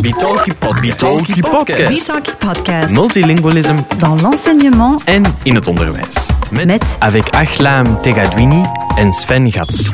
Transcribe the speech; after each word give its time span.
Bitalki 0.00 0.52
Podcast. 0.54 0.82
Bitalki 0.82 1.40
Podcast. 1.40 1.90
Bitalki 1.90 2.32
Podcast. 2.38 2.90
Multilingualisme 2.92 3.76
Dans 3.98 4.22
l'enseignement 4.22 4.96
en 5.06 5.22
in 5.42 5.54
het 5.54 5.66
onderwijs. 5.66 6.26
Met- 6.50 6.84
avec 6.98 7.28
Achlam 7.34 8.02
Tegadwini 8.02 8.62
en 8.96 9.12
Sven 9.12 9.52
Gats. 9.52 9.90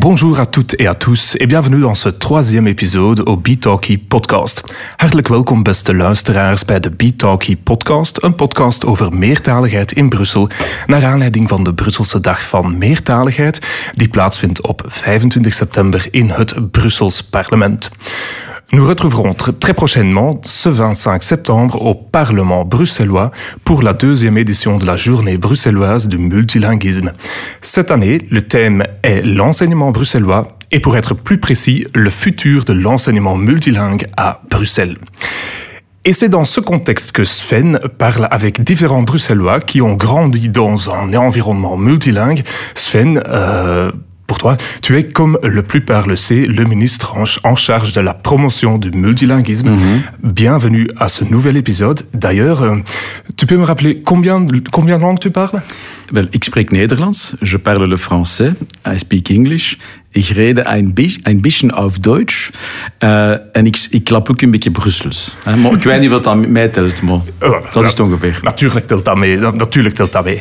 Bonjour 0.00 0.38
à 0.38 0.46
toutes 0.46 0.80
et 0.80 0.86
à 0.86 0.94
tous 0.94 1.36
et 1.40 1.46
bienvenue 1.46 1.80
dans 1.80 1.96
ce 1.96 2.08
troisième 2.08 2.68
épisode 2.68 3.28
au 3.28 3.36
Talkie 3.36 3.98
podcast. 3.98 4.62
Hartelijk 4.96 5.28
welkom 5.28 5.62
beste 5.62 5.94
luisteraars 5.94 6.64
bij 6.64 6.80
de 6.80 7.16
Talkie 7.16 7.56
podcast, 7.56 8.22
een 8.22 8.34
podcast 8.34 8.86
over 8.86 9.12
meertaligheid 9.12 9.92
in 9.92 10.08
Brussel, 10.08 10.48
naar 10.86 11.04
aanleiding 11.04 11.48
van 11.48 11.64
de 11.64 11.74
Brusselse 11.74 12.20
Dag 12.20 12.48
van 12.48 12.78
Meertaligheid, 12.78 13.60
die 13.94 14.08
plaatsvindt 14.08 14.60
op 14.60 14.82
25 14.86 15.54
september 15.54 16.06
in 16.10 16.30
het 16.30 16.70
Brussels 16.70 17.22
parlement. 17.22 17.90
Nous 18.70 18.86
retrouverons 18.86 19.30
tr- 19.30 19.58
très 19.58 19.72
prochainement, 19.72 20.38
ce 20.44 20.68
25 20.68 21.22
septembre, 21.22 21.80
au 21.86 21.94
Parlement 21.94 22.66
bruxellois 22.66 23.30
pour 23.64 23.82
la 23.82 23.94
deuxième 23.94 24.36
édition 24.36 24.76
de 24.76 24.84
la 24.84 24.96
journée 24.98 25.38
bruxelloise 25.38 26.06
du 26.06 26.18
multilinguisme. 26.18 27.12
Cette 27.62 27.90
année, 27.90 28.20
le 28.30 28.42
thème 28.42 28.84
est 29.02 29.22
l'enseignement 29.22 29.90
bruxellois 29.90 30.58
et 30.70 30.80
pour 30.80 30.98
être 30.98 31.14
plus 31.14 31.38
précis, 31.38 31.86
le 31.94 32.10
futur 32.10 32.64
de 32.64 32.74
l'enseignement 32.74 33.36
multilingue 33.36 34.06
à 34.18 34.42
Bruxelles. 34.50 34.98
Et 36.04 36.12
c'est 36.12 36.28
dans 36.28 36.44
ce 36.44 36.60
contexte 36.60 37.12
que 37.12 37.24
Sven 37.24 37.80
parle 37.96 38.28
avec 38.30 38.62
différents 38.62 39.02
Bruxellois 39.02 39.60
qui 39.60 39.80
ont 39.82 39.94
grandi 39.94 40.48
dans 40.50 40.90
un 40.90 41.12
environnement 41.14 41.76
multilingue. 41.78 42.44
Sven, 42.74 43.20
euh, 43.28 43.90
pour 44.28 44.36
toi, 44.38 44.56
tu 44.82 44.96
es, 44.98 45.04
comme 45.08 45.38
la 45.42 45.62
plupart 45.62 46.06
le 46.06 46.14
sait, 46.14 46.46
le 46.46 46.64
ministre 46.64 47.16
en, 47.16 47.24
ch- 47.24 47.40
en 47.44 47.56
charge 47.56 47.92
de 47.94 48.00
la 48.02 48.12
promotion 48.12 48.76
du 48.76 48.90
multilinguisme. 48.90 49.74
Bienvenue 50.22 50.86
à 50.98 51.08
ce 51.08 51.24
nouvel 51.24 51.56
épisode. 51.56 52.02
D'ailleurs, 52.12 52.60
euh, 52.62 52.76
tu 53.38 53.46
peux 53.46 53.56
me 53.56 53.64
rappeler 53.64 54.02
combien, 54.04 54.46
combien 54.70 54.98
de 54.98 55.02
langues 55.02 55.18
tu 55.18 55.30
parles? 55.30 55.62
Wel, 56.12 56.28
ik 56.32 56.44
spreek 56.44 56.70
Nederlands, 56.72 57.34
je 57.42 57.58
parle 57.58 57.86
le 57.86 57.96
français, 57.96 58.52
I 58.86 58.98
speak 58.98 59.30
English. 59.30 59.76
Ik 60.10 60.24
rede 60.26 60.64
een, 60.66 60.94
bi- 60.94 61.16
beetje 61.36 61.70
auf 61.72 61.98
Deutsch. 61.98 62.50
eh, 62.98 63.30
en 63.30 63.66
ik, 63.66 63.86
ik 63.90 64.04
klap 64.04 64.30
ook 64.30 64.40
een 64.40 64.50
beetje 64.50 64.70
Brussels. 64.70 65.36
hè. 65.44 65.56
Maar 65.56 65.72
ik 65.72 65.82
weet 65.82 66.00
niet 66.00 66.10
wat 66.10 66.24
dat 66.24 66.46
mij 66.48 66.68
telt, 66.68 67.02
maar 67.02 67.18
dat 67.72 67.84
is 67.84 67.90
het 67.90 68.00
ongeveer. 68.00 68.38
Natuurlijk 68.42 68.86
telt 68.86 69.04
dat 69.04 69.16
mee. 69.16 69.36
Natuurlijk 69.38 69.94
telt 69.94 70.12
dat 70.12 70.24
mee. 70.24 70.40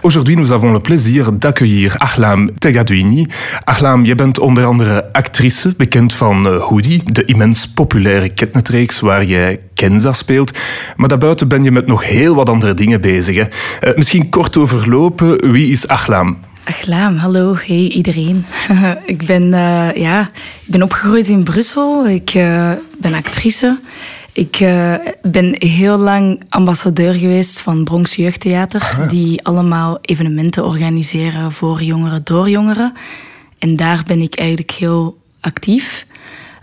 Aujourd'hui, 0.00 0.36
nous 0.36 0.50
avons 0.50 0.72
le 0.72 0.80
plaisir 0.80 1.38
d'accueillir 1.38 1.94
Achlam 1.96 2.58
Tegadouini. 2.58 3.26
Achlam, 3.64 4.04
je 4.04 4.14
bent 4.14 4.38
onder 4.38 4.64
andere 4.64 5.12
actrice, 5.12 5.74
bekend 5.76 6.14
van 6.14 6.46
eh, 6.46 6.60
Hoodie, 6.62 7.02
de 7.12 7.24
immens 7.24 7.68
populaire 7.68 8.28
ketnetreeks 8.28 9.00
waar 9.00 9.24
jij 9.24 9.60
Kenza 9.74 10.12
speelt. 10.12 10.58
Maar 10.96 11.08
daarbuiten 11.08 11.48
ben 11.48 11.64
je 11.64 11.70
met 11.70 11.86
nog 11.86 12.04
heel 12.04 12.34
wat 12.34 12.48
andere 12.48 12.74
dingen 12.74 13.00
bezig. 13.00 13.36
Hè? 13.36 13.42
Eh, 13.88 13.96
misschien 13.96 14.28
kort 14.28 14.56
overlopen, 14.56 15.50
wie 15.52 15.70
is 15.70 15.88
Achlam? 15.88 16.38
Achlam, 16.68 17.16
hallo, 17.16 17.54
hey 17.56 17.88
iedereen. 17.88 18.46
ik, 19.06 19.26
ben, 19.26 19.54
eh, 19.54 19.94
ja, 19.94 20.20
ik 20.64 20.66
ben 20.66 20.82
opgegroeid 20.82 21.28
in 21.28 21.42
Brussel. 21.42 22.08
Ik 22.08 22.30
eh, 22.34 22.72
ben 22.98 23.14
actrice. 23.14 23.78
Ik 24.32 24.56
eh, 24.60 24.94
ben 25.22 25.54
heel 25.58 25.96
lang 25.98 26.42
ambassadeur 26.48 27.14
geweest 27.14 27.60
van 27.60 27.84
Bronx 27.84 28.14
Jeugdtheater, 28.14 29.06
die 29.08 29.44
allemaal 29.44 29.98
evenementen 30.00 30.64
organiseren 30.64 31.52
voor 31.52 31.82
jongeren 31.82 32.20
door 32.24 32.50
jongeren. 32.50 32.92
En 33.58 33.76
daar 33.76 34.02
ben 34.06 34.20
ik 34.20 34.34
eigenlijk 34.34 34.70
heel 34.70 35.18
actief. 35.40 36.06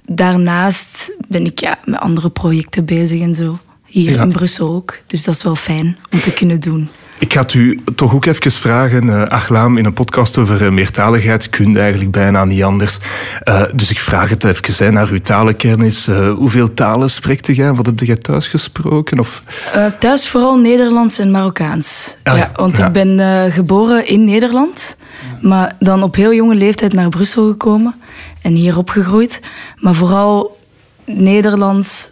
Daarnaast 0.03 1.12
ben 1.28 1.45
ik 1.45 1.59
ja, 1.59 1.80
met 1.84 2.00
andere 2.00 2.30
projecten 2.30 2.86
bezig 2.86 3.22
en 3.22 3.36
zo. 3.36 3.59
Hier 3.86 4.12
Ja. 4.12 4.23
in 4.23 4.31
Brussel 4.31 4.67
ook. 4.67 4.97
Dus 5.08 5.23
dat 5.23 5.36
is 5.36 5.44
wel 5.44 5.56
fijn 5.56 5.97
om 6.12 6.19
te 6.19 6.34
kunnen 6.34 6.59
doen. 6.59 6.90
Ik 7.19 7.33
ga 7.33 7.41
het 7.41 7.53
u 7.53 7.80
toch 7.95 8.13
ook 8.13 8.25
even 8.25 8.51
vragen, 8.51 9.09
eh 9.09 9.28
Achlam, 9.28 9.78
in 9.78 9.85
een 9.85 9.94
podcast 9.94 10.38
over 10.38 10.66
eh, 10.66 10.72
meertaligheid 10.72 11.50
kun 11.50 11.72
je 11.72 11.79
eigenlijk 11.79 12.12
bijna 12.12 12.45
niet 12.45 12.63
anders. 12.63 12.97
Eh, 13.44 13.62
dus 13.75 13.90
ik 13.90 14.00
vraag 14.00 14.29
het 14.29 14.44
even 14.44 14.85
hè, 14.85 14.91
naar 14.91 15.09
uw 15.09 15.22
talenkennis. 15.22 16.07
Eh, 16.07 16.34
hoeveel 16.34 16.73
talen 16.73 17.09
spreekt 17.09 17.56
jij? 17.56 17.73
Wat 17.73 17.85
heb 17.85 18.00
jij 18.00 18.16
thuis 18.16 18.47
gesproken? 18.47 19.19
Of... 19.19 19.44
Eh, 19.73 19.85
thuis 20.00 20.28
vooral 20.29 20.57
Nederlands 20.57 21.17
en 21.17 21.31
Marokkaans. 21.31 22.16
Ah, 22.23 22.38
ja, 22.38 22.40
ja. 22.40 22.51
want 22.56 22.78
Ja. 22.78 22.85
ik 22.88 22.91
ben 22.91 23.19
eh, 23.19 23.53
geboren 23.53 24.07
in 24.07 24.25
Nederland, 24.25 24.97
maar 25.41 25.75
dan 25.79 26.03
op 26.03 26.16
heel 26.16 26.34
jonge 26.34 26.56
leeftijd 26.56 26.94
naar 26.94 27.09
Brussel 27.09 27.50
gekomen 27.50 27.95
en 28.41 28.53
hier 28.53 28.78
opgegroeid. 28.78 29.41
Maar 29.78 29.94
vooral 29.94 30.57
Nederlands, 31.06 32.09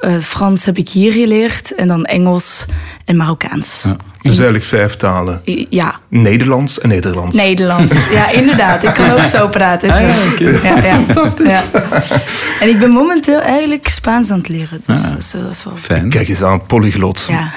eh, 0.00 0.18
Frans 0.18 0.64
heb 0.64 0.76
ik 0.76 0.88
hier 0.88 1.12
geleerd 1.12 1.74
en 1.74 1.88
dan 1.88 2.04
Engels 2.04 2.66
en 3.04 3.16
Marokkaans. 3.16 3.84
Dus 4.28 4.38
eigenlijk 4.38 4.68
vijf 4.68 4.96
talen. 4.96 5.42
Ja, 5.68 6.00
Nederlands 6.08 6.80
en 6.80 6.88
Nederlands. 6.88 7.36
Nederlands. 7.36 7.94
Ja, 8.18 8.30
inderdaad. 8.30 8.84
Ik 8.84 8.94
kan 8.94 9.10
ook 9.10 9.26
zo 9.26 9.48
praten. 9.48 9.92
zo. 9.92 10.00
ja, 10.44 10.76
ja. 10.82 11.02
Fantastisch. 11.04 11.60
En 12.60 12.68
ik 12.68 12.78
ben 12.78 12.90
momenteel 12.90 13.40
eigenlijk 13.40 13.88
Spaans 13.88 14.30
aan 14.30 14.38
het 14.38 14.48
leren. 14.48 14.82
Dus 14.86 15.02
dat, 15.02 15.18
is, 15.18 15.30
dat 15.30 15.50
is 15.50 15.64
wel 15.64 15.72
Fijn. 15.76 16.08
Kijk 16.08 16.28
eens 16.28 16.42
aan, 16.42 16.66
polyglot. 16.66 17.26
Ja. 17.28 17.52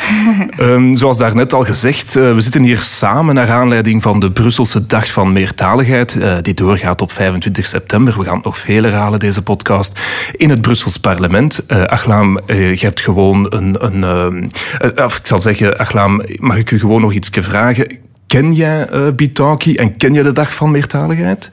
Ehm, 0.57 0.95
zoals 0.95 1.17
daarnet 1.17 1.53
al 1.53 1.63
gezegd, 1.63 2.15
eh, 2.15 2.33
we 2.33 2.41
zitten 2.41 2.63
hier 2.63 2.79
samen 2.79 3.35
naar 3.35 3.49
aanleiding 3.51 4.01
van 4.01 4.19
de 4.19 4.31
Brusselse 4.31 4.85
Dag 4.85 5.11
van 5.11 5.31
Meertaligheid, 5.31 6.17
eh, 6.19 6.33
die 6.41 6.53
doorgaat 6.53 7.01
op 7.01 7.11
25 7.11 7.65
september. 7.67 8.17
We 8.17 8.23
gaan 8.23 8.35
het 8.35 8.43
nog 8.45 8.57
veel 8.57 8.83
herhalen, 8.83 9.19
deze 9.19 9.41
podcast, 9.41 9.99
in 10.31 10.49
het 10.49 10.61
Brussels 10.61 10.97
parlement. 10.97 11.65
Eh 11.67 11.83
Achlam, 11.83 12.37
eh, 12.37 12.75
je 12.75 12.85
hebt 12.85 13.01
gewoon 13.01 13.45
een... 13.49 13.75
een 13.85 14.03
ehm, 14.03 14.47
eh, 14.95 15.05
of 15.05 15.17
ik 15.17 15.27
zal 15.27 15.39
zeggen, 15.39 15.77
Achlam, 15.77 16.21
mag 16.39 16.57
ik 16.61 16.71
u 16.71 16.79
gewoon 16.79 17.01
nog 17.01 17.13
iets 17.13 17.29
vragen? 17.31 17.97
Ken 18.27 18.53
jij 18.53 18.85
eh 18.85 19.07
Bitaki 19.15 19.75
en 19.75 19.97
ken 19.97 20.13
je 20.13 20.23
de 20.23 20.31
Dag 20.31 20.53
van 20.55 20.71
Meertaligheid? 20.71 21.49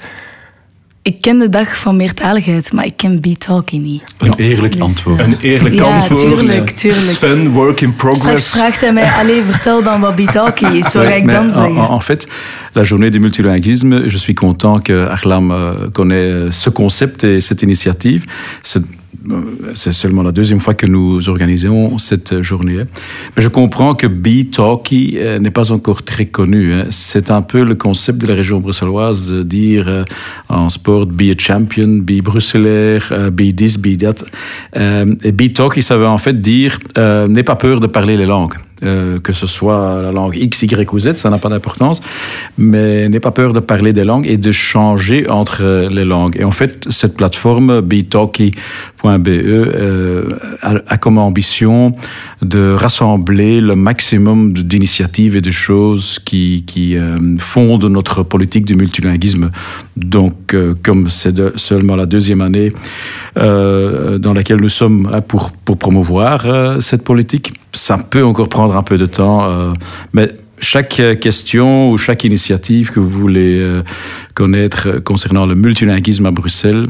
Ik 1.03 1.21
ken 1.21 1.39
de 1.39 1.49
dag 1.49 1.79
van 1.79 1.97
meertaligheid, 1.97 2.73
maar 2.73 2.85
ik 2.85 2.97
ken 2.97 3.21
B-Talkie 3.21 3.81
niet. 3.81 4.03
Een 4.19 4.35
eerlijk 4.35 4.73
Dus, 4.73 4.81
antwoord. 4.81 5.21
Een 5.21 5.35
eerlijk 5.41 5.75
Ja, 5.75 5.83
antwoord. 5.85 6.21
tuurlijk, 6.39 6.71
tuurlijk. 6.71 7.03
Sven, 7.17 7.51
work 7.51 7.81
in 7.81 7.93
Straks 7.97 8.19
progress. 8.21 8.49
vraagt 8.51 8.81
hij 8.81 8.93
mij, 8.93 9.11
allee, 9.11 9.43
vertel 9.43 9.83
dan 9.83 10.01
wat 10.01 10.15
B-Talkie 10.15 10.69
is. 10.79 10.93
Wat 10.93 11.05
ga 11.05 11.15
ik 11.15 11.27
dan 11.27 11.45
en, 11.45 11.53
zeggen? 11.53 11.77
en- 11.77 11.89
en 11.89 12.01
fait, 12.03 12.27
la 12.73 12.83
journée 12.83 13.11
du 13.11 13.19
multilinguisme, 13.21 14.03
je 14.11 14.19
suis 14.19 14.35
content 14.37 14.83
que 14.83 15.09
Achlam 15.11 15.51
euh, 15.51 15.71
connaît 15.93 16.31
euh, 16.33 16.51
ce 16.53 16.71
concept 16.71 17.23
et 17.23 17.41
cette 17.41 17.63
initiative. 17.63 18.25
C'est 19.11 19.33
euh, 19.33 19.73
c'est 19.75 19.93
seulement 19.93 20.23
la 20.23 20.33
deuxième 20.33 20.61
fois 20.61 20.75
que 20.75 20.87
nous 20.87 21.29
organisons 21.29 21.99
cette 21.99 22.43
journée. 22.43 22.81
hein. 22.81 22.87
Mais 23.37 23.43
je 23.43 23.49
comprends 23.49 23.95
que 23.95 24.07
B-Talkie 24.07 25.17
euh, 25.19 25.39
n'est 25.39 25.51
pas 25.51 25.73
encore 25.73 26.03
très 26.03 26.27
connu. 26.27 26.75
hein. 26.75 26.87
C'est 26.91 27.31
un 27.31 27.43
peu 27.43 27.63
le 27.63 27.75
concept 27.75 28.19
de 28.19 28.27
la 28.27 28.35
région 28.35 28.61
bruxelloise, 28.61 29.33
dire 29.33 29.87
euh, 29.89 30.05
en 30.49 30.69
sport, 30.69 31.07
be 31.07 31.23
a 31.31 31.39
champion, 31.39 31.89
be 32.03 32.23
bruxellaire, 32.23 33.31
be 33.33 33.55
this, 33.55 33.79
be 33.79 33.97
that. 33.99 34.25
Et 35.25 35.33
B-Talkie, 35.33 35.83
ça 35.83 35.97
veut 35.97 36.07
en 36.07 36.19
fait 36.19 36.41
dire, 36.41 36.79
n'aie 36.97 37.43
pas 37.43 37.57
peur 37.57 37.81
de 37.81 37.87
parler 37.87 38.17
les 38.17 38.27
langues. 38.27 38.55
Euh, 38.85 39.19
que 39.19 39.33
ce 39.33 39.47
soit 39.47 40.01
la 40.03 40.13
langue 40.13 40.37
X, 40.37 40.63
Y 40.63 40.93
ou 40.93 40.99
Z, 41.01 41.17
ça 41.17 41.31
n'a 41.31 41.39
pas 41.39 41.49
d'importance, 41.49 42.01
mais 42.59 43.09
n'aie 43.09 43.19
pas 43.19 43.33
peur 43.33 43.53
de 43.53 43.59
parler 43.61 43.93
des 43.93 44.05
langues 44.05 44.27
et 44.27 44.37
de 44.37 44.53
changer 44.53 45.29
entre 45.29 45.63
euh, 45.63 45.89
les 45.89 46.05
langues. 46.05 46.37
Et 46.39 46.45
en 46.45 46.51
fait, 46.51 46.87
cette 46.91 47.17
plateforme 47.17 47.81
btalkie.be 47.81 49.29
euh, 49.29 50.33
a, 50.63 50.97
comme 50.97 51.19
ambition 51.19 51.95
de 52.43 52.73
rassembler 52.73 53.61
le 53.61 53.75
maximum 53.75 54.53
d'initiatives 54.53 55.35
et 55.35 55.41
de 55.41 55.51
choses 55.51 56.21
qui, 56.25 56.65
euh, 56.97 57.19
fondent 57.39 57.85
notre 57.85 58.23
politique 58.23 58.65
du 58.65 58.75
multilinguisme. 58.75 59.51
Donc, 59.97 60.55
comme 60.85 61.09
c'est 61.09 61.59
seulement 61.59 61.97
la 61.97 62.07
deuxième 62.07 62.41
année 62.41 62.73
dans 63.37 64.33
laquelle 64.35 64.61
nous 64.61 64.69
sommes 64.69 65.09
hein, 65.13 65.21
pour, 65.21 65.51
promouvoir 65.77 66.81
cette 66.81 67.05
politique, 67.05 67.53
ça 67.73 67.99
peut 67.99 68.25
encore 68.25 68.49
prendre 68.49 68.77
un 68.77 68.83
peu 68.83 68.99
de 68.99 69.07
temps, 69.07 69.45
euh, 69.45 69.73
mais 70.13 70.31
chaque 70.61 70.99
euh, 71.01 71.15
question 71.15 71.91
ou 71.91 71.99
chaque 71.99 72.25
initiative 72.25 72.91
que 72.91 73.01
vous 73.01 73.09
voulez 73.09 73.59
euh, 73.59 73.83
connaître 74.35 74.99
concernant 75.05 75.47
le 75.47 75.55
multilinguisme 75.55 76.27
à 76.27 76.31
Bruxelles, 76.31 76.87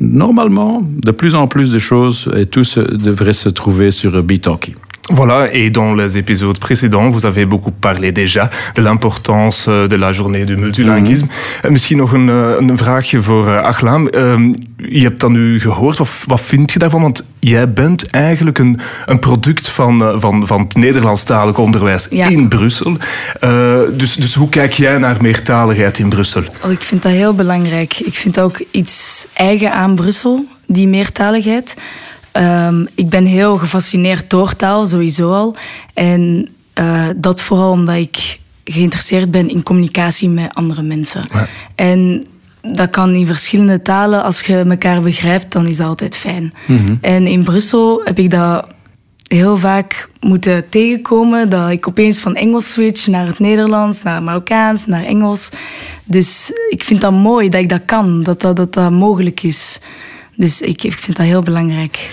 normalement, 0.00 0.82
de 0.82 1.10
plus 1.10 1.34
en 1.34 1.46
plus 1.46 1.72
de 1.72 1.78
choses 1.78 2.30
et 2.36 2.46
tout 2.46 2.64
se, 2.64 2.80
devrait 2.80 3.32
se 3.32 3.48
trouver 3.48 3.90
sur 3.90 4.22
Bitalki. 4.22 4.74
Voilà, 5.12 5.52
et 5.52 5.70
dans 5.70 5.94
les 5.94 6.18
épisodes 6.18 6.58
précédents, 6.58 7.10
vous 7.10 7.26
avez 7.26 7.46
beaucoup 7.46 7.70
parlé 7.70 8.10
déjà 8.10 8.50
de 8.74 8.82
l'importance 8.82 9.66
euh, 9.68 9.86
de 9.86 9.94
la 9.94 10.12
journée 10.12 10.44
du 10.44 10.56
multilinguisme. 10.56 11.26
Mm 11.26 11.70
Misschien 11.70 11.96
nog 11.96 12.12
een, 12.12 12.28
eh, 12.28 12.54
een 12.58 12.78
vraagje 12.78 13.22
voor 13.22 13.46
uh, 13.46 13.62
Achlam. 13.62 14.08
Uh, 14.16 14.52
je 14.76 15.02
hebt 15.02 15.20
dan 15.20 15.32
nu 15.32 15.60
gehoord, 15.60 15.98
wat, 15.98 16.08
wat 16.26 16.40
vind 16.40 16.72
je 16.72 16.78
daarvan? 16.78 17.00
Want 17.00 17.24
jij 17.38 17.72
bent 17.72 18.10
eigenlijk 18.10 18.58
een, 18.58 18.80
een 19.06 19.18
product 19.18 19.68
van, 19.68 20.02
uh, 20.02 20.14
van, 20.18 20.46
van 20.46 20.60
het 20.60 20.74
Nederlandstalig 20.74 21.58
onderwijs 21.58 22.06
ja. 22.10 22.26
in 22.26 22.48
Brussel. 22.48 22.96
dus, 23.96 24.14
dus 24.14 24.34
hoe 24.34 24.48
kijk 24.48 24.72
jij 24.72 24.98
naar 24.98 25.16
meertaligheid 25.20 25.98
in 25.98 26.08
Brussel? 26.08 26.42
Oh, 26.64 26.70
ik 26.70 26.82
vind 26.82 27.02
dat 27.02 27.12
heel 27.12 27.34
belangrijk. 27.34 27.98
Ik 27.98 28.14
vind 28.14 28.40
ook 28.40 28.64
iets 28.70 29.26
eigen 29.34 29.72
aan 29.72 29.94
Brussel, 29.94 30.46
die 30.66 30.88
meertaligheid. 30.88 31.74
Um, 32.36 32.86
ik 32.94 33.08
ben 33.08 33.24
heel 33.24 33.56
gefascineerd 33.56 34.30
door 34.30 34.56
taal, 34.56 34.86
sowieso 34.86 35.32
al. 35.32 35.56
En 35.94 36.48
uh, 36.78 37.06
dat 37.16 37.40
vooral 37.40 37.70
omdat 37.70 37.96
ik 37.96 38.38
geïnteresseerd 38.64 39.30
ben 39.30 39.48
in 39.48 39.62
communicatie 39.62 40.28
met 40.28 40.54
andere 40.54 40.82
mensen. 40.82 41.22
Ja. 41.32 41.48
En 41.74 42.24
dat 42.62 42.90
kan 42.90 43.14
in 43.14 43.26
verschillende 43.26 43.82
talen. 43.82 44.22
Als 44.22 44.40
je 44.40 44.56
elkaar 44.56 45.02
begrijpt, 45.02 45.52
dan 45.52 45.66
is 45.66 45.76
dat 45.76 45.86
altijd 45.86 46.16
fijn. 46.16 46.52
Mm 46.66 46.86
-hmm. 46.86 46.98
En 47.00 47.26
in 47.26 47.44
Brussel 47.44 48.00
heb 48.04 48.18
ik 48.18 48.30
dat 48.30 48.66
heel 49.26 49.56
vaak 49.56 50.08
moeten 50.20 50.68
tegenkomen. 50.68 51.48
Dat 51.48 51.70
ik 51.70 51.88
opeens 51.88 52.20
van 52.20 52.34
Engels 52.34 52.72
switch 52.72 53.06
naar 53.06 53.26
het 53.26 53.38
Nederlands, 53.38 54.02
naar 54.02 54.22
Marokkaans, 54.22 54.86
naar 54.86 55.04
Engels. 55.04 55.50
Dus 56.04 56.52
ik 56.68 56.82
vind 56.82 57.00
dat 57.00 57.12
mooi 57.12 57.48
dat 57.48 57.60
ik 57.60 57.68
dat 57.68 57.84
kan, 57.84 58.22
dat 58.22 58.40
dat, 58.40 58.56
dat, 58.56 58.72
dat 58.72 58.90
mogelijk 58.90 59.42
is. 59.42 59.80
Dus 60.36 60.60
ik, 60.60 60.82
ik 60.82 60.98
vind 60.98 61.16
dat 61.16 61.26
heel 61.26 61.42
belangrijk. 61.42 62.08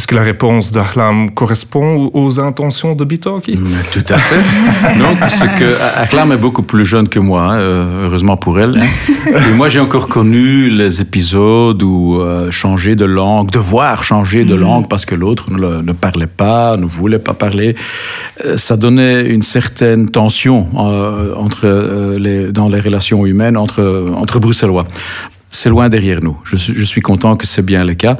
Est-ce 0.00 0.06
que 0.06 0.14
la 0.14 0.22
réponse 0.22 0.70
d'Achlam 0.72 1.34
correspond 1.34 2.10
aux 2.14 2.38
intentions 2.38 2.94
de 2.94 3.04
Bitoki? 3.04 3.58
Tout 3.90 4.14
à 4.14 4.16
fait. 4.18 4.96
non, 4.98 5.14
parce 5.18 5.40
que 5.58 5.76
Achlam 5.96 6.32
est 6.32 6.38
beaucoup 6.38 6.62
plus 6.62 6.86
jeune 6.86 7.08
que 7.08 7.18
moi, 7.18 7.42
hein, 7.42 7.58
heureusement 8.04 8.36
pour 8.36 8.58
elle. 8.60 8.78
Hein. 8.78 9.32
Et 9.50 9.54
moi, 9.54 9.68
j'ai 9.68 9.80
encore 9.80 10.08
connu 10.08 10.70
les 10.70 11.02
épisodes 11.02 11.82
où 11.82 12.20
euh, 12.20 12.50
changer 12.50 12.94
de 12.94 13.04
langue, 13.04 13.50
devoir 13.50 14.02
changer 14.02 14.44
de 14.44 14.54
mm. 14.54 14.60
langue 14.60 14.88
parce 14.88 15.04
que 15.04 15.14
l'autre 15.14 15.50
ne, 15.50 15.82
ne, 15.82 15.92
parlait 15.92 16.28
pas, 16.28 16.78
ne 16.78 16.86
voulait 16.86 17.18
pas 17.18 17.34
parler, 17.34 17.74
euh, 18.46 18.56
ça 18.56 18.76
donnait 18.76 19.26
une 19.26 19.42
certaine 19.42 20.08
tension 20.08 20.68
euh, 20.78 21.34
entre 21.34 21.62
euh, 21.64 22.16
les, 22.18 22.52
dans 22.52 22.68
les 22.68 22.80
relations 22.80 23.26
humaines 23.26 23.56
entre, 23.56 24.12
entre 24.16 24.38
Bruxellois 24.38 24.86
c'est 25.50 25.68
loin 25.68 25.88
derrière 25.88 26.22
nous. 26.22 26.38
Je, 26.44 26.84
suis 26.84 27.00
content 27.00 27.36
que 27.36 27.46
c'est 27.46 27.64
bien 27.64 27.84
le 27.84 27.94
cas. 27.94 28.16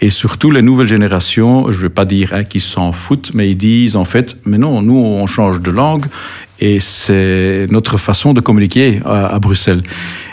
Et 0.00 0.10
surtout, 0.10 0.50
les 0.50 0.62
nouvelles 0.62 0.88
générations, 0.88 1.70
je 1.70 1.78
ne 1.78 1.82
vais 1.82 1.88
pas 1.88 2.04
dire 2.04 2.32
hein, 2.34 2.44
qu'ils 2.44 2.60
s'en 2.60 2.92
foutent, 2.92 3.30
mais 3.34 3.50
ils 3.50 3.56
disent 3.56 3.96
en 3.96 4.04
fait, 4.04 4.36
mais 4.44 4.58
non, 4.58 4.82
nous, 4.82 4.96
on 4.96 5.26
change 5.26 5.60
de 5.60 5.70
langue 5.70 6.06
et 6.60 6.78
c'est 6.80 7.66
notre 7.70 7.96
façon 7.96 8.32
de 8.32 8.40
communiquer 8.40 9.00
à, 9.04 9.26
à 9.26 9.38
Bruxelles. 9.38 9.82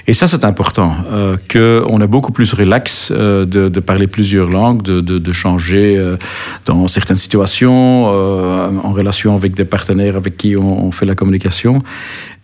Et 0.07 0.13
ça, 0.13 0.27
c'est 0.27 0.44
important, 0.44 0.94
euh, 1.12 1.38
qu'on 1.51 2.01
est 2.01 2.07
beaucoup 2.07 2.31
plus 2.31 2.54
relax 2.54 3.12
euh, 3.12 3.45
de, 3.45 3.80
parler 3.80 4.07
plusieurs 4.07 4.50
langues, 4.50 4.81
de, 4.81 5.31
changer 5.31 5.95
euh, 5.97 6.18
dans 6.65 6.88
certaines 6.88 7.18
situations, 7.18 8.09
euh, 8.12 8.69
en 8.83 8.92
relation 8.92 9.36
avec 9.36 9.54
des 9.54 9.65
partenaires 9.65 10.18
avec 10.18 10.38
qui 10.38 10.56
on 10.57 10.92
fait 10.92 11.06
la 11.06 11.15
communication. 11.15 11.83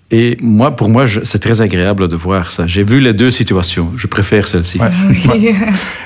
Et 0.09 0.37
moi, 0.41 0.71
pour 0.71 0.89
moi, 0.89 1.03
c'est 1.23 1.39
très 1.39 1.59
agréable 1.59 2.07
de 2.07 2.15
voir 2.15 2.49
ça. 2.49 2.65
J'ai 2.65 2.83
vu 2.83 3.01
les 3.01 3.13
deux 3.13 3.29
situations. 3.29 3.91
Je 3.97 4.07
préfère 4.07 4.47
celle-ci. 4.47 4.77
Ja. 4.77 5.53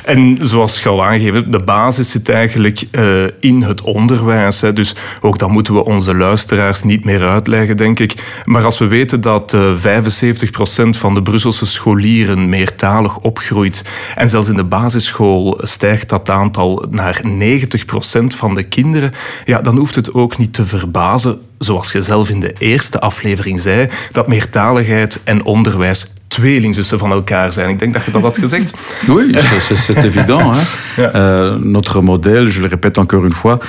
en 0.14 0.38
zoals 0.42 0.82
je 0.82 0.90
al 0.90 1.06
aangeeft, 1.06 1.52
de 1.52 1.64
basis 1.64 2.10
zit 2.10 2.30
eigenlijk 2.30 2.84
uh, 2.92 3.24
in 3.40 3.62
het 3.62 3.82
onderwijs. 3.82 4.62
Hè. 4.62 4.74
Dus 4.74 4.96
ook 5.20 5.38
dat 5.38 5.50
moeten 5.50 5.74
we 5.74 5.86
onze 5.86 6.16
luisteraars 6.16 6.84
niet 6.84 7.06
meer 7.06 7.28
uitleggen, 7.28 7.78
denk 7.78 8.00
ik. 8.00 8.42
Maar 8.46 8.66
als 8.66 8.78
we 8.78 8.88
weten 8.88 9.22
dat 9.22 9.54
uh, 9.54 9.76
75% 9.76 10.90
van 10.90 11.14
de 11.14 11.22
Brusselse 11.22 11.66
scholieren 11.66 12.50
meertalig 12.50 13.18
opgroeit 13.18 13.84
en 14.16 14.30
zelfs 14.30 14.48
in 14.48 14.56
de 14.56 14.64
basisschool 14.64 15.60
stijgt 15.62 16.10
dat 16.10 16.30
aantal 16.30 16.86
naar 16.90 17.22
90% 17.24 17.28
van 18.28 18.56
de 18.56 18.64
kinderen, 18.64 19.12
ja, 19.46 19.62
dan 19.62 19.78
hoeft 19.78 19.96
het 19.96 20.14
ook 20.14 20.38
niet 20.38 20.54
te 20.54 20.66
verbazen 20.66 21.40
zoals 21.64 21.92
je 21.92 22.02
zelf 22.02 22.30
in 22.30 22.40
de 22.40 22.54
eerste 22.58 23.00
aflevering 23.00 23.60
zei, 23.60 23.88
dat 24.12 24.28
meertaligheid 24.28 25.20
en 25.24 25.46
onderwijs 25.46 26.08
tweelingzussen 26.28 27.00
van 27.00 27.12
elkaar 27.12 27.54
zijn. 27.54 27.70
Ik 27.70 27.80
denk 27.80 27.94
dat 27.94 28.06
je 28.06 28.12
dat 28.12 28.22
had 28.22 28.38
gezegd. 28.38 28.74
Oui, 29.08 29.36
c'est 29.60 30.04
évident. 30.04 30.56
Hein? 30.56 30.64
Ja. 30.98 31.14
Euh, 31.14 31.56
notre 31.60 32.02
modèle, 32.02 32.52
je 32.52 32.62
le 32.62 32.68
répète 32.68 32.98
encore 32.98 33.26
une 33.26 33.34
fois, 33.34 33.60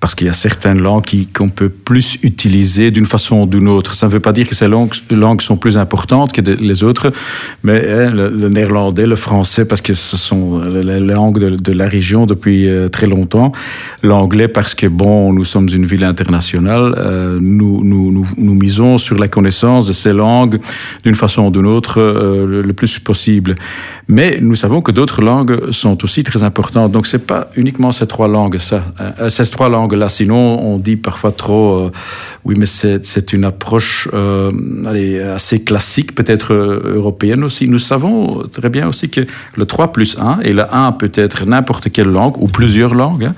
parce 0.00 0.14
qu'il 0.14 0.26
y 0.26 0.30
a 0.30 0.34
certaines 0.34 0.80
langues 0.80 1.04
qu'on 1.34 1.50
peut 1.50 1.68
plus 1.68 2.18
utiliser 2.22 2.90
d'une 2.90 3.04
façon 3.04 3.42
ou 3.42 3.46
d'une 3.46 3.68
autre. 3.68 3.94
Ça 3.94 4.06
ne 4.06 4.12
veut 4.12 4.20
pas 4.20 4.32
dire 4.32 4.48
que 4.48 4.54
ces 4.54 4.66
langues, 4.66 4.92
langues 5.10 5.42
sont 5.42 5.58
plus 5.58 5.76
importantes 5.76 6.32
que 6.32 6.40
les 6.40 6.82
autres, 6.82 7.12
mais 7.62 7.86
hein, 7.86 8.10
le, 8.10 8.48
néerlandais, 8.48 9.06
le 9.06 9.16
français, 9.16 9.66
parce 9.66 9.82
que 9.82 9.92
ce 9.94 10.16
sont 10.16 10.60
les 10.60 11.00
langues 11.00 11.38
de, 11.38 11.72
la 11.72 11.86
région 11.86 12.24
depuis 12.26 12.68
euh, 12.68 12.88
très 12.88 13.06
longtemps. 13.06 13.52
L'anglais, 14.02 14.48
parce 14.48 14.74
que, 14.74 14.86
bon, 14.86 15.32
nous 15.32 15.44
sommes 15.44 15.68
une 15.68 15.84
ville 15.84 16.04
internationale, 16.04 16.94
euh, 16.96 17.38
nous, 17.40 17.84
nous, 17.84 18.10
nous, 18.10 18.26
nous, 18.36 18.54
misons 18.54 18.96
sur 18.98 19.18
la 19.18 19.28
connaissance 19.28 19.86
de 19.86 19.92
ces 19.92 20.12
langues 20.12 20.60
d'une 21.04 21.14
façon 21.14 21.46
ou 21.46 21.50
d'une 21.50 21.66
autre 21.66 22.00
euh, 22.00 22.62
le, 22.62 22.72
plus 22.72 22.98
possible. 22.98 23.54
Mais 24.08 24.38
nous 24.40 24.54
savons 24.54 24.80
que 24.80 24.92
d'autres 24.92 25.22
langues 25.22 25.70
sont 25.70 26.02
aussi 26.04 26.22
très 26.22 26.42
importantes. 26.42 26.92
Donc, 26.92 27.06
c'est 27.06 27.26
pas 27.26 27.48
uniquement 27.56 27.92
ces 27.92 28.06
trois 28.06 28.28
langues, 28.28 28.58
ça, 28.58 28.84
euh, 29.00 29.28
ces 29.28 29.46
trois 29.50 29.68
langues 29.68 29.89
là. 29.96 30.08
Sinon, 30.08 30.60
on 30.60 30.78
dit 30.78 30.96
parfois 30.96 31.32
trop, 31.32 31.74
euh, 31.74 31.90
oui, 32.44 32.54
mais 32.58 32.66
c'est 32.66 33.32
une 33.32 33.44
approche 33.44 34.08
euh, 34.12 34.50
allez, 34.86 35.20
assez 35.20 35.62
classique, 35.62 36.14
peut-être 36.14 36.52
euh, 36.54 36.96
européenne 36.96 37.44
aussi. 37.44 37.68
Nous 37.68 37.78
savons 37.78 38.44
très 38.50 38.68
bien 38.68 38.88
aussi 38.88 39.08
que 39.08 39.22
le 39.56 39.64
3 39.66 39.92
plus 39.92 40.16
1, 40.18 40.40
et 40.42 40.52
le 40.52 40.64
1 40.72 40.92
peut 40.92 41.12
être 41.14 41.46
n'importe 41.46 41.90
quelle 41.90 42.08
langue, 42.08 42.36
ou 42.38 42.46
plusieurs 42.46 42.94
langues, 42.94 43.30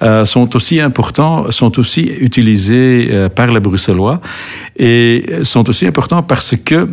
hein, 0.00 0.24
sont 0.24 0.54
aussi 0.56 0.80
importants, 0.80 1.50
sont 1.50 1.78
aussi 1.78 2.02
utilisés 2.02 3.28
par 3.34 3.52
les 3.52 3.60
Bruxellois, 3.60 4.20
et 4.76 5.24
sont 5.42 5.68
aussi 5.68 5.86
importants 5.86 6.22
parce 6.22 6.54
que 6.56 6.88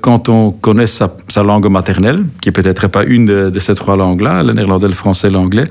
quand 0.00 0.28
on 0.28 0.50
connaît 0.50 0.86
sa, 0.86 1.14
sa 1.28 1.42
langue 1.42 1.68
maternelle, 1.68 2.24
qui 2.40 2.48
est 2.48 2.52
peut-être 2.52 2.88
pas 2.88 3.04
une 3.04 3.26
de, 3.26 3.50
de 3.50 3.58
ces 3.58 3.74
trois 3.74 3.96
langues-là, 3.96 4.42
le 4.42 4.52
néerlandais, 4.52 4.88
le 4.88 4.94
français, 4.94 5.30
l'anglais, 5.30 5.66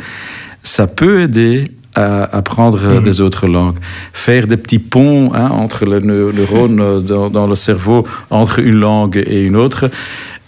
ça 0.63 0.87
peut 0.87 1.21
aider 1.21 1.71
à 1.95 2.23
apprendre 2.35 2.99
mmh. 2.99 3.03
des 3.03 3.21
autres 3.21 3.47
langues. 3.47 3.77
Faire 4.13 4.47
des 4.47 4.57
petits 4.57 4.79
ponts 4.79 5.31
hein, 5.33 5.49
entre 5.49 5.85
le 5.85 5.99
neurone 5.99 7.01
dans, 7.01 7.29
dans, 7.29 7.47
le 7.47 7.55
cerveau, 7.55 8.05
entre 8.29 8.59
une 8.59 8.79
langue 8.79 9.23
et 9.25 9.41
une 9.41 9.55
autre, 9.55 9.89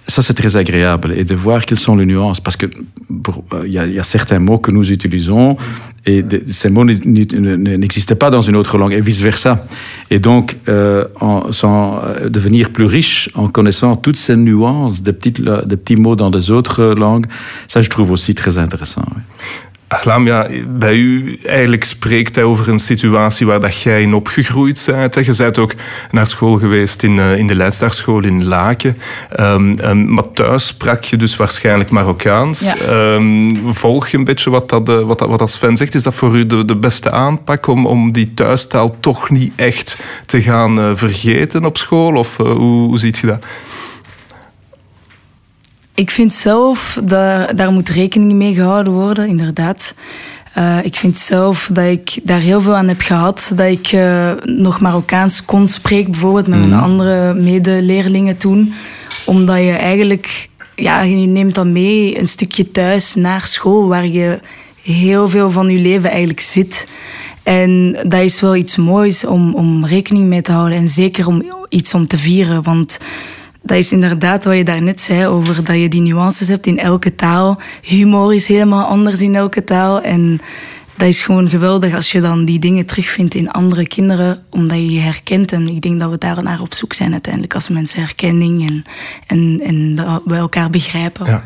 ça 0.08 0.22
c'est 0.22 0.34
très 0.34 0.58
agréable. 0.58 1.14
Et 1.18 1.24
de 1.24 1.36
voir 1.36 1.66
quelles 1.66 1.80
sont 1.80 1.96
les 1.96 2.06
nuances, 2.06 2.40
parce 2.40 2.56
que 2.56 2.68
il 3.66 3.70
y, 3.70 3.74
y, 3.76 4.00
a 4.00 4.04
certains 4.04 4.40
mots 4.40 4.58
que 4.58 4.72
nous 4.72 4.92
utilisons 4.92 5.58
et 6.06 6.22
de, 6.22 6.44
ces 6.46 6.70
mots 6.70 6.86
n'existaient 6.86 8.16
pas 8.16 8.30
dans 8.30 8.42
une 8.42 8.56
autre 8.56 8.78
langue 8.78 8.94
et 8.94 9.02
vice 9.02 9.22
versa. 9.22 9.66
Et 10.12 10.20
donc, 10.20 10.58
euh, 10.70 11.06
en, 11.20 11.52
sans 11.52 12.00
devenir 12.28 12.72
plus 12.72 12.86
riche 12.86 13.30
en 13.34 13.48
connaissant 13.48 13.96
toutes 13.96 14.18
ces 14.18 14.36
nuances 14.36 15.02
des, 15.02 15.14
petites, 15.14 15.42
des 15.42 15.78
petits 15.78 15.96
mots 15.96 16.16
dans 16.16 16.30
des 16.30 16.52
autres 16.52 16.84
langues, 16.84 17.26
ça 17.68 17.82
je 17.82 17.90
trouve 17.90 18.12
aussi 18.12 18.36
très 18.36 18.58
intéressant. 18.58 19.04
Oui. 19.16 19.22
Achlam, 19.88 20.26
ja, 20.26 20.48
bij 20.68 20.96
u 20.96 21.40
eigenlijk 21.44 21.84
spreekt 21.84 22.36
hij 22.36 22.44
over 22.44 22.70
een 22.70 22.80
situatie 22.80 23.46
waar 23.46 23.60
dat 23.60 23.82
jij 23.82 24.02
in 24.02 24.14
opgegroeid 24.14 24.84
bent. 24.86 25.16
Je 25.26 25.34
bent 25.38 25.58
ook 25.58 25.74
naar 26.12 26.28
school 26.28 26.58
geweest 26.58 27.04
in, 27.04 27.18
uh, 27.18 27.38
in 27.38 27.48
de 27.48 27.56
Leidstarschool 27.56 28.24
in 28.24 28.46
Laken. 28.46 28.98
Um, 29.40 29.80
um, 29.84 30.14
maar 30.14 30.32
thuis 30.34 30.68
sprak 30.68 31.04
je 31.04 31.18
dus 31.18 31.36
waarschijnlijk 31.36 31.90
Marokkaans. 31.90 32.60
Ja. 32.60 33.14
Um, 33.14 33.74
volg 33.74 34.08
je 34.08 34.18
een 34.18 34.24
beetje 34.24 34.50
wat 34.50 34.70
dat, 34.70 34.90
uh, 34.90 35.02
wat, 35.02 35.20
dat, 35.20 35.30
wat 35.30 35.40
dat 35.40 35.52
Sven 35.52 35.78
zegt? 35.78 35.96
Is 35.96 36.04
dat 36.04 36.16
voor 36.16 36.36
u 36.36 36.46
de, 36.46 36.66
de 36.66 36.76
beste 36.76 37.12
aanpak 37.12 37.68
om, 37.68 37.86
om 37.86 38.12
die 38.12 38.34
thuistaal 38.34 38.96
toch 39.00 39.30
niet 39.30 39.54
echt 39.56 39.98
te 40.26 40.42
gaan 40.42 40.80
uh, 40.80 40.92
vergeten 40.94 41.66
op 41.66 41.78
school? 41.78 42.14
Of 42.14 42.38
hoe, 42.38 42.88
hoe 42.88 43.00
ziet 43.00 43.18
je 43.18 43.28
dat? 43.28 43.46
Ik 45.96 46.12
vind 46.12 46.34
zelf 46.34 47.00
dat 47.04 47.58
daar 47.58 47.72
moet 47.72 47.90
rekening 47.90 48.34
mee 48.34 48.54
gehouden 48.54 48.94
worden, 48.94 49.28
inderdaad. 49.28 49.94
Uh, 50.58 50.78
ik 50.84 50.96
vind 50.96 51.18
zelf 51.18 51.70
dat 51.74 51.86
ik 51.86 52.20
daar 52.24 52.40
heel 52.40 52.62
veel 52.62 52.76
aan 52.76 52.88
heb 52.88 53.02
gehad. 53.02 53.52
Dat 53.56 53.68
ik 53.68 53.92
uh, 53.92 54.32
nog 54.44 54.80
Marokkaans 54.80 55.46
kon 55.46 55.68
spreken, 55.68 56.12
bijvoorbeeld 56.12 56.48
met 56.48 56.60
mm. 56.60 56.70
mijn 56.70 56.82
andere 56.82 57.34
medeleerlingen 57.34 58.38
toen. 58.38 58.74
Omdat 59.26 59.58
je 59.58 59.72
eigenlijk, 59.72 60.50
ja, 60.76 61.02
je 61.02 61.16
neemt 61.16 61.56
dat 61.56 61.66
mee 61.66 62.20
een 62.20 62.28
stukje 62.28 62.72
thuis 62.72 63.16
naar 63.16 63.46
school, 63.46 63.88
waar 63.88 64.08
je 64.08 64.40
heel 64.84 65.30
veel 65.30 65.52
van 65.52 65.70
je 65.70 65.80
leven 65.80 66.10
eigenlijk 66.10 66.42
zit. 66.42 66.88
En 67.44 67.98
dat 68.08 68.22
is 68.22 68.42
wel 68.42 68.56
iets 68.56 68.76
moois 68.76 69.26
om, 69.26 69.54
om 69.54 69.86
rekening 69.86 70.28
mee 70.28 70.42
te 70.42 70.52
houden. 70.52 70.78
En 70.78 70.90
zeker 70.90 71.28
om 71.28 71.44
iets 71.70 71.94
om 71.94 72.08
te 72.08 72.18
vieren. 72.18 72.64
Want 72.64 72.98
dat 73.66 73.78
is 73.78 73.92
inderdaad 73.92 74.44
wat 74.44 74.58
je 74.58 74.64
daarnet 74.64 75.02
zei 75.02 75.28
over 75.28 75.64
dat 75.64 75.76
je 75.76 75.90
die 75.90 76.02
nuances 76.02 76.48
hebt 76.48 76.66
in 76.66 76.80
elke 76.80 77.16
taal. 77.16 77.60
Humor 77.82 78.34
is 78.34 78.48
helemaal 78.48 78.86
anders 78.86 79.22
in 79.22 79.36
elke 79.36 79.64
taal. 79.64 80.02
En 80.02 80.40
dat 80.98 81.08
is 81.08 81.22
gewoon 81.22 81.50
geweldig 81.50 81.96
als 81.96 82.12
je 82.12 82.22
dan 82.22 82.46
die 82.46 82.60
dingen 82.60 82.86
terugvindt 82.86 83.36
in 83.36 83.52
andere 83.52 83.88
kinderen, 83.88 84.44
omdat 84.50 84.78
je 84.78 84.92
je 84.92 85.00
herkent. 85.00 85.52
En 85.52 85.68
ik 85.68 85.82
denk 85.82 86.00
dat 86.00 86.12
we 86.12 86.18
daar 86.18 86.44
naar 86.44 86.62
op 86.62 86.74
zoek 86.74 86.94
zijn 86.94 87.12
uiteindelijk 87.12 87.54
als 87.54 87.70
mensen 87.70 88.00
herkenning 88.00 88.68
en, 88.68 88.84
en, 89.28 89.62
en 89.64 89.96
dat 89.96 90.22
we 90.26 90.36
elkaar 90.36 90.70
begrijpen. 90.70 91.26
Ja. 91.26 91.46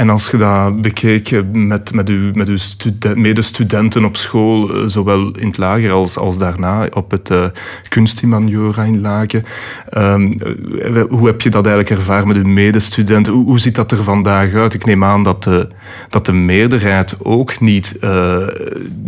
En 0.00 0.08
als 0.10 0.30
je 0.30 0.36
dat 0.36 0.80
bekeek 0.80 1.42
met, 1.52 1.92
met 1.92 2.08
uw, 2.08 2.30
met 2.34 2.48
uw 2.48 2.56
studen- 2.56 3.20
medestudenten 3.20 4.04
op 4.04 4.16
school, 4.16 4.74
eh, 4.74 4.82
zowel 4.86 5.30
in 5.30 5.46
het 5.46 5.56
lager 5.56 5.90
als, 5.90 6.16
als 6.16 6.38
daarna 6.38 6.88
op 6.94 7.10
het 7.10 7.30
uh, 7.30 7.44
kunsthumaniora 7.88 8.82
in 8.82 9.00
Laken, 9.00 9.44
ehm, 9.88 10.32
eh, 10.32 11.02
hoe 11.08 11.26
heb 11.26 11.40
je 11.40 11.50
dat 11.50 11.66
eigenlijk 11.66 11.98
ervaren 11.98 12.26
met 12.26 12.36
uw 12.36 12.46
medestudenten? 12.46 13.32
Hoe, 13.32 13.44
hoe 13.44 13.60
ziet 13.60 13.74
dat 13.74 13.92
er 13.92 14.02
vandaag 14.02 14.54
uit? 14.54 14.74
Ik 14.74 14.84
neem 14.84 15.04
aan 15.04 15.22
dat 15.22 15.42
de, 15.42 15.68
dat 16.10 16.26
de 16.26 16.32
meerderheid 16.32 17.14
ook 17.22 17.60
niet 17.60 17.96
uh, 18.04 18.36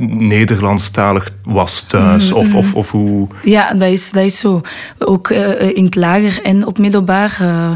Nederlandstalig 0.06 1.30
was 1.44 1.82
thuis. 1.82 2.32
Of, 2.32 2.54
of, 2.54 2.74
of 2.74 2.90
hoe... 2.90 3.28
Ja, 3.42 3.72
dat 3.72 3.88
is, 3.88 4.10
dat 4.10 4.24
is 4.24 4.38
zo. 4.38 4.60
Ook 4.98 5.30
uh, 5.30 5.60
in 5.76 5.84
het 5.84 5.94
lager 5.94 6.42
en 6.42 6.66
op 6.66 6.78
middelbaar. 6.78 7.38
Uh, 7.42 7.70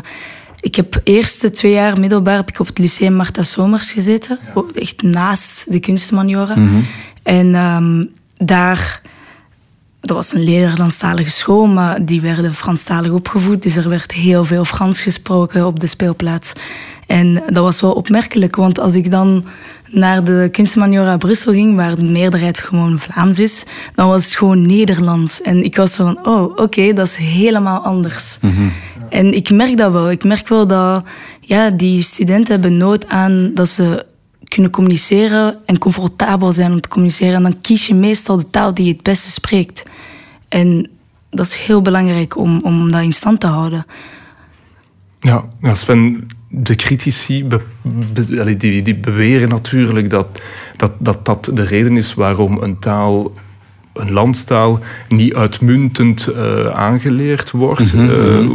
ik 0.66 0.75
heb 0.75 1.00
eerste 1.04 1.50
twee 1.50 1.73
jaar 1.73 2.00
middelbaar 2.00 2.37
heb 2.37 2.49
ik 2.49 2.61
op 2.61 2.66
het 2.66 2.78
Lyceum 2.78 3.14
Marta 3.14 3.42
Somers 3.42 3.92
gezeten. 3.92 4.38
Ja. 4.54 4.62
Echt 4.75 5.02
naast 5.02 5.73
de 5.73 5.80
kunstmaniora. 5.80 6.56
Mm 6.56 6.68
-hmm. 6.68 6.87
En 7.23 7.54
um, 7.54 8.11
daar... 8.35 9.00
Dat 10.00 10.16
was 10.16 10.32
een 10.32 10.44
Nederlandstalige 10.44 11.30
school, 11.30 11.66
maar 11.66 12.04
die 12.04 12.20
werden 12.20 12.54
Franstalig 12.54 13.11
opgevoed. 13.11 13.62
Dus 13.62 13.76
er 13.76 13.88
werd 13.88 14.12
heel 14.12 14.44
veel 14.44 14.64
Frans 14.64 15.00
gesproken 15.00 15.66
op 15.66 15.80
de 15.80 15.87
speelplaats. 15.87 16.52
En 17.06 17.35
dat 17.35 17.64
was 17.64 17.80
wel 17.80 17.92
opmerkelijk, 17.92 18.56
want 18.56 18.78
als 18.80 18.94
ik 18.94 19.11
dan 19.11 19.44
naar 19.90 20.25
de 20.25 20.49
kunstmaniora 20.52 21.16
Brussel 21.16 21.52
ging, 21.52 21.76
waar 21.76 21.96
de 21.96 22.02
meerderheid 22.02 22.58
gewoon 22.58 22.99
Vlaams 22.99 23.38
is, 23.38 23.64
dan 23.94 24.08
was 24.08 24.25
het 24.25 24.35
gewoon 24.35 24.66
Nederlands. 24.66 25.42
En 25.42 25.64
ik 25.64 25.76
was 25.76 25.94
van, 25.94 26.26
oh, 26.26 26.42
oké, 26.42 26.62
okay, 26.62 26.92
dat 26.92 27.06
is 27.06 27.16
helemaal 27.16 27.80
anders. 27.80 28.38
Mm 28.40 28.54
-hmm. 28.54 28.73
En 29.08 29.34
ik 29.34 29.50
merk 29.50 29.76
dat 29.76 29.92
wel. 29.92 30.10
Ik 30.10 30.25
merk 30.25 30.48
wel 30.48 30.66
dat 30.66 31.04
ja, 31.40 31.70
die 31.70 32.02
studenten 32.02 32.52
hebben 32.52 32.76
nood 32.76 33.08
aan 33.08 33.50
dat 33.54 33.68
ze 33.68 34.06
kunnen 34.44 34.70
communiceren 34.70 35.58
en 35.64 35.78
comfortabel 35.78 36.52
zijn 36.52 36.72
om 36.72 36.80
te 36.80 36.88
communiceren. 36.88 37.34
En 37.34 37.42
dan 37.42 37.60
kies 37.60 37.86
je 37.86 37.94
meestal 37.94 38.36
de 38.36 38.50
taal 38.50 38.75
die 38.75 38.84
je 38.84 38.92
het 38.92 39.02
beste 39.02 39.30
spreekt. 39.30 39.82
En 40.48 40.90
dat 41.30 41.46
is 41.46 41.54
heel 41.54 41.82
belangrijk 41.82 42.36
om, 42.36 42.60
om 42.62 42.90
dat 42.90 43.02
in 43.02 43.12
stand 43.12 43.40
te 43.40 43.46
houden. 43.46 43.86
Ja, 45.20 45.44
Sven, 45.72 46.28
de 46.48 46.75
critici 46.75 47.46
die, 48.58 48.82
die 48.82 48.94
beweren 48.94 49.48
natuurlijk 49.48 50.10
dat, 50.10 50.40
dat, 50.76 50.92
dat 50.98 51.25
dat 51.25 51.50
de 51.52 51.62
reden 51.62 51.96
is 51.96 52.14
waarom 52.14 52.62
een 52.62 52.78
taal 52.78 53.32
een 53.97 54.12
landstaal 54.12 54.81
niet 55.09 55.35
uitmuntend 55.35 56.29
uh, 56.37 56.67
aangeleerd 56.75 57.50
wordt. 57.50 57.95
Mm 57.95 58.09
-hmm. 58.09 58.45
uh, 58.45 58.50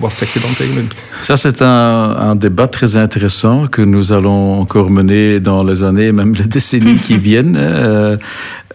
wat 0.00 0.14
zeg 0.14 0.32
je 0.32 0.40
dan 0.40 0.54
tegen 0.54 0.74
hen? 0.74 0.88
Ça, 1.22 1.36
c'est 1.36 1.60
un, 1.60 2.16
un, 2.28 2.38
débat 2.38 2.70
très 2.70 2.96
intéressant 2.96 3.68
que 3.70 3.84
nous 3.84 4.12
allons 4.12 4.60
encore 4.60 4.90
mener 4.90 5.40
dans 5.40 5.64
les 5.64 5.82
années, 5.82 6.12
même 6.12 6.34
les 6.34 6.48
décennies 6.48 7.00
qui 7.06 7.18
viennent. 7.28 7.56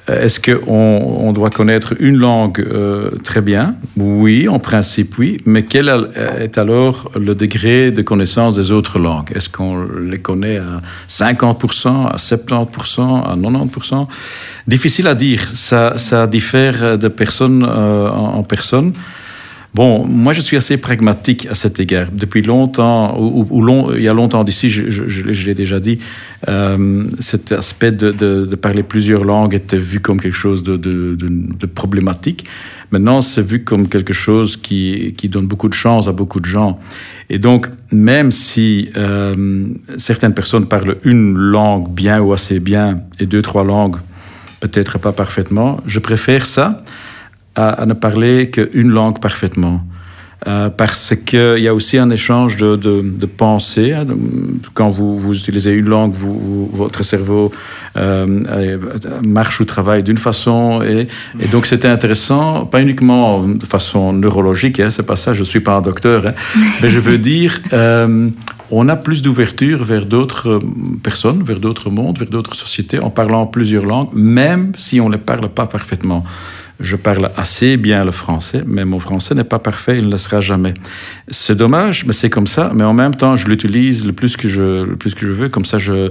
Euh, 0.09 0.23
Est-ce 0.23 0.39
qu'on 0.39 0.65
on 0.65 1.31
doit 1.31 1.49
connaître 1.49 1.93
une 1.99 2.17
langue 2.17 2.59
euh, 2.59 3.11
très 3.23 3.41
bien? 3.41 3.75
Oui, 3.97 4.47
en 4.47 4.59
principe, 4.59 5.17
oui. 5.17 5.37
Mais 5.45 5.63
quel 5.63 5.89
est 6.39 6.57
alors 6.57 7.11
le 7.19 7.35
degré 7.35 7.91
de 7.91 8.01
connaissance 8.01 8.55
des 8.55 8.71
autres 8.71 8.99
langues? 8.99 9.31
Est-ce 9.35 9.49
qu'on 9.49 9.83
les 9.83 10.19
connaît 10.19 10.57
à 10.57 10.81
50%, 11.07 12.07
à 12.07 12.15
70%, 12.15 13.23
à 13.23 13.35
90% 13.35 14.07
Difficile 14.67 15.07
à 15.07 15.15
dire. 15.15 15.41
Ça, 15.53 15.95
diffère 16.27 16.97
de 16.97 17.07
personne 17.07 17.67
euh, 17.67 18.09
en 18.09 18.43
personne. 18.43 18.93
Bon, 19.75 20.05
moi 20.05 20.33
je 20.33 20.41
suis 20.41 20.57
assez 20.57 20.77
pragmatique 20.77 21.47
à 21.49 21.53
cet 21.53 21.79
égard. 21.79 22.07
Depuis 22.11 22.41
longtemps, 22.41 23.15
ou, 23.19 23.91
il 23.95 24.01
y 24.01 24.07
a 24.07 24.13
longtemps 24.13 24.43
d'ici, 24.43 24.67
je, 24.69 25.45
l'ai 25.45 25.53
déjà 25.53 25.79
dit, 25.79 25.99
euh, 26.47 27.05
cet 27.19 27.51
aspect 27.51 27.91
de, 27.91 28.55
parler 28.55 28.81
plusieurs 28.81 29.23
langues 29.23 29.53
était 29.53 29.77
vu 29.77 29.99
comme 29.99 30.19
quelque 30.19 30.35
chose 30.35 30.63
de, 30.63 31.67
problématique. 31.75 32.45
Maintenant, 32.91 33.21
c'est 33.21 33.45
vu 33.45 33.63
comme 33.63 33.87
quelque 33.87 34.13
chose 34.13 34.57
qui, 34.57 35.13
qui, 35.15 35.29
donne 35.29 35.45
beaucoup 35.45 35.69
de 35.69 35.75
chance 35.75 36.07
à 36.07 36.11
beaucoup 36.11 36.39
de 36.39 36.47
gens. 36.47 36.79
Et 37.29 37.37
donc, 37.37 37.67
même 37.91 38.31
si 38.31 38.89
euh, 38.97 39.67
certaines 39.97 40.33
personnes 40.33 40.65
parlent 40.65 40.97
une 41.03 41.37
langue 41.37 41.93
bien 41.93 42.19
ou 42.19 42.33
assez 42.33 42.59
bien 42.59 43.01
et 43.19 43.27
deux, 43.27 43.43
trois 43.43 43.63
langues 43.63 43.97
peut-être 44.59 44.97
pas 44.97 45.11
parfaitement, 45.11 45.79
je 45.85 45.99
préfère 45.99 46.45
ça 46.45 46.81
à, 47.59 47.69
à 47.81 47.85
ne 47.85 47.93
parler 47.93 48.49
qu'une 48.49 48.89
langue 48.89 49.19
parfaitement. 49.19 49.81
Euh, 50.47 50.69
parce 50.69 51.13
qu'il 51.25 51.59
y 51.59 51.67
a 51.67 51.73
aussi 51.73 51.97
un 51.97 52.09
échange 52.11 52.55
de, 52.55 52.77
de, 52.77 53.01
de 53.01 53.25
pensée. 53.25 53.91
Hein, 53.91 54.05
quand 54.73 54.89
vous, 54.89 55.17
vous, 55.17 55.37
utilisez 55.37 55.73
une 55.73 55.89
langue, 55.89 56.13
vous, 56.13 56.39
vous, 56.39 56.69
votre 56.71 57.03
cerveau 57.03 57.51
euh, 57.97 58.77
marche 59.21 59.59
ou 59.59 59.65
travaille 59.65 60.01
d'une 60.01 60.17
façon. 60.17 60.81
Et, 60.81 61.07
et 61.41 61.47
donc 61.47 61.65
c'était 61.65 61.89
intéressant, 61.89 62.65
pas 62.65 62.81
uniquement 62.81 63.43
de 63.43 63.65
façon 63.65 64.13
neurologique, 64.13 64.79
hein, 64.79 64.89
c'est 64.89 65.05
pas 65.05 65.17
ça, 65.17 65.33
je 65.33 65.43
suis 65.43 65.59
pas 65.59 65.73
un 65.73 65.81
docteur, 65.81 66.27
hein, 66.27 66.33
mais 66.81 66.87
je 66.87 66.99
veux 66.99 67.17
dire, 67.17 67.59
euh, 67.73 68.29
on 68.71 68.87
a 68.87 68.95
plus 68.95 69.21
d'ouverture 69.21 69.83
vers 69.83 70.05
d'autres 70.05 70.61
personnes, 71.03 71.43
vers 71.43 71.59
d'autres 71.59 71.89
mondes, 71.89 72.17
vers 72.17 72.29
d'autres 72.29 72.55
sociétés, 72.55 72.99
en 72.99 73.09
parlant 73.09 73.45
plusieurs 73.45 73.85
langues, 73.85 74.13
même 74.13 74.71
si 74.77 75.01
on 75.01 75.09
ne 75.09 75.15
les 75.15 75.21
parle 75.21 75.49
pas 75.49 75.65
parfaitement. 75.65 76.23
Je 76.79 76.95
parle 76.95 77.29
assez 77.35 77.75
bien 77.75 78.05
le 78.05 78.11
français, 78.11 78.63
mais 78.65 78.85
mon 78.85 78.99
français 78.99 79.35
n'est 79.35 79.43
pas 79.43 79.59
parfait, 79.59 79.97
il 79.97 80.05
ne 80.05 80.11
le 80.11 80.17
sera 80.17 80.39
jamais. 80.39 80.73
C'est 81.27 81.57
dommage, 81.57 82.05
mais 82.05 82.13
c'est 82.13 82.29
comme 82.29 82.47
ça. 82.47 82.71
Mais 82.73 82.85
en 82.85 82.93
même 82.93 83.13
temps, 83.13 83.35
je 83.35 83.47
l'utilise 83.47 84.05
le 84.05 84.13
plus 84.13 84.37
que 84.37 84.47
je, 84.47 84.83
le 84.83 84.95
plus 84.95 85.13
que 85.13 85.25
je 85.25 85.31
veux. 85.31 85.49
Comme 85.49 85.65
ça, 85.65 85.77
je, 85.77 86.07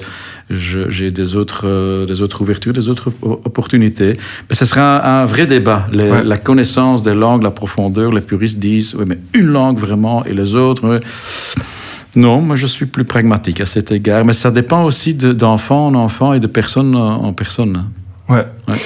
j'ai 0.50 1.10
des 1.10 1.36
autres, 1.36 1.62
euh, 1.64 2.04
des 2.04 2.20
autres 2.20 2.42
ouvertures, 2.42 2.74
des 2.74 2.90
autres 2.90 3.10
opportunités. 3.22 4.18
Mais 4.50 4.54
ce 4.54 4.66
sera 4.66 5.06
un, 5.06 5.22
un 5.22 5.24
vrai 5.24 5.46
débat. 5.46 5.86
Les, 5.90 6.10
ouais. 6.10 6.22
La 6.22 6.36
connaissance 6.36 7.02
des 7.02 7.14
langues, 7.14 7.44
la 7.44 7.50
profondeur, 7.50 8.12
les 8.12 8.20
puristes 8.20 8.58
disent, 8.58 8.94
oui, 8.94 9.04
mais 9.06 9.18
une 9.32 9.46
langue 9.46 9.78
vraiment, 9.78 10.22
et 10.26 10.34
les 10.34 10.54
autres. 10.54 10.86
Oui. 10.86 10.98
Non, 12.14 12.40
moi 12.42 12.56
je 12.56 12.66
suis 12.66 12.86
plus 12.86 13.04
pragmatique 13.04 13.60
à 13.60 13.64
cet 13.64 13.90
égard. 13.90 14.24
Mais 14.26 14.34
ça 14.34 14.50
dépend 14.50 14.84
aussi 14.84 15.14
de, 15.14 15.32
d'enfant 15.32 15.86
en 15.86 15.94
enfant 15.94 16.34
et 16.34 16.40
de 16.40 16.46
personne 16.46 16.94
en 16.94 17.32
personne. 17.32 17.84
Ouais. 18.28 18.44
ouais. 18.68 18.76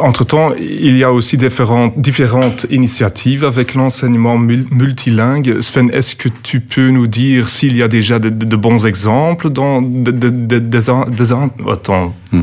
Entre-temps, 0.00 0.54
il 0.54 0.96
y 0.96 1.04
a 1.04 1.12
aussi 1.12 1.36
différentes, 1.36 2.66
initiatives 2.70 3.44
avec 3.44 3.74
l'enseignement 3.74 4.38
multilingue. 4.38 5.60
Sven, 5.60 5.90
est-ce 5.92 6.14
que 6.14 6.28
tu 6.42 6.60
peux 6.60 6.90
nous 6.90 7.06
dire 7.06 7.48
s'il 7.48 7.76
y 7.76 7.82
a 7.82 7.88
déjà 7.88 8.18
de, 8.18 8.56
bons 8.56 8.86
exemples 8.86 9.50
dans 9.50 9.82
des... 9.82 10.12
De, 10.12 10.28
de, 10.28 10.58
des, 10.58 10.90
attends. 10.90 12.14
Mm. 12.32 12.42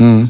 Mm. 0.00 0.28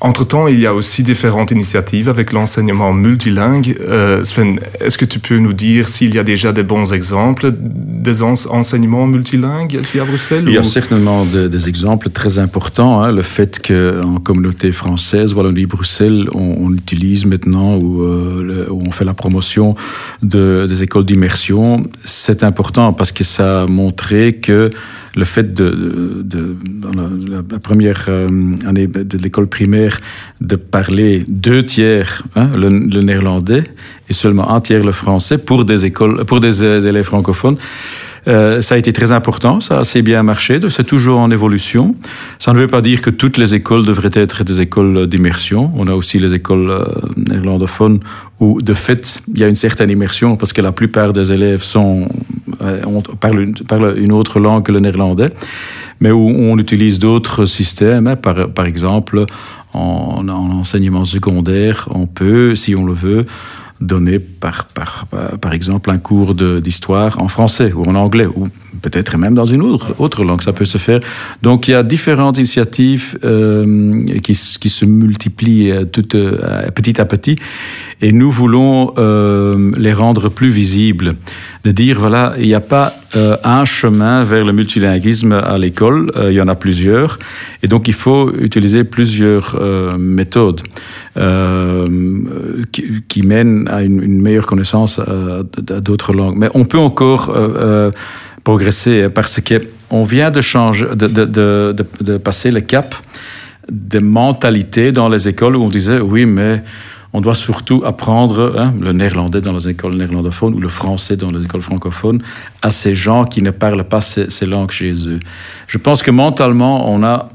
Entre-temps, 0.00 0.46
il 0.46 0.60
y 0.60 0.66
a 0.66 0.74
aussi 0.74 1.02
différentes 1.02 1.52
initiatives 1.52 2.10
avec 2.10 2.32
l'enseignement 2.32 2.92
multilingue. 2.92 3.78
Euh, 3.80 4.24
Sven, 4.24 4.60
est-ce 4.80 4.98
que 4.98 5.06
tu 5.06 5.18
peux 5.20 5.38
nous 5.38 5.54
dire 5.54 5.88
s'il 5.88 6.14
y 6.14 6.18
a 6.18 6.22
déjà 6.22 6.52
des 6.52 6.62
bons 6.62 6.92
exemples 6.92 7.50
des 7.58 8.22
enseignements 8.22 9.06
multilingues 9.06 9.78
ici 9.82 9.98
à 9.98 10.04
Bruxelles 10.04 10.44
Il 10.46 10.52
y 10.52 10.58
a 10.58 10.60
ou... 10.60 10.64
certainement 10.64 11.24
des, 11.24 11.48
des, 11.48 11.68
exemples 11.68 12.10
très 12.10 12.38
importants. 12.38 13.02
Hein. 13.02 13.10
Le 13.10 13.22
fait 13.22 13.58
qu'en 13.66 14.20
communauté 14.20 14.70
française, 14.70 15.32
Wallonie-Bruxelles, 15.32 16.28
on, 16.34 16.56
on, 16.60 16.74
utilise 16.74 17.24
maintenant 17.24 17.76
ou 17.76 18.02
euh, 18.02 18.66
où 18.70 18.82
on 18.86 18.92
fait 18.92 19.04
la 19.04 19.14
promotion 19.14 19.74
de, 20.22 20.66
des 20.68 20.82
écoles 20.82 21.04
d'immersion, 21.04 21.84
c'est 22.04 22.44
important 22.44 22.92
parce 22.92 23.12
que 23.12 23.24
ça 23.24 23.62
a 23.62 23.66
montré 23.66 24.34
que 24.34 24.70
le 25.16 25.24
fait 25.24 25.54
de, 25.54 26.22
de, 26.22 26.56
dans 26.62 26.92
la, 26.92 27.58
première 27.58 28.04
euh, 28.08 28.28
année 28.66 28.86
de 28.86 29.18
l'école 29.18 29.48
primaire 29.48 29.98
de 30.40 30.56
parler 30.56 31.24
deux 31.26 31.64
tiers 31.64 32.22
hein, 32.36 32.50
le, 32.54 32.68
le, 32.68 33.00
néerlandais 33.00 33.64
et 34.08 34.12
seulement 34.12 34.50
un 34.54 34.60
tiers 34.60 34.84
le 34.84 34.92
français 34.92 35.38
pour 35.38 35.64
des 35.64 35.86
écoles 35.86 36.24
pour 36.26 36.40
des, 36.40 36.60
des 36.60 36.86
élèves 36.86 37.04
francophones 37.04 37.56
euh, 38.28 38.60
ça 38.60 38.74
a 38.74 38.78
été 38.78 38.92
très 38.92 39.12
important, 39.12 39.60
ça 39.60 39.76
a 39.76 39.80
assez 39.80 40.02
bien 40.02 40.22
marché, 40.24 40.58
c'est 40.68 40.84
toujours 40.84 41.20
en 41.20 41.30
évolution. 41.30 41.94
Ça 42.38 42.52
ne 42.52 42.58
veut 42.58 42.66
pas 42.66 42.80
dire 42.80 43.00
que 43.00 43.10
toutes 43.10 43.36
les 43.36 43.54
écoles 43.54 43.86
devraient 43.86 44.10
être 44.14 44.42
des 44.42 44.60
écoles 44.60 45.06
d'immersion. 45.06 45.70
On 45.76 45.86
a 45.86 45.94
aussi 45.94 46.18
les 46.18 46.34
écoles 46.34 46.70
euh, 46.70 46.84
néerlandophones 47.16 48.00
où, 48.40 48.60
de 48.60 48.74
fait, 48.74 49.22
il 49.32 49.40
y 49.40 49.44
a 49.44 49.48
une 49.48 49.54
certaine 49.54 49.90
immersion 49.90 50.36
parce 50.36 50.52
que 50.52 50.60
la 50.60 50.72
plupart 50.72 51.12
des 51.12 51.32
élèves 51.32 51.62
sont, 51.62 52.08
euh, 52.62 52.80
on 52.86 53.02
une, 53.32 54.12
autre 54.12 54.40
langue 54.40 54.64
que 54.64 54.72
le 54.72 54.80
néerlandais, 54.80 55.30
mais 56.00 56.10
où 56.10 56.28
on 56.28 56.58
utilise 56.58 56.98
d'autres 56.98 57.44
systèmes, 57.44 58.08
hein, 58.08 58.16
par, 58.16 58.66
exemple, 58.66 59.24
en 59.72 60.26
enseignement 60.28 61.04
secondaire, 61.04 61.88
on 61.92 62.06
peut, 62.06 62.54
si 62.54 62.74
on 62.74 62.84
le 62.84 62.92
veut, 62.92 63.24
donner 63.80 64.18
par, 64.18 64.66
par, 64.66 65.06
par 65.40 65.52
exemple 65.52 65.90
un 65.90 65.98
cours 65.98 66.34
d'histoire 66.34 67.20
en 67.20 67.28
français 67.28 67.72
ou 67.72 67.84
en 67.84 67.94
anglais 67.94 68.26
ou 68.26 68.48
peut-être 68.82 69.16
même 69.18 69.34
dans 69.34 69.46
une 69.46 69.62
autre, 69.62 69.94
autre 69.98 70.24
langue, 70.24 70.42
ça 70.42 70.52
peut 70.52 70.64
se 70.64 70.78
faire. 70.78 71.00
Donc 71.42 71.68
il 71.68 71.72
y 71.72 71.74
a 71.74 71.82
différentes 71.82 72.38
initiatives 72.38 73.18
euh, 73.24 74.04
qui, 74.22 74.34
qui 74.60 74.68
se 74.68 74.84
multiplient 74.84 75.70
euh, 75.70 75.84
toutes, 75.84 76.14
euh, 76.14 76.70
petit 76.70 77.00
à 77.00 77.04
petit 77.04 77.36
et 78.02 78.12
nous 78.12 78.30
voulons 78.30 78.92
euh, 78.98 79.72
les 79.76 79.92
rendre 79.92 80.28
plus 80.28 80.50
visibles. 80.50 81.14
De 81.64 81.70
dire, 81.70 81.98
voilà, 81.98 82.34
il 82.38 82.46
n'y 82.46 82.54
a 82.54 82.60
pas 82.60 82.94
euh, 83.16 83.36
un 83.42 83.64
chemin 83.64 84.22
vers 84.22 84.44
le 84.44 84.52
multilinguisme 84.52 85.32
à 85.32 85.58
l'école, 85.58 86.12
euh, 86.16 86.30
il 86.30 86.36
y 86.36 86.40
en 86.40 86.48
a 86.48 86.54
plusieurs, 86.54 87.18
et 87.62 87.68
donc 87.68 87.88
il 87.88 87.94
faut 87.94 88.32
utiliser 88.38 88.84
plusieurs 88.84 89.56
euh, 89.58 89.96
méthodes 89.98 90.60
euh, 91.16 91.88
qui, 92.70 93.02
qui, 93.08 93.22
mènent 93.22 93.68
à 93.68 93.82
une, 93.82 94.02
une 94.02 94.20
meilleure 94.20 94.46
connaissance 94.46 95.00
euh, 95.08 95.42
d'autres 95.58 96.12
langues. 96.12 96.36
Mais 96.36 96.50
on 96.54 96.64
peut 96.64 96.78
encore 96.78 97.34
progresser 98.44 99.08
parce 99.08 99.40
que 99.40 99.54
on 99.90 100.02
vient 100.02 100.30
de 100.30 100.40
changer, 100.40 100.86
de, 100.94 101.06
de, 101.06 101.24
de, 101.24 101.74
de 102.00 102.16
passer 102.16 102.50
le 102.50 102.60
cap 102.60 102.94
de 103.70 103.98
mentalité 103.98 104.92
dans 104.92 105.08
les 105.08 105.28
écoles 105.28 105.56
où 105.56 105.62
on 105.62 105.68
disait, 105.68 105.98
oui, 105.98 106.26
mais 106.26 106.62
on 107.16 107.22
doit 107.22 107.34
surtout 107.34 107.82
apprendre 107.86 108.56
hein, 108.58 108.74
le 108.78 108.92
néerlandais 108.92 109.40
dans 109.40 109.54
les 109.54 109.70
écoles 109.70 109.94
néerlandophones 109.94 110.52
ou 110.52 110.60
le 110.60 110.68
français 110.68 111.16
dans 111.16 111.30
les 111.30 111.44
écoles 111.44 111.62
francophones 111.62 112.20
à 112.60 112.70
ces 112.70 112.94
gens 112.94 113.24
qui 113.24 113.40
ne 113.40 113.50
parlent 113.50 113.84
pas 113.84 114.02
ces, 114.02 114.44
langues 114.44 114.70
chez 114.70 114.92
eux. 115.08 115.18
Je 115.66 115.78
pense 115.78 116.02
que 116.02 116.10
mentalement, 116.10 116.92
on 116.92 117.02
a 117.02 117.30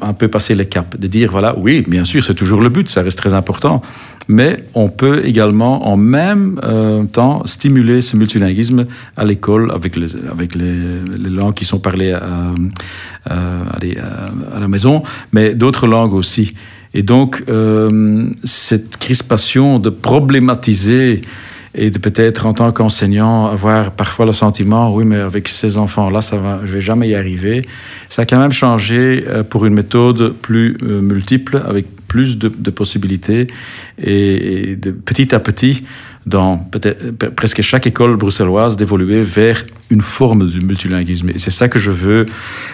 un 0.00 0.12
peu 0.12 0.26
passé 0.26 0.56
le 0.56 0.64
cap, 0.64 0.98
de 0.98 1.06
dire, 1.06 1.30
voilà, 1.30 1.56
oui, 1.56 1.84
bien 1.86 2.02
sûr, 2.02 2.24
c'est 2.24 2.34
toujours 2.34 2.62
le 2.62 2.68
but, 2.68 2.88
ça 2.88 3.02
reste 3.02 3.16
très 3.16 3.32
important, 3.32 3.80
mais 4.26 4.64
on 4.74 4.88
peut 4.88 5.24
également 5.24 5.86
en 5.86 5.96
même 5.96 6.60
euh, 6.64 7.04
temps 7.04 7.46
stimuler 7.46 8.00
ce 8.00 8.16
multilinguisme 8.16 8.86
à 9.16 9.24
l'école 9.24 9.70
avec, 9.70 9.94
les, 9.94 10.16
avec 10.32 10.56
les, 10.56 10.74
les, 11.16 11.30
langues 11.30 11.54
qui 11.54 11.64
sont 11.64 11.78
parlées 11.78 12.12
à, 12.12 12.52
à 13.30 14.58
la 14.60 14.68
maison, 14.68 15.04
mais 15.32 15.54
d'autres 15.54 15.86
langues 15.86 16.14
aussi. 16.14 16.54
Et 16.94 17.02
donc, 17.02 17.42
euh, 17.48 18.28
cette 18.44 18.98
crispation 18.98 19.78
de 19.78 19.90
problématiser 19.90 21.22
et 21.74 21.90
de 21.90 21.98
peut-être 21.98 22.46
en 22.46 22.52
tant 22.52 22.70
qu'enseignant 22.70 23.46
avoir 23.46 23.92
parfois 23.92 24.26
le 24.26 24.32
sentiment 24.32 24.92
oui 24.94 25.06
mais 25.06 25.16
avec 25.16 25.48
ces 25.48 25.78
enfants 25.78 26.10
là 26.10 26.20
ça 26.20 26.36
va 26.36 26.60
je 26.66 26.72
vais 26.72 26.80
jamais 26.82 27.08
y 27.08 27.14
arriver. 27.14 27.66
Ça 28.10 28.22
a 28.22 28.24
quand 28.26 28.38
même 28.38 28.52
changé 28.52 29.24
euh, 29.26 29.42
pour 29.42 29.64
une 29.64 29.72
méthode 29.72 30.34
plus 30.34 30.76
euh, 30.82 31.00
multiple 31.00 31.62
avec 31.66 31.86
plus 32.08 32.36
de, 32.36 32.48
de 32.48 32.70
possibilités 32.70 33.46
et, 33.98 34.72
et 34.72 34.76
de 34.76 34.90
petit 34.90 35.34
à 35.34 35.40
petit 35.40 35.84
dans 36.26 36.58
presque 37.36 37.62
chaque 37.62 37.86
école 37.86 38.16
bruxelloise 38.16 38.76
d'évoluer 38.76 39.22
vers 39.22 39.64
une 39.90 40.00
forme 40.00 40.48
de 40.50 40.64
multilinguisme. 40.64 41.30
Et 41.30 41.38
c'est 41.38 41.50
ça 41.50 41.68
que 41.68 41.78
je 41.78 41.90
veux 41.90 42.26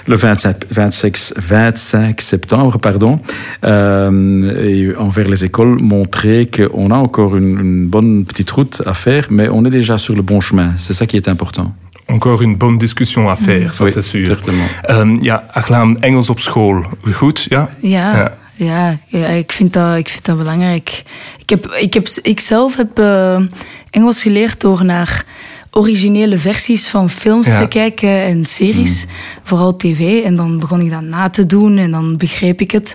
le 0.06 0.16
25, 0.16 0.56
25, 0.70 1.16
25 1.36 2.20
septembre, 2.20 2.78
pardon, 2.78 3.18
euh, 3.64 4.64
et 4.64 4.94
envers 4.96 5.28
les 5.28 5.44
écoles, 5.44 5.78
montrer 5.80 6.46
qu'on 6.54 6.90
a 6.90 6.96
encore 6.96 7.36
une, 7.36 7.58
une 7.58 7.86
bonne 7.86 8.24
petite 8.24 8.50
route 8.50 8.82
à 8.86 8.94
faire, 8.94 9.26
mais 9.30 9.48
on 9.48 9.64
est 9.64 9.70
déjà 9.70 9.98
sur 9.98 10.14
le 10.14 10.22
bon 10.22 10.40
chemin. 10.40 10.74
C'est 10.76 10.94
ça 10.94 11.06
qui 11.06 11.16
est 11.16 11.28
important. 11.28 11.74
Encore 12.10 12.40
een 12.42 12.56
bonne 12.56 12.78
discussion 12.78 13.28
à 13.28 13.36
faire, 13.36 13.74
ça 13.74 13.84
Oui, 13.84 13.90
c'est 13.92 14.00
sûr. 14.02 14.26
certainement. 14.26 14.66
Um, 14.88 15.18
ja, 15.22 15.44
Aglaam, 15.52 15.98
Engels 16.02 16.30
op 16.30 16.40
school. 16.40 16.82
Goed, 17.12 17.46
ja? 17.50 17.68
Ja, 17.82 18.16
Ja. 18.16 18.36
Ja. 18.58 18.98
ja, 19.06 19.26
ik, 19.26 19.52
vind 19.52 19.72
dat, 19.72 19.96
ik 19.96 20.08
vind 20.08 20.24
dat 20.24 20.36
belangrijk. 20.38 21.02
Ik, 21.38 21.50
heb, 21.50 21.66
ik, 21.66 21.94
heb, 21.94 22.08
ik 22.22 22.40
zelf 22.40 22.76
heb 22.76 22.98
uh, 22.98 23.40
Engels 23.90 24.22
geleerd 24.22 24.60
door 24.60 24.84
naar 24.84 25.24
originele 25.70 26.38
versies 26.38 26.88
van 26.88 27.10
films 27.10 27.46
Ja. 27.46 27.60
te 27.60 27.68
kijken 27.68 28.08
en 28.22 28.46
series, 28.46 29.06
vooral 29.42 29.76
tv. 29.76 30.24
En 30.24 30.36
dan 30.36 30.58
begon 30.58 30.80
ik 30.80 30.90
dat 30.90 31.02
na 31.02 31.30
te 31.30 31.46
doen 31.46 31.76
en 31.78 31.90
dan 31.90 32.16
begreep 32.16 32.60
ik 32.60 32.70
het. 32.70 32.92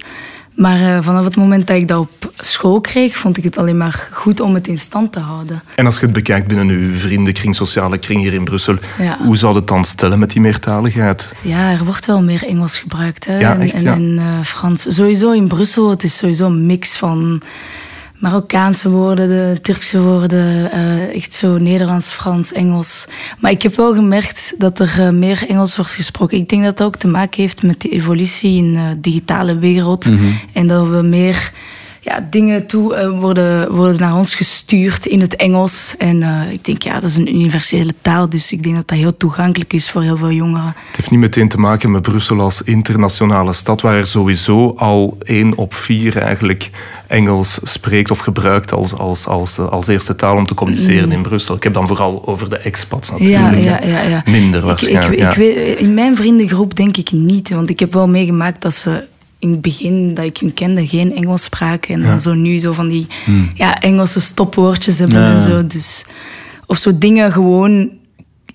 Maar 0.55 0.79
uh, 0.79 0.97
vanaf 1.01 1.23
het 1.25 1.35
moment 1.35 1.67
dat 1.67 1.75
ik 1.75 1.87
dat 1.87 1.99
op 1.99 2.31
school 2.37 2.81
kreeg, 2.81 3.17
vond 3.17 3.37
ik 3.37 3.43
het 3.43 3.57
alleen 3.57 3.77
maar 3.77 4.07
goed 4.11 4.39
om 4.39 4.53
het 4.53 4.67
in 4.67 4.77
stand 4.77 5.11
te 5.11 5.19
houden. 5.19 5.63
En 5.75 5.85
als 5.85 5.95
je 5.95 6.01
het 6.01 6.13
bekijkt 6.13 6.47
binnen 6.47 6.67
uw 6.69 6.93
vriendenkring, 6.95 7.55
sociale 7.55 7.97
kring 7.97 8.21
hier 8.21 8.33
in 8.33 8.43
Brussel, 8.43 8.75
Ja. 8.97 9.17
hoe 9.25 9.37
zou 9.37 9.55
het 9.55 9.67
dan 9.67 9.85
stellen 9.85 10.19
met 10.19 10.31
die 10.31 10.41
meertaligheid? 10.41 11.35
Ja, 11.41 11.71
er 11.71 11.85
wordt 11.85 12.05
wel 12.05 12.21
meer 12.21 12.43
Engels 12.45 12.77
gebruikt. 12.77 13.25
Hè? 13.25 13.39
Ja, 13.39 13.53
en 13.53 13.61
echt, 13.61 13.73
en, 13.73 13.83
ja. 13.83 13.93
en 13.93 14.15
eh, 14.19 14.45
Frans. 14.45 14.95
Sowieso 14.95 15.31
in 15.31 15.47
Brussel, 15.47 15.89
het 15.89 16.03
is 16.03 16.17
sowieso 16.17 16.45
een 16.45 16.65
mix 16.65 16.97
van 16.97 17.41
Marokkaanse 18.23 18.89
woorden, 18.89 19.27
de 19.27 19.61
Turkse 19.61 20.01
woorden, 20.01 20.71
eh, 20.71 21.15
echt 21.15 21.33
zo 21.33 21.57
Nederlands, 21.57 22.09
Frans, 22.09 22.51
Engels. 22.51 23.07
Maar 23.39 23.51
ik 23.51 23.61
heb 23.61 23.75
wel 23.75 23.93
gemerkt 23.93 24.53
dat 24.57 24.79
er 24.79 24.95
eh, 24.99 25.09
meer 25.09 25.45
Engels 25.47 25.75
wordt 25.75 25.91
gesproken. 25.91 26.37
Ik 26.37 26.49
denk 26.49 26.63
dat 26.63 26.77
dat 26.77 26.87
ook 26.87 26.95
te 26.95 27.07
maken 27.07 27.41
heeft 27.41 27.63
met 27.63 27.81
de 27.81 27.89
evolutie 27.89 28.57
in 28.57 28.73
de 28.73 28.99
digitale 28.99 29.57
wereld. 29.57 30.09
En 30.53 30.67
dat 30.67 30.87
we 30.87 31.01
meer 31.01 31.51
ja, 32.03 32.27
dingen 32.29 32.67
toe 32.67 32.95
eh, 32.95 33.19
worden, 33.19 33.71
worden 33.71 33.99
naar 33.99 34.15
ons 34.15 34.35
gestuurd 34.35 35.05
in 35.05 35.21
het 35.21 35.35
Engels. 35.35 35.95
En 35.97 36.23
eh, 36.23 36.51
ik 36.51 36.65
denk, 36.65 36.81
ja, 36.81 36.99
dat 36.99 37.09
is 37.09 37.15
een 37.15 37.35
universele 37.35 37.93
taal. 38.01 38.29
Dus 38.29 38.51
ik 38.51 38.63
denk 38.63 38.75
dat 38.75 38.87
dat 38.87 38.97
heel 38.97 39.17
toegankelijk 39.17 39.73
is 39.73 39.89
voor 39.89 40.01
heel 40.01 40.17
veel 40.17 40.31
jongeren. 40.31 40.73
Het 40.87 40.95
heeft 40.95 41.11
niet 41.11 41.19
meteen 41.19 41.47
te 41.47 41.59
maken 41.59 41.91
met 41.91 42.01
Brussel 42.01 42.39
als 42.39 42.61
internationale 42.61 43.53
stad, 43.53 43.81
waar 43.81 43.95
er 43.95 44.07
sowieso 44.07 44.73
al 44.77 45.17
één 45.21 45.55
op 45.55 45.73
vier 45.73 46.17
eigenlijk 46.17 46.69
Engels 47.07 47.59
spreekt 47.63 48.11
of 48.11 48.19
gebruikt 48.19 48.71
als, 48.71 48.93
als, 48.93 49.27
als, 49.27 49.59
als 49.59 49.87
eerste 49.87 50.15
taal 50.15 50.35
om 50.35 50.45
te 50.45 50.53
communiceren 50.53 51.11
in 51.11 51.21
Brussel. 51.21 51.55
Ik 51.55 51.63
heb 51.63 51.73
dan 51.73 51.87
vooral 51.87 52.27
over 52.27 52.49
de 52.49 52.57
expats 52.57 53.11
natuurlijk. 53.11 53.63
Ja, 53.63 53.79
ja, 53.81 53.87
ja, 53.87 54.01
ja. 54.01 54.23
Minder 54.25 54.59
Ik, 54.59 54.65
waarschijnlijk. 54.65 55.21
ik, 55.21 55.29
ik 55.29 55.35
weet, 55.35 55.79
in 55.79 55.93
mijn 55.93 56.15
vriendengroep 56.15 56.75
denk 56.75 56.97
ik 56.97 57.11
niet. 57.11 57.49
Want 57.49 57.69
ik 57.69 57.79
heb 57.79 57.93
wel 57.93 58.07
meegemaakt 58.07 58.61
dat 58.61 58.73
ze 58.73 59.03
in 59.43 59.51
het 59.51 59.61
begin 59.61 60.13
dat 60.13 60.25
ik 60.25 60.37
hun 60.37 60.53
kende 60.53 60.87
geen 60.87 61.15
Engels 61.15 61.43
spraken. 61.43 61.93
En 61.93 62.01
dan 62.01 62.21
zo 62.21 62.33
nu 62.33 62.57
zo 62.59 62.71
van 62.71 62.87
die 62.87 63.07
ja, 63.53 63.75
Engelse 63.75 64.21
stopwoordjes 64.21 64.97
hebben 64.99 65.19
Ja. 65.21 65.33
en 65.33 65.41
zo. 65.41 65.67
Dus, 65.67 66.05
of 66.65 66.77
zo 66.77 66.97
dingen 66.97 67.31
gewoon 67.31 67.89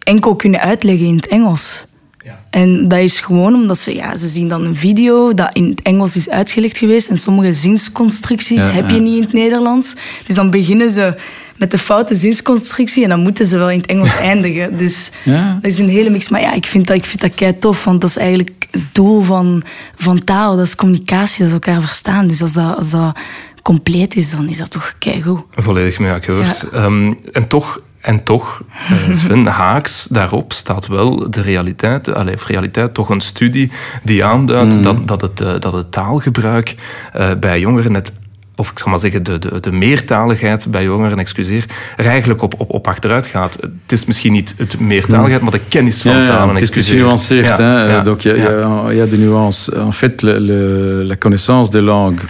enkel 0.03 0.37
kunnen 0.37 0.61
uitleggen 0.61 1.07
in 1.07 1.16
het 1.16 1.27
Engels. 1.29 1.87
Ja. 2.24 2.38
En 2.51 2.88
dat 2.88 2.98
is 2.98 3.20
gewoon 3.20 3.55
omdat 3.55 3.79
ze, 3.79 3.94
ja, 3.94 4.16
ze 4.16 4.29
zien 4.29 4.48
dan 4.48 4.64
een 4.64 4.77
video 4.77 5.35
dat 5.35 5.51
in 5.53 5.68
het 5.68 5.83
Engels 5.83 6.16
is 6.16 6.29
uitgelegd 6.31 6.79
geweest. 6.79 7.09
En 7.09 7.18
sommige 7.18 7.53
zinsconstructies 7.53 8.72
heb 8.72 8.90
je 8.90 9.01
niet 9.01 9.16
in 9.16 9.22
het 9.22 9.33
Nederlands. 9.33 9.94
Dus 10.27 10.37
dan 10.37 10.51
beginnen 10.51 10.90
ze 10.90 11.16
met 11.59 11.71
de 11.71 11.79
foute 11.79 12.14
zinsconstructie 12.14 13.03
en 13.03 13.09
dan 13.09 13.21
moeten 13.21 13.47
ze 13.47 13.59
wel 13.59 13.71
in 13.71 13.79
het 13.81 13.87
Engels 13.90 14.16
eindigen. 14.31 14.77
Dus 14.77 15.11
Ja. 15.25 15.55
dat 15.62 15.71
is 15.71 15.79
een 15.79 15.88
hele 15.88 16.11
mix. 16.11 16.29
Maar 16.29 16.40
ja, 16.40 16.53
ik 16.55 16.66
vind 16.66 16.87
dat, 16.87 16.97
ik 16.97 17.05
vind 17.07 17.21
dat 17.21 17.35
kei 17.35 17.59
tof, 17.59 17.85
want 17.85 18.01
dat 18.01 18.11
is 18.11 18.16
eigenlijk 18.16 18.66
het 18.71 18.83
doel 18.92 19.23
van, 19.23 19.62
van 19.97 20.25
taal. 20.25 20.57
Dat 20.57 20.66
is 20.66 20.75
communicatie, 20.75 21.38
dat 21.38 21.47
is 21.47 21.53
elkaar 21.53 21.81
verstaan. 21.81 22.27
Dus 22.27 22.42
als 22.42 22.53
dat, 22.53 22.77
als 22.77 22.90
dat 22.90 23.18
compleet 23.62 24.16
is, 24.16 24.31
dan 24.31 24.49
is 24.49 24.59
dat 24.59 24.71
toch 24.71 24.94
keigoed. 24.99 25.40
Volledig 25.55 25.99
mee 25.99 26.12
akkoord. 26.12 26.68
Ehm, 26.73 27.12
en 27.33 27.47
toch, 27.49 27.79
en 28.01 28.23
toch 28.23 28.62
eh, 28.88 29.14
Sven, 29.16 29.47
haaks 29.47 30.07
daarop 30.11 30.53
staat 30.53 30.87
wel 30.87 31.31
de 31.31 31.40
realiteit, 31.40 32.14
allee, 32.14 32.35
of 32.35 32.47
realiteit, 32.47 32.94
toch 32.94 33.09
een 33.11 33.21
studie 33.21 33.71
die 34.03 34.25
aanduidt 34.25 34.83
dat, 34.83 35.09
dat, 35.09 35.21
het, 35.21 35.40
eh, 35.40 35.53
dat 35.59 35.73
het 35.73 35.92
taalgebruik 35.92 36.75
eh, 37.12 37.31
bij 37.40 37.61
jongeren 37.61 37.92
net 37.92 38.12
of 38.59 38.71
ik 38.71 38.79
zal 38.79 38.90
maar 38.90 39.01
zeggen, 39.01 39.23
de, 39.23 39.38
de, 39.38 39.61
de 39.61 39.73
meertaligheid 39.73 40.66
bij 40.71 40.85
jongeren, 40.85 41.18
excuseer, 41.18 41.64
er 41.97 42.07
eigenlijk 42.07 42.42
op, 42.42 42.55
op, 42.61 42.71
op 42.75 42.88
achteruit 42.88 43.27
gaat. 43.27 43.59
Het 43.61 43.92
is 43.92 44.05
misschien 44.05 44.33
niet 44.33 44.55
het 44.59 44.81
meertaligheid, 44.81 45.42
maar 45.42 45.51
de 45.51 45.61
kennis 45.68 46.03
van 46.03 46.12
Ja, 46.16 46.27
talen, 46.27 46.55
ja, 46.55 46.61
het 46.61 46.77
is 46.77 46.92
nuancé. 46.92 47.35
Ja, 47.35 47.57
hein, 47.57 47.88
ja, 47.90 48.01
donc 48.01 48.23
il 48.25 48.37
y, 48.37 48.40
a- 48.40 48.51
ja. 48.51 48.92
y 48.92 49.01
a 49.01 49.07
des 49.07 49.18
nuances. 49.18 49.71
En 49.75 49.92
fait, 49.92 50.23
le- 50.23 50.40
le- 50.40 51.03
la 51.05 51.16
connaissance 51.16 51.71
des 51.71 51.83
langues 51.85 52.21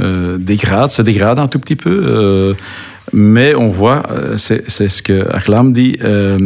euh, 0.00 0.36
dégrade, 0.40 0.90
se 0.90 1.02
dégrade 1.02 1.38
un 1.38 1.48
tout 1.48 1.58
petit 1.60 1.76
peu. 1.76 1.90
euh, 2.04 2.54
mais 3.12 3.54
on 3.56 3.70
voit, 3.70 4.02
euh, 4.10 4.36
c'est 4.36 4.62
c'est 4.70 4.88
ce 4.88 5.02
que 5.02 5.28
Achlam 5.34 5.72
dit, 5.72 5.96
euh, 6.04 6.38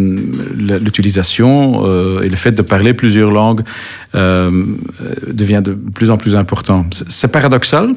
l'utilisation 0.81 1.83
euh, 1.85 2.23
et 2.23 2.29
le 2.29 2.37
fait 2.37 2.53
de 2.53 2.63
parler 2.63 2.95
plusieurs 2.95 3.31
langues 3.31 3.63
euh, 4.15 4.51
devient 5.27 5.61
de 5.65 5.73
plus 5.95 6.11
en 6.11 6.17
plus 6.17 6.35
important. 6.37 6.87
C'est 7.09 7.29
paradoxal. 7.31 7.89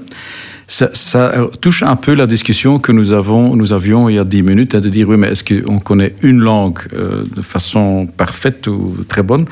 Ça, 0.70 0.90
ça 0.92 1.48
touche 1.62 1.82
un 1.82 1.96
peu 1.96 2.14
la 2.14 2.28
discussion 2.28 2.78
que 2.78 2.92
nous, 2.92 3.14
avons, 3.14 3.56
nous 3.56 3.72
avions 3.72 4.10
il 4.10 4.16
y 4.16 4.20
a 4.20 4.26
dix 4.26 4.44
minutes, 4.44 4.76
hein, 4.76 4.82
de 4.82 4.90
dire 4.90 5.08
oui, 5.08 5.16
mais 5.16 5.30
est-ce 5.30 5.44
qu'on 5.46 5.80
connaît 5.80 6.14
une 6.22 6.42
langue 6.42 6.80
euh, 6.94 7.24
de 7.34 7.42
façon 7.42 8.06
parfaite 8.06 8.68
ou 8.68 8.98
très 9.08 9.24
bonne, 9.24 9.46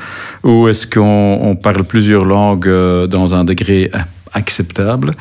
ou 0.44 0.68
est-ce 0.68 0.86
qu'on 0.86 1.38
on 1.40 1.56
parle 1.56 1.84
plusieurs 1.84 2.26
langues 2.26 2.68
euh, 2.68 3.06
dans 3.06 3.34
un 3.34 3.44
degré 3.44 3.90
euh, 3.94 3.98
acceptable? 4.34 5.14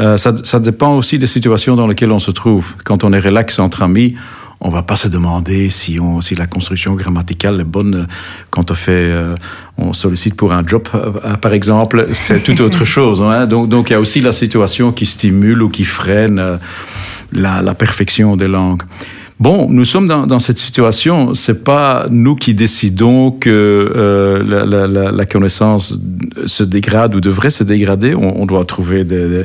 Euh, 0.00 0.16
ça, 0.16 0.34
ça 0.42 0.58
dépend 0.58 0.96
aussi 0.96 1.18
des 1.18 1.26
situations 1.26 1.76
dans 1.76 1.86
lesquelles 1.86 2.12
on 2.12 2.18
se 2.18 2.32
trouve. 2.32 2.74
Quand 2.84 3.04
on 3.04 3.12
est 3.12 3.20
relax 3.20 3.58
entre 3.60 3.82
amis, 3.82 4.14
on 4.60 4.70
va 4.70 4.82
pas 4.82 4.96
se 4.96 5.08
demander 5.08 5.68
si, 5.70 6.00
on, 6.00 6.20
si 6.20 6.34
la 6.34 6.46
construction 6.46 6.94
grammaticale 6.94 7.60
est 7.60 7.64
bonne 7.64 8.06
quand 8.50 8.70
on 8.70 8.74
fait, 8.74 8.90
euh, 8.92 9.34
on 9.76 9.92
sollicite 9.92 10.34
pour 10.34 10.52
un 10.52 10.66
job, 10.66 10.82
euh, 10.94 11.36
par 11.36 11.52
exemple. 11.52 12.08
C'est 12.12 12.42
tout 12.42 12.60
autre 12.60 12.84
chose. 12.96 13.22
Hein. 13.22 13.46
Donc, 13.46 13.68
donc 13.68 13.90
il 13.90 13.92
y 13.92 13.96
a 13.96 14.00
aussi 14.00 14.20
la 14.20 14.32
situation 14.32 14.90
qui 14.92 15.06
stimule 15.06 15.62
ou 15.62 15.68
qui 15.68 15.84
freine. 15.84 16.38
euh, 16.38 16.56
la, 17.32 17.62
la 17.62 17.74
perfection 17.74 18.36
des 18.36 18.48
langues. 18.48 18.82
Bon, 19.40 19.68
nous 19.70 19.84
sommes 19.84 20.08
dans, 20.08 20.38
cette 20.40 20.58
situation. 20.58 21.32
C'est 21.32 21.62
pas 21.62 22.08
nous 22.10 22.34
qui 22.34 22.54
décidons 22.54 23.30
que 23.30 23.48
euh, 23.94 25.12
la, 25.12 25.26
connaissance 25.26 25.96
se 26.44 26.64
dégrade 26.64 27.14
ou 27.14 27.20
devrait 27.20 27.50
se 27.50 27.62
dégrader. 27.62 28.16
On, 28.16 28.46
doit 28.46 28.64
trouver 28.64 29.04
des, 29.04 29.44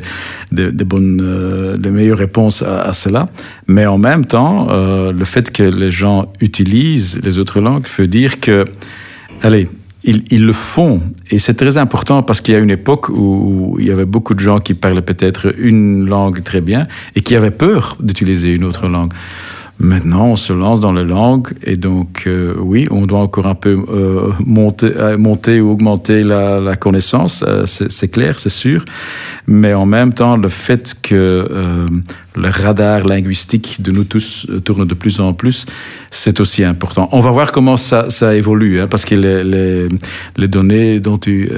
bonnes, 0.84 1.20
euh, 1.22 1.78
meilleures 1.78 2.18
réponses 2.18 2.62
à, 2.62 2.92
cela. 2.92 3.28
Mais 3.68 3.86
en 3.86 3.98
même 3.98 4.24
temps, 4.24 4.66
euh, 4.70 5.12
le 5.12 5.24
fait 5.24 5.52
que 5.52 5.62
les 5.62 5.92
gens 5.92 6.32
utilisent 6.40 7.20
les 7.22 7.38
autres 7.38 7.60
langues 7.60 7.86
veut 7.96 8.08
dire 8.08 8.40
que, 8.40 8.64
allez, 9.42 9.68
ils, 10.02 10.44
le 10.44 10.52
font. 10.52 11.02
Et 11.30 11.38
c'est 11.38 11.54
très 11.54 11.76
important 11.78 12.24
parce 12.24 12.40
qu'il 12.40 12.52
y 12.52 12.56
a 12.56 12.60
une 12.60 12.70
époque 12.70 13.08
où 13.10 13.76
il 13.78 13.86
y 13.86 13.92
avait 13.92 14.04
beaucoup 14.04 14.34
de 14.34 14.40
gens 14.40 14.58
qui 14.58 14.74
parlaient 14.74 15.02
peut-être 15.02 15.54
une 15.56 16.04
langue 16.06 16.42
très 16.42 16.60
bien 16.60 16.88
et 17.14 17.20
qui 17.20 17.36
avaient 17.36 17.52
peur 17.52 17.96
d'utiliser 18.00 18.52
une 18.52 18.64
autre 18.64 18.88
langue. 18.88 19.12
Maintenant, 19.80 20.26
on 20.28 20.36
se 20.36 20.52
lance 20.52 20.78
dans 20.78 20.92
la 20.92 21.02
langue 21.02 21.52
et 21.64 21.76
donc, 21.76 22.24
euh, 22.26 22.54
oui, 22.60 22.86
on 22.92 23.06
doit 23.06 23.18
encore 23.18 23.48
un 23.48 23.56
peu 23.56 23.76
euh, 23.88 24.30
monter, 24.38 24.92
euh, 24.96 25.18
monter 25.18 25.60
ou 25.60 25.72
augmenter 25.72 26.22
la, 26.22 26.76
connaissance, 26.76 27.44
c'est 27.64 28.08
clair, 28.08 28.38
c'est 28.38 28.50
sûr. 28.50 28.84
Mais 29.48 29.74
en 29.74 29.84
même 29.84 30.12
temps, 30.12 30.36
le 30.36 30.48
fait 30.48 30.94
que 31.02 31.48
le 32.36 32.48
radar 32.48 33.04
linguistique 33.04 33.80
de 33.80 33.90
nous 33.90 34.04
tous 34.04 34.46
tourne 34.64 34.86
de 34.86 34.94
plus 34.94 35.20
en 35.20 35.32
plus, 35.32 35.66
c'est 36.10 36.40
aussi 36.40 36.64
important. 36.64 37.08
On 37.12 37.20
va 37.20 37.30
voir 37.30 37.52
comment 37.52 37.76
ça, 37.76 38.34
évolue, 38.34 38.80
hein, 38.80 38.86
parce 38.88 39.04
que 39.04 39.14
les, 39.16 40.48
données 40.48 41.00
dont 41.00 41.18
tu, 41.18 41.50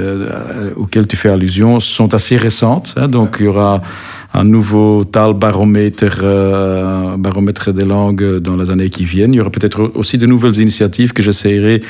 auxquelles 0.76 1.06
tu 1.06 1.16
fais 1.16 1.30
allusion 1.30 1.80
sont 1.80 2.14
assez 2.14 2.36
récentes. 2.36 2.94
Hein, 2.96 3.08
donc, 3.08 3.36
il 3.40 3.46
y 3.46 3.48
aura 3.48 3.82
un 4.36 4.44
nouveau 4.44 5.04
tal 5.04 5.32
baromètre, 5.32 6.20
euh, 6.22 7.16
baromètre 7.16 7.72
des 7.72 7.84
langues 7.84 8.38
dans 8.38 8.56
les 8.56 8.70
années 8.70 8.90
qui 8.90 9.04
viennent. 9.04 9.32
Il 9.32 9.38
y 9.38 9.40
aura 9.40 9.50
peut-être 9.50 9.90
aussi 9.94 10.18
de 10.18 10.26
nouvelles 10.26 10.58
initiatives 10.58 11.12
que 11.14 11.22
j'essaierai 11.22 11.80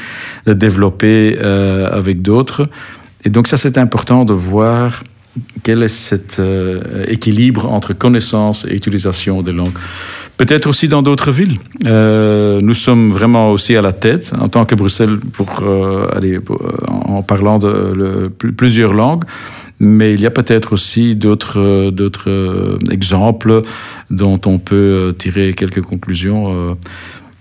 de 0.46 0.52
développer 0.52 1.36
euh, 1.40 1.90
avec 1.90 2.22
d'autres. 2.22 2.68
Et 3.24 3.30
donc 3.30 3.48
ça, 3.48 3.56
c'est 3.56 3.78
important 3.78 4.24
de 4.24 4.32
voir 4.32 5.02
quel 5.64 5.82
est 5.82 5.88
cet 5.88 6.38
euh, 6.38 7.04
équilibre 7.08 7.66
entre 7.70 7.92
connaissance 7.92 8.64
et 8.64 8.74
utilisation 8.74 9.42
des 9.42 9.52
langues. 9.52 9.76
Peut-être 10.36 10.68
aussi 10.68 10.86
dans 10.86 11.02
d'autres 11.02 11.32
villes. 11.32 11.58
Nous 11.82 12.74
sommes 12.74 13.10
vraiment 13.10 13.50
aussi 13.50 13.74
à 13.74 13.82
la 13.82 13.92
tête 13.92 14.32
en 14.38 14.48
tant 14.48 14.66
que 14.66 14.74
Bruxelles 14.74 15.18
pour, 15.32 15.48
en 16.86 17.22
parlant 17.22 17.58
de 17.58 18.30
plusieurs 18.54 18.92
langues 18.92 19.24
mais 19.78 20.14
il 20.14 20.20
y 20.20 20.26
a 20.26 20.30
peut-être 20.30 20.72
aussi 20.72 21.16
d'autres 21.16 21.90
d'autres 21.90 22.78
exemples 22.90 23.62
dont 24.10 24.40
on 24.46 24.58
peut 24.58 25.14
tirer 25.18 25.52
quelques 25.54 25.82
conclusions. 25.82 26.76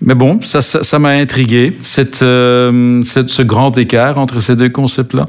Mais 0.02 0.14
bon, 0.14 0.40
ça 0.42 0.58
m'a 0.58 0.62
ça, 0.62 0.84
ça 0.84 0.98
intrigué, 0.98 1.74
cette, 1.80 2.22
euh, 2.22 3.02
cette, 3.02 3.30
ce 3.30 3.42
grand 3.42 3.76
écart 3.78 4.18
entre 4.18 4.42
ces 4.42 4.56
deux 4.56 4.70
concepts-là. 4.70 5.26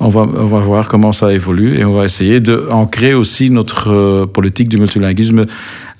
On 0.00 0.08
va, 0.08 0.22
on 0.22 0.46
va 0.46 0.58
voir 0.58 0.88
comment 0.88 1.12
ça 1.12 1.32
évolue 1.32 1.78
et 1.78 1.84
on 1.84 1.94
va 1.94 2.04
essayer 2.04 2.40
d'ancrer 2.40 3.14
aussi 3.14 3.50
notre 3.50 3.90
euh, 3.90 4.26
politique 4.26 4.68
du 4.68 4.76
multilinguisme 4.76 5.46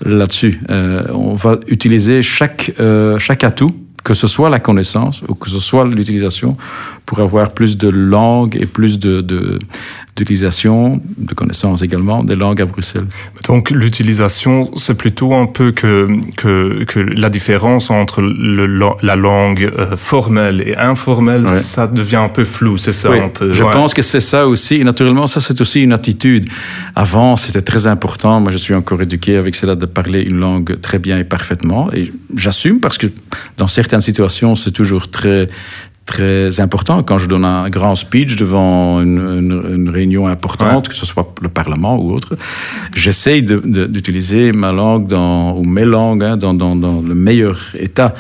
là-dessus. 0.05 0.61
Euh, 0.69 1.05
on 1.15 1.35
va 1.35 1.59
utiliser 1.69 2.23
chaque, 2.23 2.73
euh, 2.81 3.19
chaque 3.19 3.45
atout 3.45 3.75
que 4.05 4.15
ce 4.15 4.27
soit 4.27 4.51
la 4.51 4.61
connaissance 4.61 5.23
ou 5.29 5.35
que 5.35 5.51
ce 5.51 5.61
soit 5.61 5.85
l'utilisation, 5.85 6.57
pour 7.07 7.21
avoir 7.21 7.53
plus 7.53 7.77
de 7.77 7.89
langues 7.89 8.57
et 8.61 8.67
plus 8.67 8.99
de, 8.99 9.21
de, 9.21 9.59
d'utilisation, 10.17 11.01
de 11.17 11.35
connaissances 11.35 11.83
également, 11.83 12.25
des 12.25 12.35
langues 12.35 12.61
à 12.61 12.67
Bruxelles. 12.67 13.07
Donc 13.47 13.71
l'utilisation, 13.71 14.71
c'est 14.77 14.97
plutôt 14.97 15.35
un 15.35 15.47
peu 15.47 15.73
que, 15.73 16.09
que, 16.37 16.85
que 16.85 17.01
la 17.01 17.31
différence 17.31 17.91
entre 17.91 18.21
le, 18.21 18.67
la 19.03 19.17
langue 19.17 19.71
euh, 19.79 19.97
formelle 19.97 20.63
et 20.67 20.77
informelle, 20.77 21.45
ouais. 21.47 21.61
ça 21.61 21.87
devient 21.87 22.17
un 22.17 22.29
peu 22.29 22.45
flou, 22.45 22.79
c'est 22.79 22.93
ça 22.93 23.11
oui, 23.11 23.21
un 23.21 23.29
peu, 23.29 23.53
Je 23.53 23.65
ouais. 23.65 23.71
pense 23.71 23.95
que 23.95 24.03
c'est 24.03 24.21
ça 24.21 24.47
aussi. 24.47 24.77
Et 24.77 24.85
naturellement, 24.85 25.27
ça 25.27 25.41
c'est 25.41 25.61
aussi 25.61 25.83
une 25.83 25.93
attitude. 25.93 26.47
Avant, 26.95 27.37
c'était 27.37 27.63
très 27.63 27.87
important. 27.87 28.41
Moi, 28.41 28.51
je 28.51 28.59
suis 28.59 28.75
encore 28.75 29.01
éduqué 29.01 29.37
avec 29.37 29.55
cela 29.55 29.75
de 29.77 29.87
parler 29.87 30.23
une 30.23 30.41
langue 30.41 30.81
très 30.81 30.99
bien 30.99 31.19
et 31.19 31.25
parfaitement. 31.25 31.93
Et 31.93 32.13
j'assume 32.35 32.81
parce 32.81 32.99
que 32.99 33.07
dans 33.57 33.69
certaines 33.89 34.01
situations, 34.03 34.55
c'est 34.55 34.71
toujours 34.71 35.11
très 35.11 35.49
très 36.05 36.61
important 36.61 37.03
quand 37.03 37.17
je 37.19 37.27
donne 37.27 37.45
un 37.45 37.71
grand 37.71 37.95
speech 37.95 38.37
devant 38.37 39.01
une, 39.01 39.19
une, 39.19 39.75
une 39.77 39.89
réunion 39.89 40.27
importante, 40.27 40.87
ouais. 40.87 40.91
que 40.91 40.95
ce 40.95 41.07
soit 41.07 41.35
le 41.41 41.49
Parlement 41.49 41.97
ou 41.97 42.13
autre. 42.13 42.37
J'essaye 42.95 43.43
d'utiliser 43.43 44.53
ma 44.53 44.73
langue 44.73 45.07
dans, 45.07 45.55
ou 45.55 45.65
mes 45.65 45.87
langues 45.87 46.23
hein, 46.23 46.37
dans, 46.37 46.53
dans, 46.53 46.77
dans 46.77 47.01
le 47.01 47.15
meilleur 47.15 47.59
état. 47.79 48.15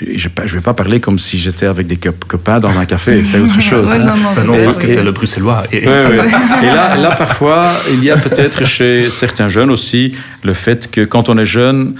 Je 0.00 0.28
ne 0.28 0.48
vais 0.48 0.60
pas 0.60 0.74
parler 0.74 0.98
comme 1.00 1.18
si 1.18 1.38
j'étais 1.38 1.66
avec 1.66 1.86
des 1.86 1.96
copains 1.96 2.58
dans 2.58 2.76
un 2.78 2.84
café, 2.84 3.24
c'est 3.24 3.38
autre 3.38 3.60
chose. 3.72 3.90
ouais, 3.92 3.98
hein. 3.98 4.04
non, 4.04 4.16
non, 4.16 4.52
non, 4.52 4.54
et, 4.54 4.64
parce 4.64 4.78
que 4.78 4.88
c'est 4.88 5.04
le 5.04 5.12
bruxellois. 5.12 5.64
Et, 5.72 5.84
et, 5.84 5.88
ouais, 5.88 6.18
et 6.62 6.66
là, 6.66 6.96
là, 6.96 7.12
parfois, 7.16 7.70
il 7.92 8.02
y 8.02 8.10
a 8.10 8.16
peut-être 8.16 8.64
chez 8.64 9.08
certains 9.10 9.48
jeunes 9.48 9.70
aussi 9.70 10.14
le 10.42 10.52
fait 10.52 10.90
que 10.90 11.02
quand 11.04 11.28
on 11.28 11.38
est 11.38 11.46
jeune, 11.46 11.94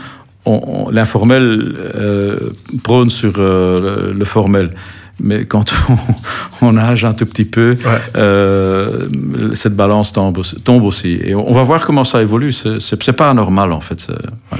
l'informel 0.92 1.74
euh, 1.78 2.38
prône 2.82 3.10
sur 3.10 3.34
euh, 3.38 4.12
le, 4.12 4.12
le 4.12 4.24
formel 4.24 4.70
mais 5.18 5.46
quand 5.46 5.72
on, 5.88 5.96
on, 6.66 6.72
nage 6.72 7.04
un 7.04 7.12
tout 7.12 7.26
petit 7.26 7.44
peu, 7.44 7.76
ouais. 7.84 8.00
euh, 8.16 9.08
cette 9.54 9.74
balance 9.74 10.12
tombe, 10.12 10.42
tombe, 10.64 10.82
aussi. 10.82 11.18
Et 11.24 11.34
on 11.34 11.52
va 11.52 11.62
voir 11.62 11.84
comment 11.86 12.04
ça 12.04 12.22
évolue. 12.22 12.52
C'est 12.52 13.12
pas 13.12 13.30
anormal, 13.30 13.72
en 13.72 13.80
fait. 13.80 14.06
Ouais. 14.52 14.58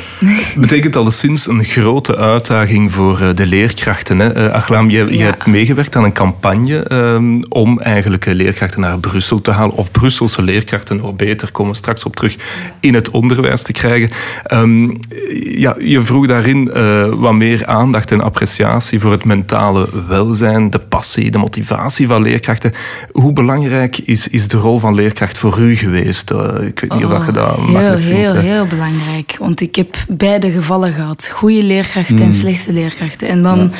Betekent 0.56 0.96
alleszins 0.96 1.46
een 1.48 1.64
grote 1.64 2.16
uitdaging 2.16 2.92
voor 2.92 3.20
eh, 3.20 3.28
de 3.34 3.46
leerkrachten. 3.46 4.18
Hè? 4.18 4.46
Uh, 4.46 4.52
Achlam, 4.52 4.90
je, 4.90 5.16
ja. 5.16 5.24
hebt 5.24 5.46
meegewerkt 5.46 5.96
aan 5.96 6.04
een 6.04 6.12
campagne 6.12 6.92
um, 6.92 7.44
om 7.48 7.80
eigenlijk 7.80 8.24
leerkrachten 8.24 8.80
naar 8.80 8.98
Brussel 8.98 9.40
te 9.40 9.50
halen. 9.50 9.76
Of 9.76 9.90
Brusselse 9.90 10.42
leerkrachten, 10.42 10.96
nog 10.96 11.16
beter, 11.16 11.50
komen 11.52 11.72
we 11.72 11.78
straks 11.78 12.04
op 12.04 12.16
terug, 12.16 12.36
in 12.80 12.94
het 12.94 13.10
onderwijs 13.10 13.62
te 13.62 13.72
krijgen. 13.72 14.10
Um, 14.52 14.98
ja, 15.42 15.76
je 15.78 16.00
vroeg 16.00 16.26
daarin 16.26 16.70
uh, 16.74 17.04
wat 17.14 17.34
meer 17.34 17.66
aandacht 17.66 18.12
en 18.12 18.20
appreciatie 18.20 19.00
voor 19.00 19.12
het 19.12 19.24
mentale 19.24 19.88
welzijn 20.08 20.45
zijn, 20.50 20.70
de 20.70 20.78
passie, 20.78 21.30
de 21.30 21.38
motivatie 21.38 22.06
van 22.06 22.22
leerkrachten. 22.22 22.72
Hoe 23.12 23.32
belangrijk 23.32 23.98
is, 23.98 24.28
is 24.28 24.48
de 24.48 24.56
rol 24.56 24.78
van 24.78 24.94
leerkracht 24.94 25.38
voor 25.38 25.58
u 25.58 25.76
geweest? 25.76 26.30
Uh, 26.30 26.38
ik 26.60 26.80
weet 26.80 26.92
niet 26.92 27.04
oh, 27.04 27.12
of 27.12 27.26
je 27.26 27.32
dat 27.32 27.56
heel, 27.56 27.66
makkelijk 27.66 28.02
heel. 28.02 28.34
Heel 28.34 28.66
belangrijk. 28.66 29.36
Want 29.38 29.60
ik 29.60 29.76
heb 29.76 29.96
beide 30.08 30.50
gevallen 30.50 30.92
gehad. 30.92 31.28
Goede 31.32 31.62
leerkrachten 31.62 32.16
mm. 32.16 32.22
en 32.22 32.32
slechte 32.32 32.72
leerkrachten. 32.72 33.28
En 33.28 33.42
dan... 33.42 33.58
Ja. 33.58 33.70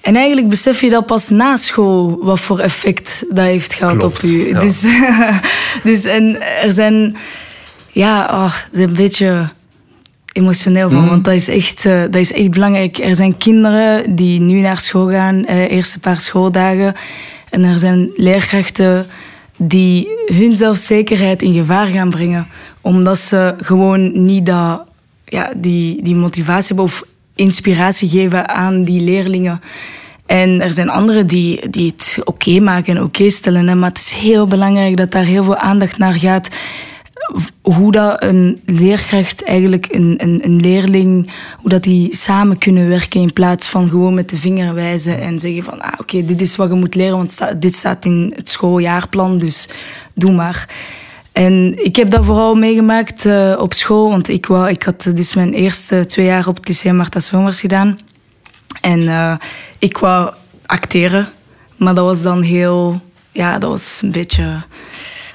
En 0.00 0.16
eigenlijk 0.16 0.48
besef 0.48 0.80
je 0.80 0.90
dat 0.90 1.06
pas 1.06 1.28
na 1.28 1.56
school 1.56 2.18
wat 2.22 2.40
voor 2.40 2.58
effect 2.58 3.24
dat 3.28 3.44
heeft 3.44 3.74
gehad 3.74 3.96
Klopt, 3.96 4.18
op 4.18 4.30
u. 4.30 4.48
Ja. 4.48 4.58
Dus, 4.58 4.86
dus 5.90 6.04
en 6.04 6.40
er 6.62 6.72
zijn, 6.72 7.16
ja, 7.92 8.24
oh, 8.24 8.54
een 8.72 8.92
beetje 8.92 9.48
emotioneel 10.38 10.90
van, 10.90 11.02
mm. 11.02 11.08
want 11.08 11.24
dat 11.24 11.34
is, 11.34 11.48
echt, 11.48 11.84
uh, 11.84 12.00
dat 12.00 12.14
is 12.14 12.32
echt 12.32 12.50
belangrijk. 12.50 12.98
Er 12.98 13.14
zijn 13.14 13.36
kinderen 13.36 14.16
die 14.16 14.40
nu 14.40 14.60
naar 14.60 14.80
school 14.80 15.10
gaan, 15.10 15.36
uh, 15.36 15.70
eerste 15.70 15.98
paar 15.98 16.20
schooldagen. 16.20 16.94
En 17.50 17.64
er 17.64 17.78
zijn 17.78 18.10
leerkrachten 18.14 19.06
die 19.56 20.08
hun 20.26 20.56
zelfzekerheid 20.56 21.42
in 21.42 21.52
gevaar 21.52 21.86
gaan 21.86 22.10
brengen. 22.10 22.46
Omdat 22.80 23.18
ze 23.18 23.54
gewoon 23.60 24.24
niet 24.24 24.46
dat, 24.46 24.84
ja, 25.24 25.52
die, 25.56 26.02
die 26.02 26.14
motivatie 26.14 26.66
hebben 26.66 26.84
of 26.84 27.04
inspiratie 27.34 28.08
geven 28.08 28.48
aan 28.48 28.84
die 28.84 29.00
leerlingen. 29.00 29.60
En 30.26 30.60
er 30.60 30.72
zijn 30.72 30.90
anderen 30.90 31.26
die, 31.26 31.68
die 31.68 31.92
het 31.96 32.16
oké 32.20 32.30
okay 32.30 32.58
maken 32.58 32.94
en 32.94 33.02
oké 33.02 33.06
okay 33.06 33.28
stellen. 33.28 33.68
Hè? 33.68 33.74
Maar 33.74 33.88
het 33.88 33.98
is 33.98 34.12
heel 34.12 34.46
belangrijk 34.46 34.96
dat 34.96 35.10
daar 35.10 35.24
heel 35.24 35.44
veel 35.44 35.56
aandacht 35.56 35.98
naar 35.98 36.14
gaat 36.14 36.48
hoe 37.62 37.92
dat 37.92 38.22
een 38.22 38.60
leerkracht 38.64 39.44
eigenlijk 39.44 39.86
een, 39.90 40.14
een, 40.16 40.40
een 40.44 40.60
leerling, 40.60 41.30
hoe 41.58 41.70
dat 41.70 41.82
die 41.82 42.16
samen 42.16 42.58
kunnen 42.58 42.88
werken 42.88 43.20
in 43.20 43.32
plaats 43.32 43.68
van 43.68 43.88
gewoon 43.88 44.14
met 44.14 44.30
de 44.30 44.36
vinger 44.36 44.74
wijzen 44.74 45.20
en 45.20 45.38
zeggen 45.38 45.62
van, 45.62 45.80
ah, 45.80 45.92
oké, 46.00 46.24
dit 46.24 46.40
is 46.40 46.56
wat 46.56 46.68
je 46.68 46.74
moet 46.74 46.94
leren, 46.94 47.16
want 47.16 47.38
dit 47.56 47.74
staat 47.74 48.04
in 48.04 48.32
het 48.36 48.48
schooljaarplan, 48.48 49.38
dus 49.38 49.68
doe 50.14 50.32
maar. 50.32 50.68
En 51.32 51.84
ik 51.84 51.96
heb 51.96 52.10
dat 52.10 52.24
vooral 52.24 52.54
meegemaakt 52.54 53.24
uh, 53.24 53.54
op 53.58 53.74
school, 53.74 54.10
want 54.10 54.28
ik, 54.28 54.46
wou, 54.46 54.68
ik 54.68 54.82
had 54.82 55.10
dus 55.14 55.34
mijn 55.34 55.52
eerste 55.52 56.06
twee 56.06 56.26
jaar 56.26 56.48
op 56.48 56.56
het 56.56 56.68
Lyceum 56.68 56.96
Martha 56.96 57.20
Somers 57.20 57.60
gedaan. 57.60 57.98
En 58.80 59.00
uh, 59.00 59.36
ik 59.78 59.98
wou 59.98 60.32
acteren, 60.66 61.28
maar 61.76 61.94
dat 61.94 62.04
was 62.04 62.22
dan 62.22 62.42
heel, 62.42 63.00
ja, 63.30 63.58
dat 63.58 63.70
was 63.70 64.00
een 64.02 64.12
beetje 64.12 64.62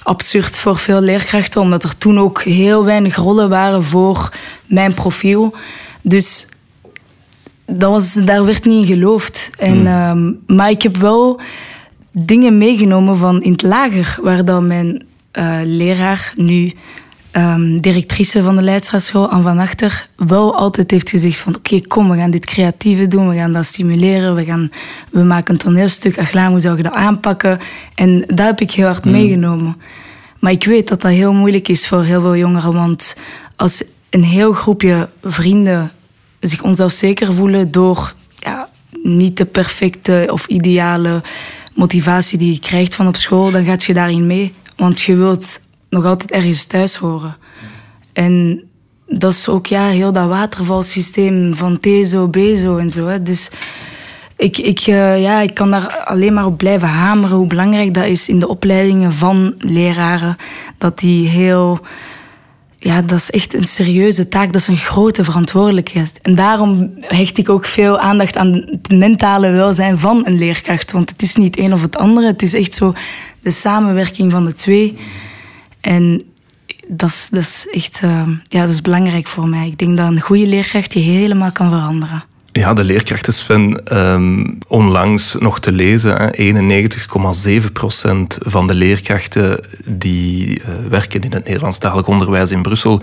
absurd 0.04 0.60
voor 0.60 0.78
veel 0.78 1.02
leerkrachten, 1.02 1.62
omdat 1.62 1.84
er 1.84 1.98
toen 1.98 2.20
ook 2.20 2.42
heel 2.42 2.86
weinig 2.86 3.16
rollen 3.16 3.50
waren 3.50 3.84
voor 3.84 4.34
mijn 4.66 4.94
profiel. 4.94 5.56
Dus 6.02 6.48
dat 7.66 7.92
was, 7.92 8.14
daar 8.14 8.46
werd 8.46 8.66
niet 8.66 8.88
in 8.88 8.94
geloofd. 8.94 9.50
En, 9.58 9.80
mm. 9.80 9.88
um, 9.88 10.40
maar 10.56 10.70
ik 10.70 10.82
heb 10.82 10.98
wel 10.98 11.42
dingen 12.12 12.58
meegenomen 12.58 13.18
van 13.18 13.42
in 13.42 13.52
het 13.52 13.62
lager, 13.62 14.18
waar 14.22 14.46
dan 14.46 14.68
mijn 14.68 15.06
uh, 15.40 15.60
leraar 15.64 16.34
nu 16.36 16.74
um, 17.38 17.82
directrice 17.82 18.44
van 18.44 18.56
de 18.56 18.62
Leidstraatschool, 18.62 19.30
Anne 19.30 19.44
van 19.44 19.60
Achter, 19.60 20.08
wel 20.16 20.56
altijd 20.56 20.92
heeft 20.92 21.10
gezegd 21.10 21.38
van 21.38 21.56
oké, 21.56 21.82
kom, 21.82 22.10
we 22.10 22.18
gaan 22.18 22.32
dit 22.32 22.46
creatieve 22.46 23.08
doen, 23.08 23.30
we 23.30 23.36
gaan 23.36 23.54
dat 23.54 23.66
stimuleren, 23.66 24.36
we, 24.36 24.46
gaan, 24.46 24.72
we 25.12 25.24
maken 25.24 25.54
een 25.54 25.60
toneelstuk, 25.60 26.20
Aglaam, 26.20 26.52
hoe 26.52 26.60
zou 26.60 26.78
je 26.78 26.84
dat 26.84 26.94
aanpakken? 26.94 27.60
En 27.96 28.24
dat 28.28 28.46
heb 28.46 28.62
ik 28.62 28.72
heel 28.72 28.86
hard 28.86 29.06
meegenomen. 29.06 29.78
Maar 30.40 30.52
ik 30.52 30.64
weet 30.64 30.88
dat 30.88 31.02
dat 31.02 31.12
heel 31.12 31.34
moeilijk 31.34 31.68
is 31.68 31.88
voor 31.88 32.04
heel 32.04 32.22
veel 32.22 32.36
jongeren, 32.36 32.74
want 32.74 33.16
als 33.56 33.84
een 34.10 34.24
heel 34.24 34.54
groepje 34.54 35.10
vrienden 35.22 35.92
zich 36.40 36.62
onzelfzeker 36.62 37.34
voelen 37.34 37.72
door 37.72 38.14
ja, 38.38 38.70
niet 39.04 39.38
de 39.38 39.46
perfecte 39.46 40.28
of 40.32 40.48
ideale 40.48 41.22
motivatie 41.76 42.38
die 42.38 42.54
je 42.54 42.60
krijgt 42.60 42.96
van 42.96 43.08
op 43.08 43.16
school, 43.16 43.52
dan 43.52 43.64
gaat 43.64 43.84
je 43.84 43.94
daarin 43.94 44.28
mee. 44.28 44.54
Want 44.76 45.02
je 45.02 45.16
wilt 45.16 45.60
nog 45.94 46.06
altijd 46.06 46.32
ergens 46.32 46.64
thuis 46.64 46.96
horen. 46.96 47.38
En 48.14 48.64
dat 49.08 49.34
is 49.34 49.48
ook 49.48 49.68
ja, 49.68 49.88
heel 49.88 50.12
dat 50.12 50.28
watervalsysteem 50.28 51.56
van 51.56 51.78
TESO, 51.78 52.28
BESO 52.28 52.78
en 52.78 52.92
zo. 52.92 53.08
Hè. 53.08 53.24
Dus 53.24 53.52
ik, 54.38 54.58
ik, 54.58 54.88
uh, 54.88 55.22
ja, 55.22 55.42
ik 55.42 55.54
kan 55.54 55.72
daar 55.72 55.98
alleen 55.98 56.34
maar 56.34 56.46
op 56.46 56.58
blijven 56.58 56.88
hameren 56.88 57.38
hoe 57.38 57.48
belangrijk 57.48 57.94
dat 57.94 58.06
is 58.06 58.30
in 58.30 58.40
de 58.40 58.48
opleidingen 58.48 59.14
van 59.14 59.54
leraren. 59.58 60.36
Dat 60.78 61.00
die 61.00 61.28
heel 61.28 61.80
ja, 62.84 63.02
dat 63.02 63.18
is 63.18 63.32
echt 63.32 63.54
een 63.54 63.66
serieuze 63.66 64.28
taak. 64.28 64.54
Dat 64.54 64.62
is 64.62 64.68
een 64.68 64.78
grote 64.78 65.24
verantwoordelijkheid. 65.24 66.20
En 66.22 66.36
daarom 66.36 66.92
hecht 67.00 67.38
ik 67.38 67.50
ook 67.50 67.66
veel 67.66 68.00
aandacht 68.00 68.38
aan 68.38 68.52
het 68.52 68.90
mentale 68.90 69.52
welzijn 69.52 69.98
van 69.98 70.22
een 70.26 70.38
leerkracht. 70.38 70.92
Want 70.92 71.10
het 71.10 71.22
is 71.22 71.36
niet 71.36 71.58
een 71.58 71.74
of 71.74 71.82
het 71.82 71.98
andere. 71.98 72.28
Het 72.28 72.42
is 72.42 72.54
echt 72.54 72.76
zo 72.76 72.94
de 73.42 73.52
samenwerking 73.52 74.32
van 74.32 74.46
de 74.46 74.54
twee. 74.54 74.98
En 75.84 76.22
dat 76.88 77.10
is, 77.10 77.28
dat 77.32 77.42
is 77.42 77.68
echt 77.72 78.02
uh, 78.04 78.28
ja, 78.48 78.62
dat 78.62 78.70
is 78.70 78.82
belangrijk 78.82 79.28
voor 79.28 79.48
mij. 79.48 79.68
Ik 79.68 79.78
denk 79.78 79.98
dat 79.98 80.08
een 80.08 80.22
goede 80.22 80.48
leerkracht 80.48 80.94
je 80.94 81.00
helemaal 81.00 81.52
kan 81.52 81.70
veranderen. 81.70 82.24
Ja, 82.52 82.74
de 82.74 82.84
leerkrachten, 82.84 83.98
um, 83.98 84.58
onlangs 84.68 85.36
nog 85.40 85.60
te 85.60 85.72
lezen. 85.72 86.36
91,7% 86.42 88.38
van 88.38 88.68
de 88.68 88.74
leerkrachten 88.74 89.66
die 89.86 90.60
uh, 90.60 90.66
werken 90.90 91.22
in 91.22 91.34
het 91.34 91.46
Nederlandstalig 91.46 92.08
onderwijs 92.08 92.52
in 92.52 92.62
Brussel 92.62 93.02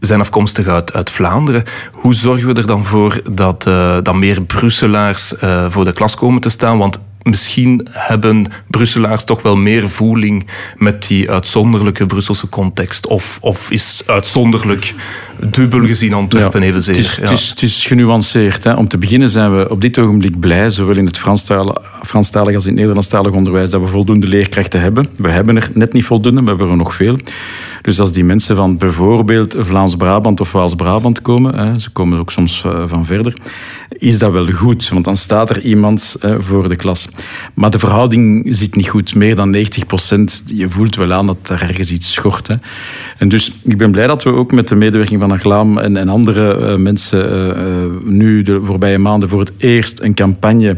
zijn 0.00 0.20
afkomstig 0.20 0.66
uit, 0.66 0.92
uit 0.92 1.10
Vlaanderen. 1.10 1.64
Hoe 1.92 2.14
zorgen 2.14 2.46
we 2.46 2.54
er 2.54 2.66
dan 2.66 2.84
voor 2.84 3.20
dat, 3.30 3.66
uh, 3.68 3.96
dat 4.02 4.14
meer 4.14 4.42
Brusselaars 4.42 5.34
voor 5.68 5.84
de 5.84 5.92
klas 5.92 6.14
komen 6.14 6.40
te 6.40 6.48
staan? 6.48 6.78
Want 6.78 7.00
misschien 7.22 7.86
hebben 7.90 8.46
Brusselaars 8.66 9.24
toch 9.24 9.42
wel 9.42 9.56
meer 9.56 9.88
voeling 9.88 10.46
met 10.76 11.08
die 11.08 11.30
uitzonderlijke 11.30 12.06
Brusselse 12.06 12.48
context. 12.48 13.06
Of, 13.06 13.38
of 13.40 13.70
is 13.70 14.02
uitzonderlijk 14.06 14.94
dubbel 15.40 15.86
gezien 15.86 16.12
Antwerpen 16.12 16.60
ja, 16.60 16.66
evenzeer? 16.66 16.94
Het 16.94 17.04
is, 17.04 17.14
ja. 17.14 17.22
het, 17.22 17.30
is, 17.30 17.48
het 17.48 17.62
is 17.62 17.86
genuanceerd. 17.86 18.64
Hè. 18.64 18.74
Om 18.74 18.88
te 18.88 18.98
beginnen 18.98 19.30
zijn 19.30 19.56
we 19.56 19.70
op 19.70 19.80
dit 19.80 19.98
ogenblik 19.98 20.40
blij, 20.40 20.70
zowel 20.70 20.96
in 20.96 21.06
het 21.06 21.18
Franstalig, 21.18 21.76
Franstalig 22.02 22.54
als 22.54 22.64
in 22.64 22.70
het 22.70 22.78
Nederlandstalig 22.78 23.32
onderwijs, 23.32 23.70
dat 23.70 23.80
we 23.80 23.86
voldoende 23.86 24.26
leerkrachten 24.26 24.80
hebben. 24.80 25.08
We 25.16 25.30
hebben 25.30 25.56
er 25.56 25.70
net 25.74 25.92
niet 25.92 26.04
voldoende, 26.04 26.40
maar 26.40 26.56
we 26.56 26.58
hebben 26.58 26.78
er 26.78 26.84
nog 26.84 26.94
veel. 26.94 27.18
Dus 27.82 28.00
als 28.00 28.12
die 28.12 28.24
mensen 28.24 28.56
van 28.56 28.76
bijvoorbeeld 28.76 29.54
Vlaams-Brabant 29.58 30.40
of 30.40 30.52
Waals-Brabant 30.52 31.22
komen, 31.22 31.54
hè, 31.54 31.78
ze 31.78 31.90
komen 31.90 32.18
ook 32.18 32.30
soms 32.30 32.64
eh, 32.64 32.82
van 32.86 33.06
verder, 33.06 33.36
is 33.88 34.18
dat 34.18 34.32
wel 34.32 34.52
goed, 34.52 34.88
want 34.88 35.04
dan 35.04 35.16
staat 35.16 35.50
er 35.50 35.60
iemand 35.60 36.16
voor 36.20 36.68
de 36.68 36.76
klas. 36.76 37.08
Maar 37.54 37.70
de 37.70 37.78
verhouding 37.78 38.46
zit 38.48 38.76
niet 38.76 38.88
goed. 38.88 39.14
Meer 39.14 39.34
dan 39.34 39.50
90 39.50 39.86
procent, 39.86 40.42
je 40.46 40.70
voelt 40.70 40.96
wel 40.96 41.12
aan 41.12 41.26
dat 41.26 41.48
er 41.48 41.62
ergens 41.62 41.90
iets 41.90 42.12
schort. 42.12 42.46
Hè. 42.46 42.54
En 43.18 43.28
dus 43.28 43.52
ik 43.62 43.78
ben 43.78 43.90
blij 43.90 44.06
dat 44.06 44.22
we 44.22 44.30
ook 44.30 44.52
met 44.52 44.68
de 44.68 44.74
medewerking 44.74 45.20
van 45.20 45.32
Aglaam 45.32 45.78
en, 45.78 45.96
en 45.96 46.08
andere 46.08 46.58
uh, 46.60 46.76
mensen 46.76 47.26
nu 48.04 48.42
de 48.42 48.64
voorbije 48.64 48.98
maanden 48.98 49.28
voor 49.28 49.40
het 49.40 49.52
eerst 49.56 50.00
een 50.00 50.14
campagne 50.14 50.76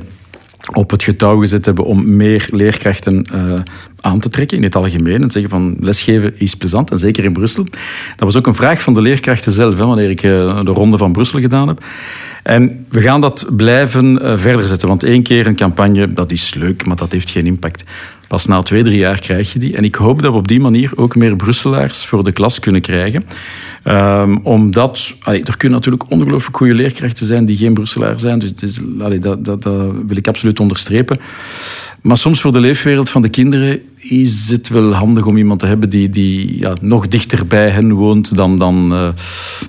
op 0.73 0.91
het 0.91 1.03
getouw 1.03 1.39
gezet 1.39 1.65
hebben 1.65 1.85
om 1.85 2.17
meer 2.17 2.49
leerkrachten 2.51 3.27
uh, 3.35 3.61
aan 4.01 4.21
te 4.21 4.29
trekken 4.29 4.57
in 4.57 4.63
het 4.63 4.77
algemeen. 4.77 5.23
En 5.23 5.31
zeggen 5.31 5.51
van 5.51 5.77
lesgeven 5.81 6.41
is 6.41 6.55
plezant, 6.55 6.91
en 6.91 6.99
zeker 6.99 7.25
in 7.25 7.33
Brussel. 7.33 7.65
Dat 7.65 8.33
was 8.33 8.37
ook 8.37 8.47
een 8.47 8.55
vraag 8.55 8.83
van 8.83 8.95
de 8.95 9.01
leerkrachten 9.01 9.53
zelf, 9.53 9.77
hè, 9.77 9.87
wanneer 9.87 10.11
ik 10.11 10.23
uh, 10.23 10.61
de 10.65 10.71
ronde 10.71 10.99
van 10.99 11.13
Brussel 11.13 11.41
gedaan 11.41 11.69
heb. 11.69 11.85
En 12.43 12.87
we 12.89 13.01
gaan 13.01 13.21
dat 13.21 13.47
blijven 13.57 14.19
uh, 14.23 14.33
verder 14.37 14.67
zetten, 14.67 14.89
want 14.89 15.03
één 15.03 15.23
keer 15.23 15.47
een 15.47 15.57
campagne, 15.57 16.13
dat 16.13 16.33
is 16.33 16.55
leuk, 16.55 16.87
maar 16.87 16.97
dat 16.97 17.13
heeft 17.13 17.31
geen 17.31 17.47
impact. 17.47 17.85
Pas 18.29 18.47
na 18.47 18.63
twee, 18.63 18.83
drie 18.83 18.99
jaar 18.99 19.21
krijg 19.21 19.53
je 19.53 19.59
die. 19.59 19.77
En 19.77 19.85
ik 19.85 19.95
hoop 19.95 20.23
dat 20.23 20.33
we 20.33 20.39
op 20.39 20.49
die 20.49 20.61
manier 20.61 20.91
ook 20.95 21.17
meer 21.17 21.37
Brusselaars 21.37 22.07
voor 22.07 22.25
de 22.25 22.33
klas 22.33 22.59
kunnen 22.59 22.81
krijgen. 22.81 23.25
Um, 23.85 24.41
omdat, 24.43 25.15
er 25.25 25.57
kunnen 25.57 25.79
natuurlijk 25.79 26.11
ongelooflijk 26.11 26.57
goede 26.57 26.75
leerkrachten 26.75 27.27
zijn 27.27 27.45
die 27.45 27.57
geen 27.57 27.75
Brusselaar 27.75 28.19
zijn. 28.19 28.39
Dus, 28.39 28.79
dat, 29.21 29.45
dat, 29.45 29.63
dat 29.63 29.65
wil 30.07 30.17
ik 30.17 30.29
absoluut 30.29 30.61
onderstrepen. 30.61 31.21
Maar 32.01 32.17
soms 32.17 32.41
voor 32.41 32.53
de 32.53 32.61
leefwereld 32.61 33.11
van 33.11 33.23
de 33.23 33.29
kinderen 33.29 33.81
is 34.01 34.49
het 34.49 34.69
wel 34.69 34.93
handig 34.95 35.27
om 35.27 35.37
iemand 35.37 35.61
te 35.61 35.67
hebben 35.67 35.91
die, 35.91 36.11
die 36.11 36.59
ja, 36.59 36.75
nog 36.81 37.09
dichter 37.09 37.47
bij 37.47 37.69
hen 37.69 37.93
woont 37.93 38.37
dan, 38.37 38.57
dan 38.57 38.93
uh, 38.93 39.09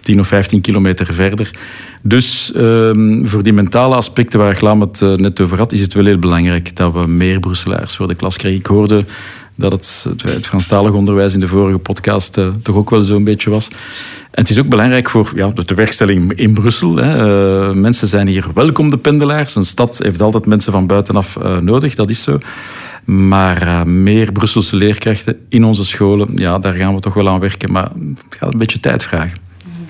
10 0.02 0.20
of 0.20 0.28
15 0.28 0.62
kilometer 0.62 1.14
verder. 1.14 1.52
Dus 2.02 2.52
um, 2.56 3.28
voor 3.28 3.44
die 3.44 3.54
mentale 3.54 3.96
aspecten 3.96 4.40
waar 4.40 4.56
Glam 4.56 4.82
het 4.82 5.02
uh, 5.02 5.14
net 5.14 5.42
over 5.42 5.58
had, 5.58 5.72
is 5.72 5.82
het 5.82 5.94
wel 5.94 6.06
heel 6.06 6.20
belangrijk 6.20 6.76
dat 6.76 6.94
we 6.94 7.08
meer 7.08 7.40
Brusselaars 7.40 7.96
voor 7.96 8.08
de 8.08 8.16
klas 8.16 8.38
krijgen. 8.38 8.60
Ik 8.60 8.66
hoorde 8.66 9.06
dat 9.56 9.72
het, 9.72 10.06
het 10.26 10.48
Franstalig 10.48 10.92
onderwijs 10.92 11.34
in 11.34 11.40
de 11.40 11.48
vorige 11.48 11.78
podcast 11.78 12.38
uh, 12.38 12.48
toch 12.62 12.76
ook 12.76 12.90
wel 12.90 13.02
zo'n 13.02 13.24
beetje 13.24 13.50
was. 13.50 13.68
En 14.32 14.42
het 14.42 14.50
is 14.50 14.60
ook 14.60 14.70
belangrijk 14.70 15.10
voor 15.10 15.32
ja, 15.36 15.48
de 15.48 15.66
tewerkstelling 15.66 16.34
in 16.34 16.54
Brussel. 16.54 16.96
Hè. 16.96 17.76
Mensen 17.76 18.08
zijn 18.08 18.28
hier 18.28 18.46
welkom, 18.54 18.90
de 18.90 18.98
pendelaars. 18.98 19.56
Een 19.56 19.64
stad 19.64 20.00
heeft 20.04 20.22
altijd 20.22 20.46
mensen 20.46 20.72
van 20.72 20.88
buitenaf 20.88 21.38
nodig, 21.62 21.96
dat 21.96 22.10
is 22.10 22.24
zo. 22.24 22.40
Maar 23.06 23.64
uh, 23.68 23.84
meer 23.84 24.32
Brusselse 24.32 24.76
leerkrachten 24.76 25.46
in 25.50 25.64
onze 25.64 25.86
scholen, 25.86 26.30
ja, 26.36 26.60
daar 26.60 26.74
gaan 26.74 26.96
we 26.96 27.02
toch 27.02 27.14
wel 27.14 27.30
aan 27.30 27.40
werken. 27.40 27.72
Maar 27.72 27.92
het 28.26 28.36
gaat 28.38 28.52
een 28.54 28.60
beetje 28.60 28.80
tijd 28.80 29.04
vragen. 29.04 29.38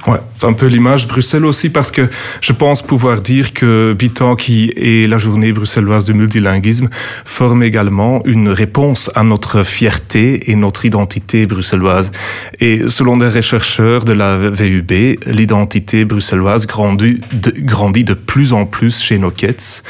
Ouais, 0.07 0.17
c'est 0.33 0.47
un 0.47 0.53
peu 0.53 0.65
l'image 0.65 1.07
Bruxelles 1.07 1.45
aussi 1.45 1.69
parce 1.69 1.91
que 1.91 2.09
je 2.41 2.53
pense 2.53 2.81
pouvoir 2.81 3.21
dire 3.21 3.53
que 3.53 3.93
Bitanki 3.93 4.71
et 4.75 5.05
la 5.05 5.19
journée 5.19 5.51
bruxelloise 5.51 6.05
du 6.05 6.15
multilinguisme 6.15 6.89
forment 7.23 7.61
également 7.61 8.25
une 8.25 8.49
réponse 8.49 9.11
à 9.13 9.23
notre 9.23 9.61
fierté 9.61 10.49
et 10.49 10.55
notre 10.55 10.85
identité 10.85 11.45
bruxelloise. 11.45 12.11
Et 12.59 12.81
selon 12.87 13.15
des 13.15 13.41
chercheurs 13.43 14.03
de 14.03 14.13
la 14.13 14.37
VUB, 14.37 15.19
l'identité 15.27 16.03
bruxelloise 16.03 16.65
grandit 16.65 17.21
de, 17.31 17.53
grandit 17.59 18.03
de 18.03 18.15
plus 18.15 18.53
en 18.53 18.65
plus 18.65 18.99
chez 19.01 19.19
nos 19.19 19.29
Quets, 19.29 19.83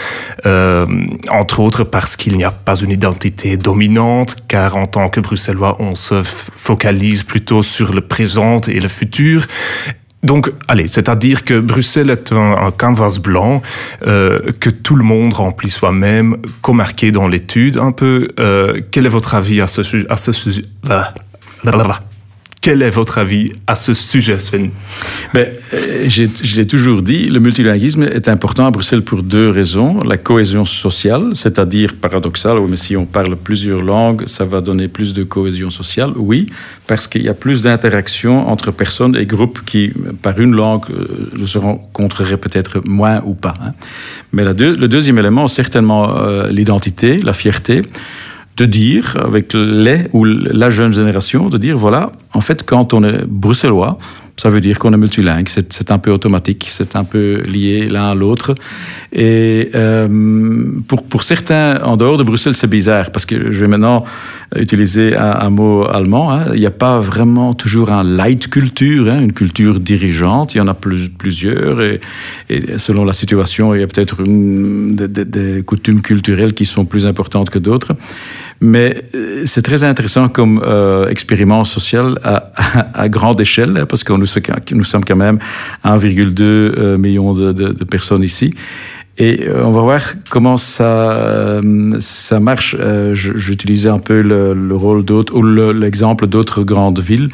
euh, 0.45 0.85
entre 1.29 1.61
autres 1.61 1.85
parce 1.85 2.17
qu'il 2.17 2.35
n'y 2.35 2.43
a 2.43 2.51
pas 2.51 2.75
une 2.75 2.91
identité 2.91 3.55
dominante, 3.55 4.35
car 4.49 4.75
en 4.75 4.87
tant 4.87 5.07
que 5.07 5.21
bruxellois, 5.21 5.77
on 5.79 5.95
se 5.95 6.21
focalise 6.23 7.23
plutôt 7.23 7.63
sur 7.63 7.93
le 7.93 8.01
présent 8.01 8.59
et 8.67 8.81
le 8.81 8.89
futur 8.89 9.47
donc, 10.23 10.51
allez, 10.67 10.87
c'est-à-dire 10.87 11.43
que 11.43 11.59
Bruxelles 11.59 12.11
est 12.11 12.31
un, 12.31 12.55
un 12.67 12.71
canvas 12.71 13.17
blanc 13.21 13.61
euh, 14.05 14.39
que 14.59 14.69
tout 14.69 14.95
le 14.95 15.03
monde 15.03 15.33
remplit 15.33 15.69
soi-même, 15.69 16.37
co-marqué 16.61 17.11
dans 17.11 17.27
l'étude 17.27 17.77
un 17.77 17.91
peu. 17.91 18.27
Euh, 18.39 18.81
quel 18.91 19.07
est 19.07 19.09
votre 19.09 19.33
avis 19.33 19.61
à 19.61 19.67
ce 19.67 19.81
sujet 19.81 20.05
à 20.09 20.17
ce 20.17 20.31
sujet 20.31 20.63
Quel 22.61 22.83
est 22.83 22.91
votre 22.91 23.17
avis 23.17 23.53
à 23.65 23.73
ce 23.73 23.95
sujet, 23.95 24.37
Sven? 24.37 24.69
Ben, 25.33 25.51
Je 26.05 26.55
l'ai 26.55 26.67
toujours 26.67 27.01
dit, 27.01 27.25
le 27.25 27.39
multilinguisme 27.39 28.03
est 28.03 28.27
important 28.27 28.67
à 28.67 28.69
Bruxelles 28.69 29.01
pour 29.01 29.23
deux 29.23 29.49
raisons. 29.49 30.03
La 30.03 30.17
cohésion 30.17 30.63
sociale, 30.63 31.31
c'est-à-dire 31.33 31.95
paradoxal, 31.95 32.59
oui, 32.59 32.67
mais 32.69 32.77
si 32.77 32.95
on 32.95 33.07
parle 33.07 33.35
plusieurs 33.35 33.81
langues, 33.81 34.27
ça 34.27 34.45
va 34.45 34.61
donner 34.61 34.87
plus 34.87 35.15
de 35.15 35.23
cohésion 35.23 35.71
sociale, 35.71 36.11
oui, 36.15 36.45
parce 36.85 37.07
qu'il 37.07 37.23
y 37.23 37.29
a 37.29 37.33
plus 37.33 37.63
d'interaction 37.63 38.47
entre 38.47 38.69
personnes 38.69 39.17
et 39.17 39.25
groupes 39.25 39.61
qui, 39.65 39.91
par 40.21 40.39
une 40.39 40.55
langue, 40.55 40.85
se 41.43 41.57
rencontreraient 41.57 42.37
peut-être 42.37 42.79
moins 42.85 43.23
ou 43.25 43.33
pas. 43.33 43.55
Hein. 43.59 43.73
Mais 44.33 44.43
la 44.43 44.53
deux, 44.53 44.75
le 44.75 44.87
deuxième 44.87 45.17
élément, 45.17 45.47
certainement 45.47 46.15
euh, 46.15 46.51
l'identité, 46.51 47.21
la 47.23 47.33
fierté 47.33 47.81
de 48.57 48.65
dire, 48.65 49.17
avec 49.23 49.53
les 49.53 50.07
ou 50.13 50.25
la 50.25 50.69
jeune 50.69 50.93
génération, 50.93 51.49
de 51.49 51.57
dire, 51.57 51.77
voilà, 51.77 52.11
en 52.33 52.41
fait, 52.41 52.63
quand 52.63 52.93
on 52.93 53.03
est 53.03 53.25
bruxellois, 53.25 53.97
ça 54.41 54.49
veut 54.49 54.59
dire 54.59 54.79
qu'on 54.79 54.91
est 54.91 54.97
multilingue. 54.97 55.47
C'est 55.47 55.91
un 55.91 55.99
peu 55.99 56.09
automatique, 56.09 56.65
c'est 56.67 56.95
un 56.95 57.03
peu 57.03 57.43
lié 57.43 57.87
l'un 57.87 58.09
à 58.09 58.15
l'autre. 58.15 58.55
Et 59.13 59.69
euh, 59.75 60.07
pour, 60.87 61.21
certains, 61.21 61.79
en 61.83 61.95
dehors 61.95 62.17
de 62.17 62.23
Bruxelles, 62.23 62.55
c'est 62.55 62.65
bizarre, 62.65 63.11
parce 63.11 63.27
que 63.27 63.51
je 63.51 63.59
vais 63.59 63.67
maintenant 63.67 64.03
utiliser 64.55 65.15
un, 65.15 65.51
mot 65.51 65.85
allemand. 65.87 66.31
Hein. 66.31 66.45
Il 66.55 66.59
n'y 66.59 66.65
a 66.65 66.71
pas 66.71 66.99
vraiment 66.99 67.53
toujours 67.53 67.91
un 67.91 68.03
light 68.03 68.47
culture, 68.47 69.09
hein, 69.11 69.21
une 69.21 69.33
culture 69.33 69.79
dirigeante. 69.79 70.55
Il 70.55 70.57
y 70.57 70.61
en 70.61 70.67
a 70.67 70.73
plus, 70.73 71.09
plusieurs, 71.09 71.79
et, 71.79 71.99
selon 72.77 73.05
la 73.05 73.13
situation, 73.13 73.75
il 73.75 73.81
y 73.81 73.83
a 73.83 73.87
peut-être 73.87 74.23
des 74.23 75.61
coutumes 75.61 76.01
culturelles 76.01 76.55
qui 76.55 76.65
sont 76.65 76.85
plus 76.85 77.05
importantes 77.05 77.51
que 77.51 77.59
d'autres. 77.59 77.93
Mais 78.63 79.03
euh, 79.15 79.41
c'est 79.45 79.63
très 79.63 79.83
intéressant 79.83 80.29
comme 80.29 80.61
euh, 80.63 81.07
expériment 81.09 81.63
social 81.65 82.19
à, 82.23 82.45
à, 82.55 83.01
à 83.01 83.09
grande 83.09 83.41
échelle, 83.41 83.75
hein, 83.75 83.85
parce 83.87 84.03
que 84.03 84.13
nous, 84.13 84.27
nous 84.77 84.83
sommes 84.83 85.03
quand 85.03 85.15
même 85.15 85.39
1,2 85.83 86.41
euh, 86.41 86.97
million 86.99 87.33
de, 87.33 87.51
de, 87.51 87.69
de, 87.69 87.83
personnes 87.83 88.21
ici. 88.21 88.53
Et 89.17 89.47
euh, 89.47 89.65
on 89.65 89.71
va 89.71 89.81
voir 89.81 90.01
comment 90.29 90.57
ça, 90.57 91.59
ça 91.99 92.39
marche. 92.39 92.75
Euh, 92.79 93.15
J'utilisais 93.15 93.89
un 93.89 93.99
peu 93.99 94.21
le, 94.21 94.53
le 94.53 94.75
rôle 94.75 95.03
d'autres, 95.03 95.35
ou 95.35 95.41
l'exemple 95.73 96.27
d'autres 96.27 96.63
grandes 96.63 96.99
villes. 96.99 97.29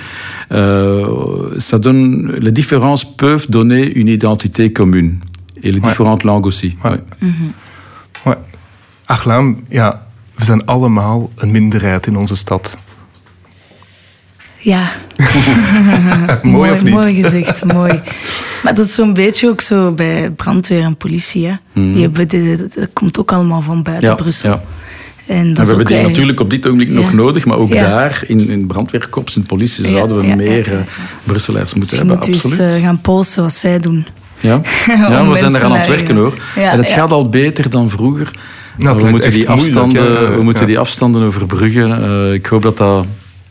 ça 0.49 1.77
donne, 1.77 2.35
les 2.39 2.53
différences 2.53 3.03
peuvent 3.03 3.47
donner 3.49 3.91
une 3.99 4.07
identité 4.07 4.71
commune. 4.71 5.19
Et 5.61 5.71
les 5.71 5.79
ouais. 5.79 5.89
différentes 5.89 6.23
langues 6.23 6.45
aussi. 6.45 6.77
Ouais. 6.85 6.91
Ouais. 6.91 6.97
Mm 7.21 7.29
-hmm. 7.29 8.29
ouais. 8.29 8.37
Achlam, 9.07 9.55
ja, 9.71 10.06
we 10.37 10.45
zijn 10.45 10.65
allemaal 10.65 11.31
een 11.35 11.51
minderheid 11.51 12.07
in 12.07 12.17
onze 12.17 12.35
stad. 12.35 12.77
Ja. 14.57 14.89
mooi, 16.41 16.55
mooi, 16.57 16.71
of 16.71 16.83
niet? 16.83 16.93
Mooi 16.93 17.23
gezegd, 17.23 17.63
mooi. 17.63 18.01
Maar 18.63 18.75
dat 18.75 18.85
is 18.85 18.93
zo'n 18.93 19.13
beetje 19.13 19.49
ook 19.49 19.61
zo 19.61 19.91
bij 19.91 20.31
brandweer 20.31 20.83
en 20.83 20.97
politie. 20.97 21.45
Hè. 21.47 21.53
Mm. 21.73 21.93
Die 21.93 22.01
hebben 22.01 22.27
de, 22.27 22.67
dat 22.75 22.89
komt 22.93 23.19
ook 23.19 23.31
allemaal 23.31 23.61
van 23.61 23.83
buiten 23.83 24.09
ja, 24.09 24.15
Brussel. 24.15 24.49
Ja. 24.49 24.61
En 25.25 25.53
we 25.53 25.65
hebben 25.65 25.85
die 25.85 26.01
natuurlijk 26.01 26.39
op 26.39 26.49
dit 26.49 26.65
ogenblik 26.65 26.89
ja. 26.89 26.95
nog 26.95 27.13
nodig, 27.13 27.45
maar 27.45 27.57
ook 27.57 27.73
ja. 27.73 27.89
daar, 27.89 28.23
in, 28.27 28.49
in 28.49 28.67
brandweerkorps 28.67 29.35
en 29.35 29.43
politie, 29.43 29.83
Ja, 29.83 29.89
zouden 29.89 30.17
we 30.17 30.27
ja, 30.27 30.35
meer 30.35 30.71
ja, 30.71 30.77
uh, 30.77 30.79
Brusselaars 31.23 31.73
moeten 31.73 31.81
Dus 31.81 31.89
je 31.89 31.97
hebben. 31.97 32.15
moet 32.15 32.25
dus 32.25 32.51
Absoluut. 32.51 32.71
uh, 32.71 32.85
gaan 32.85 33.01
polsen 33.01 33.43
wat 33.43 33.53
zij 33.53 33.79
doen. 33.79 34.07
Ja, 34.39 34.61
ja 34.87 35.29
we 35.29 35.35
zijn 35.37 35.55
eraan 35.55 35.71
aan 35.71 35.77
het 35.77 35.87
werken 35.87 36.15
hoor. 36.15 36.33
Ja, 36.55 36.71
en 36.71 36.77
het 36.77 36.89
ja. 36.89 36.95
gaat 36.95 37.11
al 37.11 37.29
beter 37.29 37.69
dan 37.69 37.89
vroeger. 37.89 38.31
Nou, 38.77 39.01
we 39.01 39.09
moeten, 39.09 39.31
die 39.31 39.49
afstanden, 39.49 40.35
we 40.37 40.43
moeten 40.43 40.61
Ja. 40.63 40.67
die 40.67 40.79
afstanden 40.79 41.23
overbruggen. 41.23 42.03
Uh, 42.03 42.33
ik 42.33 42.45
hoop 42.45 42.61
dat 42.61 42.77
dat, 42.77 43.05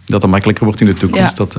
dat 0.06 0.20
dat 0.20 0.30
makkelijker 0.30 0.64
wordt 0.64 0.80
in 0.80 0.86
de 0.86 0.94
toekomst. 0.94 1.38
Ja. 1.38 1.44
Dat. 1.44 1.58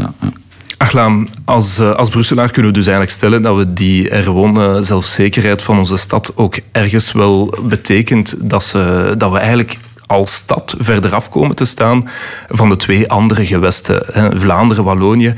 Achlam, 0.78 1.28
als, 1.46 1.80
uh, 1.80 1.92
als 1.92 2.10
Brusselaar 2.10 2.52
kunnen 2.52 2.72
we 2.72 2.78
dus 2.78 2.88
eigenlijk 2.88 3.18
stellen 3.18 3.42
dat 3.42 3.56
we 3.58 3.74
die 3.74 4.08
herwonnen 4.08 4.86
zelfzekerheid 4.86 5.62
van 5.62 5.78
onze 5.78 5.98
stad 5.98 6.32
ook 6.36 6.56
ergens 6.72 7.12
wel 7.12 7.58
betekent 7.64 8.50
dat, 8.50 8.64
ze, 8.64 9.14
dat 9.18 9.32
we 9.32 9.38
eigenlijk 9.38 9.78
als 10.06 10.34
stad 10.34 10.76
verder 10.80 11.16
af 11.16 11.30
komen 11.30 11.56
te 11.56 11.66
staan 11.66 12.10
van 12.50 12.70
de 12.70 12.76
twee 12.76 13.10
andere 13.10 13.46
gewesten, 13.46 14.04
hè, 14.12 14.40
Vlaanderen, 14.40 14.84
Wallonië. 14.84 15.34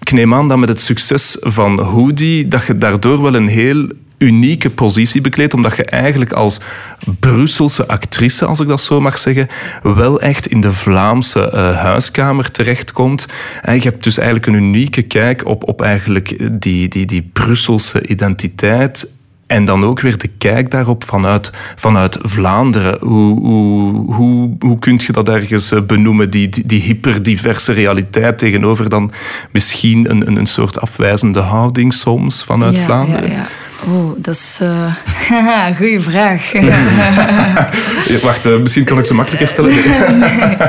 Ik 0.00 0.12
neem 0.12 0.34
aan 0.34 0.48
dat 0.48 0.58
met 0.58 0.68
het 0.68 0.80
succes 0.80 1.36
van 1.40 1.80
Hoodie, 1.80 2.48
dat 2.48 2.66
je 2.66 2.78
daardoor 2.78 3.22
wel 3.22 3.34
een 3.34 3.48
heel 3.48 3.86
unieke 4.18 4.70
positie 4.70 5.20
bekleedt, 5.20 5.54
omdat 5.54 5.76
je 5.76 5.84
eigenlijk 5.84 6.32
als 6.32 6.60
Brusselse 7.20 7.88
actrice, 7.88 8.44
als 8.44 8.60
ik 8.60 8.68
dat 8.68 8.80
zo 8.80 9.00
mag 9.00 9.18
zeggen, 9.18 9.48
wel 9.82 10.20
echt 10.20 10.46
in 10.46 10.60
de 10.60 10.72
Vlaamse 10.72 11.52
uh, 11.54 11.76
huiskamer 11.76 12.50
terechtkomt. 12.50 13.26
En 13.62 13.74
je 13.74 13.80
hebt 13.80 14.04
dus 14.04 14.16
eigenlijk 14.18 14.46
een 14.46 14.62
unieke 14.62 15.02
kijk 15.02 15.46
op, 15.46 15.68
op 15.68 15.82
eigenlijk 15.82 16.60
die, 16.60 16.88
die, 16.88 17.06
die 17.06 17.30
Brusselse 17.32 18.06
identiteit 18.06 19.16
en 19.48 19.64
dan 19.64 19.84
ook 19.84 20.00
weer 20.00 20.18
de 20.18 20.28
kijk 20.38 20.70
daarop 20.70 21.04
vanuit, 21.04 21.50
vanuit 21.76 22.18
Vlaanderen. 22.22 22.96
Hoe, 23.00 23.40
hoe, 23.40 24.14
hoe, 24.14 24.56
hoe 24.58 24.78
kun 24.78 25.00
je 25.06 25.12
dat 25.12 25.28
ergens 25.28 25.70
eh, 25.70 25.80
benoemen, 25.80 26.30
die, 26.30 26.48
die, 26.48 26.66
die 26.66 26.80
hyperdiverse 26.80 27.72
realiteit 27.72 28.38
tegenover 28.38 28.88
dan 28.88 29.10
misschien 29.50 30.10
een, 30.10 30.26
een, 30.26 30.36
een 30.36 30.46
soort 30.46 30.80
afwijzende 30.80 31.40
houding 31.40 31.94
soms 31.94 32.44
vanuit 32.44 32.76
ja, 32.76 32.84
Vlaanderen? 32.84 33.30
Ja, 33.30 33.36
ja. 33.36 33.46
Oh, 33.86 34.10
dat 34.16 34.34
is 34.34 34.58
uh, 34.62 35.76
goede 35.76 36.00
vraag. 36.00 36.52
Wacht, 38.22 38.46
uh, 38.46 38.58
misschien 38.58 38.84
kan 38.84 38.98
ik 38.98 39.04
ze 39.04 39.14
makkelijker 39.14 39.48
stellen. 39.48 39.72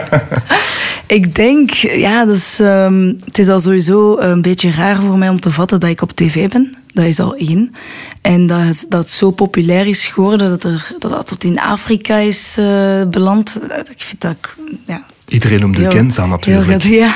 ik 1.18 1.36
denk, 1.36 1.72
ja, 1.72 2.26
dat 2.26 2.36
is, 2.36 2.60
um, 2.62 3.18
het 3.26 3.40
is 3.40 3.48
al 3.48 3.60
sowieso 3.60 4.18
een 4.18 4.42
beetje 4.42 4.72
raar 4.72 5.02
voor 5.02 5.18
mij 5.18 5.30
om 5.30 5.40
te 5.40 5.52
vatten 5.52 5.80
dat 5.80 5.90
ik 5.90 6.02
op 6.02 6.12
tv 6.12 6.50
ben. 6.50 6.78
Dat 6.94 7.06
is 7.06 7.20
al 7.20 7.36
één. 7.36 7.72
En 8.22 8.48
dat 8.48 8.60
het, 8.60 8.86
dat 8.90 9.02
het 9.02 9.12
zo 9.12 9.32
populair 9.32 9.88
is 9.88 10.08
geworden 10.08 10.50
dat, 10.50 10.64
er, 10.64 10.92
dat 11.00 11.12
dat 11.12 11.28
tot 11.28 11.44
in 11.44 11.60
Afrika 11.60 12.18
is 12.18 12.56
uh, 12.60 13.04
beland. 13.08 13.60
Ik 13.90 14.02
vind 14.02 14.22
dat, 14.22 14.36
ja, 14.86 15.04
Iedereen 15.28 15.60
noemt 15.60 15.78
u 15.78 15.90
Genza 15.90 16.26
natuurlijk. 16.26 16.84
Heel, 16.84 16.94
ja. 16.94 17.12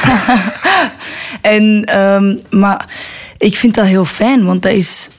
en, 1.41 1.97
um, 1.99 2.39
maar 2.49 2.89
ik 3.37 3.57
vind 3.57 3.75
dat 3.75 3.85
heel 3.85 4.05
fijn, 4.05 4.45
want 4.45 4.61
dat 4.61 4.71
is 4.71 5.09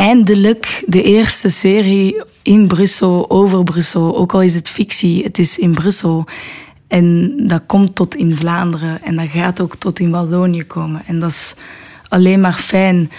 eindelijk 0.00 0.84
de 0.86 1.02
eerste 1.02 1.48
serie 1.48 2.22
in 2.42 2.66
Brussel, 2.66 3.30
over 3.30 3.64
Brussel. 3.64 4.16
Ook 4.16 4.34
al 4.34 4.42
is 4.42 4.54
het 4.54 4.68
fictie, 4.68 5.22
het 5.22 5.38
is 5.38 5.58
in 5.58 5.74
Brussel. 5.74 6.24
En 6.88 7.34
dat 7.36 7.62
komt 7.66 7.94
tot 7.94 8.14
in 8.14 8.36
Vlaanderen 8.36 9.02
en 9.02 9.16
dat 9.16 9.28
gaat 9.28 9.60
ook 9.60 9.76
tot 9.76 9.98
in 9.98 10.10
Wallonië 10.10 10.64
komen. 10.64 11.02
En 11.06 11.20
dat 11.20 11.30
is 11.30 11.54
alleen 12.08 12.40
maar 12.40 12.58
fijn. 12.58 13.10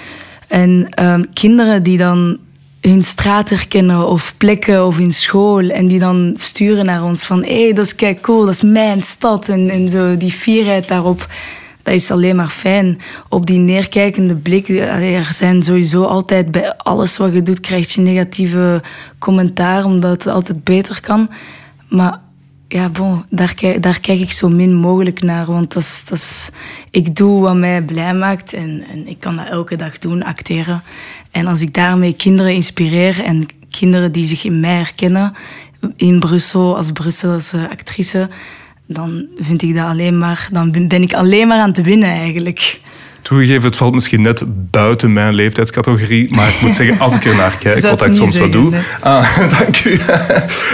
En 0.48 0.89
um, 1.04 1.34
kinderen 1.34 1.84
die 1.84 1.98
dan 1.98 2.38
hun 2.82 3.04
straat 3.04 3.50
herkennen 3.50 4.08
of 4.08 4.34
plekken 4.38 4.86
of 4.86 5.00
in 5.00 5.13
school 5.13 5.70
en 5.70 5.88
die 5.88 6.00
dan 6.00 6.34
sturen 6.36 6.86
naar 6.86 7.04
ons 7.04 7.24
van 7.24 7.44
hé, 7.44 7.63
hey, 7.63 7.74
dat 7.74 7.86
is 7.86 7.96
kijk 7.96 8.22
cool, 8.22 8.46
dat 8.46 8.54
is 8.54 8.62
mijn 8.62 9.02
stad 9.02 9.50
en, 9.50 9.70
en 9.70 9.89
zo 9.89 10.17
die 10.17 10.32
fierheid 10.32 10.88
daarop 10.88 11.28
dat 11.84 11.94
is 11.94 12.12
alleen 12.12 12.36
maar 12.36 12.50
fijn. 12.50 13.00
Op 13.30 13.46
die 13.46 13.60
neerkijkende 13.60 14.36
blik, 14.36 14.70
er 14.70 15.30
zijn 15.34 15.63
sowieso 15.63 16.04
altijd 16.04 16.52
bij 16.52 16.78
alles 16.78 17.17
wat 17.17 17.34
je 17.34 17.41
doet, 17.41 17.60
krijg 17.60 17.94
je 17.94 18.02
negatieve 18.02 18.82
commentaar, 19.20 19.86
omdat 19.86 20.12
het 20.12 20.34
altijd 20.34 20.63
beter 20.63 21.02
kan. 21.02 21.30
Maar 21.89 22.20
ja, 22.67 22.89
bon, 22.89 23.26
daar, 23.30 23.54
kijk, 23.54 23.84
daar 23.84 24.00
kijk 24.00 24.20
ik 24.20 24.32
zo 24.32 24.50
min 24.50 24.76
mogelijk 24.76 25.22
naar, 25.22 25.46
want 25.46 25.74
dat 25.74 26.12
is, 26.12 26.50
ik 26.91 27.15
doe 27.15 27.41
wat 27.41 27.56
mij 27.56 27.82
blij 27.82 28.13
maakt 28.13 28.54
en, 28.54 28.84
en 28.91 29.08
ik 29.08 29.20
kan 29.20 29.36
dat 29.36 29.48
elke 29.48 29.76
dag 29.76 29.98
doen, 29.98 30.24
acteren. 30.24 30.84
En 31.32 31.48
als 31.48 31.62
ik 31.62 31.74
daarmee 31.74 32.13
kinderen 32.13 32.54
inspireer 32.54 33.24
en 33.24 33.46
kinderen 33.70 34.12
die 34.12 34.26
zich 34.26 34.44
in 34.44 34.60
mij 34.60 34.76
herkennen, 34.76 35.34
in 35.96 36.20
Brussel 36.20 36.78
als 36.78 36.91
Brusselse 36.91 37.70
actrice, 37.70 38.30
dan 38.94 39.26
vind 39.36 39.62
ik 39.62 39.76
dat 39.76 39.86
alleen 39.86 40.18
maar, 40.18 40.50
dan 40.52 40.72
ben 40.88 41.02
ik 41.02 41.14
alleen 41.14 41.48
maar 41.48 41.60
aan 41.60 41.74
te 41.74 41.82
winnen 41.82 42.10
eigenlijk. 42.10 42.80
Toegegeven, 43.22 43.64
het 43.64 43.76
valt 43.76 43.94
misschien 43.94 44.22
net 44.22 44.44
buiten 44.72 45.14
mijn 45.14 45.34
leeftijdscategorie, 45.34 46.34
maar 46.34 46.48
ik 46.48 46.62
moet 46.62 46.76
zeggen, 46.76 47.00
als 47.00 47.16
ik 47.16 47.26
er 47.26 47.36
naar 47.36 47.58
kijk, 47.58 47.82
wat 47.98 48.02
ik 48.02 48.16
soms 48.16 48.38
wel 48.38 48.50
doe, 48.50 48.74
ah, 49.00 49.38
dank 49.60 49.84
u, 49.84 50.00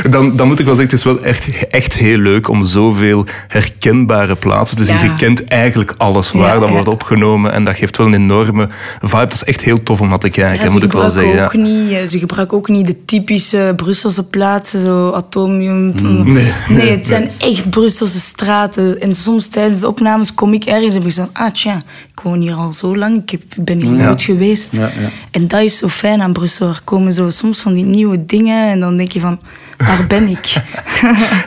dan, 0.10 0.36
dan 0.36 0.48
moet 0.48 0.60
ik 0.60 0.66
wel 0.66 0.76
zeggen, 0.76 0.98
het 0.98 1.06
is 1.06 1.14
wel 1.14 1.22
echt, 1.22 1.68
echt 1.68 1.94
heel 1.94 2.18
leuk 2.18 2.50
om 2.50 2.64
zoveel 2.64 3.26
herkenbare 3.48 4.36
plaatsen 4.36 4.78
te 4.78 4.86
zien. 4.86 4.96
Ja. 4.96 5.04
Je 5.04 5.14
kent 5.14 5.44
eigenlijk 5.44 5.94
alles 5.98 6.32
waar 6.32 6.54
Ja, 6.54 6.60
dat 6.60 6.68
ja. 6.68 6.74
wordt 6.74 6.88
opgenomen 6.88 7.52
en 7.52 7.64
dat 7.64 7.76
geeft 7.76 7.98
wel 7.98 8.08
een 8.08 8.14
enorme 8.14 8.70
vibe. 9.02 9.18
Dat 9.18 9.34
is 9.34 9.44
echt 9.44 9.62
heel 9.62 9.84
tof 9.84 10.02
om 10.02 10.10
naar 10.10 10.18
te 10.18 10.30
kijken, 10.30 10.72
moet 10.72 10.84
ik 10.84 10.92
wel 10.92 11.10
zeggen. 11.10 11.44
ook 11.44 11.54
niet, 11.54 11.92
eh, 11.92 12.06
ze 12.06 12.20
gebruiken 12.20 12.58
ook 12.58 12.68
niet 12.68 12.88
de 12.88 13.06
typische 13.06 13.74
Brusselse 13.76 14.28
plaatsen, 14.28 14.82
zo 14.82 15.12
atomium. 15.12 15.94
Mm. 16.02 16.34
Nee, 16.34 16.44
nee, 16.70 16.78
nee, 16.78 16.90
het 16.90 17.08
zijn 17.08 17.30
echt 17.38 17.70
Brusselse 17.70 18.20
straten. 18.20 19.00
En 19.00 19.16
soms 19.16 19.48
tijdens 19.48 19.80
de 19.80 19.88
opnames 19.88 20.34
kom 20.34 20.54
ik 20.54 20.66
ergens 20.66 20.94
en 20.94 21.00
heb 21.00 21.10
ik 21.10 21.14
zo 21.14 21.28
ah 21.34 21.52
tja, 21.52 21.76
ik 22.12 22.20
woon 22.24 22.37
hier 22.42 22.54
al 22.54 22.74
zo 22.74 22.98
lang, 22.98 23.22
ik 23.22 23.30
heb, 23.30 23.42
ben 23.58 23.82
hier 23.82 23.92
nooit 23.92 24.22
geweest. 24.22 24.76
Ja, 24.76 24.82
ja. 24.82 25.10
En 25.32 25.48
dat 25.48 25.62
is 25.62 25.78
zo 25.78 25.88
fijn 25.88 26.22
aan 26.22 26.34
Brussel. 26.34 26.68
Er 26.68 26.82
komen 26.84 27.14
zo 27.14 27.30
soms 27.30 27.60
van 27.60 27.74
die 27.74 27.84
nieuwe 27.84 28.26
dingen 28.26 28.70
en 28.70 28.80
dan 28.80 28.98
denk 28.98 29.12
je 29.12 29.20
van, 29.20 29.40
waar 29.78 30.06
ben 30.08 30.28
ik? 30.28 30.54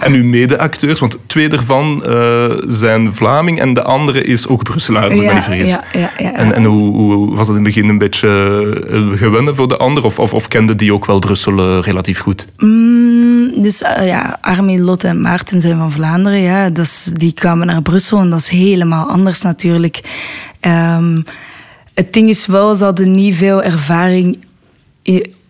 En 0.01 0.13
uw 0.13 0.25
mede-acteurs, 0.25 1.01
want 1.01 1.19
twee 1.27 1.49
daarvan 1.49 2.05
eh, 2.05 2.45
zijn 2.69 3.15
Vlaming 3.15 3.61
en 3.61 3.75
de 3.75 3.83
andere 3.83 4.23
is 4.23 4.49
ook 4.49 4.63
Brusselaar, 4.63 5.09
als 5.09 5.19
ik 5.19 5.27
me 5.27 5.35
niet 5.35 5.43
vergis. 5.43 5.77
En, 6.17 6.55
en 6.55 6.65
hoe, 6.65 6.97
hoe 6.97 7.37
was 7.37 7.49
het 7.49 7.57
in 7.57 7.65
het 7.65 7.75
begin 7.75 7.89
een 7.89 7.99
beetje 7.99 8.29
eh, 8.91 9.19
gewennen 9.19 9.57
voor 9.57 9.69
de 9.69 9.77
ander? 9.77 10.05
Of, 10.05 10.19
of, 10.19 10.35
of 10.35 10.49
kende 10.49 10.77
die 10.77 10.93
ook 10.93 11.07
wel 11.07 11.19
Brussel 11.19 11.59
eh, 11.59 11.83
relatief 11.83 12.21
goed? 12.21 12.49
Mm, 12.57 13.10
dus 13.57 13.83
uh, 13.83 14.07
ja, 14.07 14.39
Armin, 14.41 14.81
Lotte 14.81 15.09
en 15.09 15.21
Maarten 15.21 15.61
zijn 15.61 15.79
van 15.79 15.93
Vlaanderen. 15.93 16.41
Ja. 16.41 16.71
Die 17.13 17.33
kwamen 17.33 17.67
naar 17.67 17.83
Brussel 17.83 18.19
en 18.19 18.31
dat 18.31 18.39
is 18.39 18.49
helemaal 18.49 19.09
anders 19.09 19.43
natuurlijk. 19.43 20.01
Um, 20.61 21.25
het 21.95 22.13
ding 22.13 22.29
is 22.29 22.47
wel, 22.47 22.75
ze 22.75 22.85
hadden 22.85 23.15
niet 23.15 23.35
veel 23.35 23.63
ervaring 23.63 24.39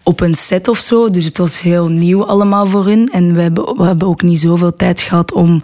op 0.02 0.20
een 0.20 0.34
set 0.34 0.68
of 0.68 0.78
zo. 0.78 1.10
Dus 1.10 1.24
het 1.24 1.38
was 1.38 1.60
heel 1.60 1.88
nieuw 1.88 2.26
allemaal 2.26 2.66
voor 2.66 2.84
hun. 2.84 3.08
En 3.12 3.34
we 3.34 3.40
hebben, 3.40 3.76
we 3.76 3.84
hebben 3.84 4.08
ook 4.08 4.22
niet 4.22 4.40
zoveel 4.40 4.72
tijd 4.72 5.00
gehad 5.00 5.32
om 5.32 5.62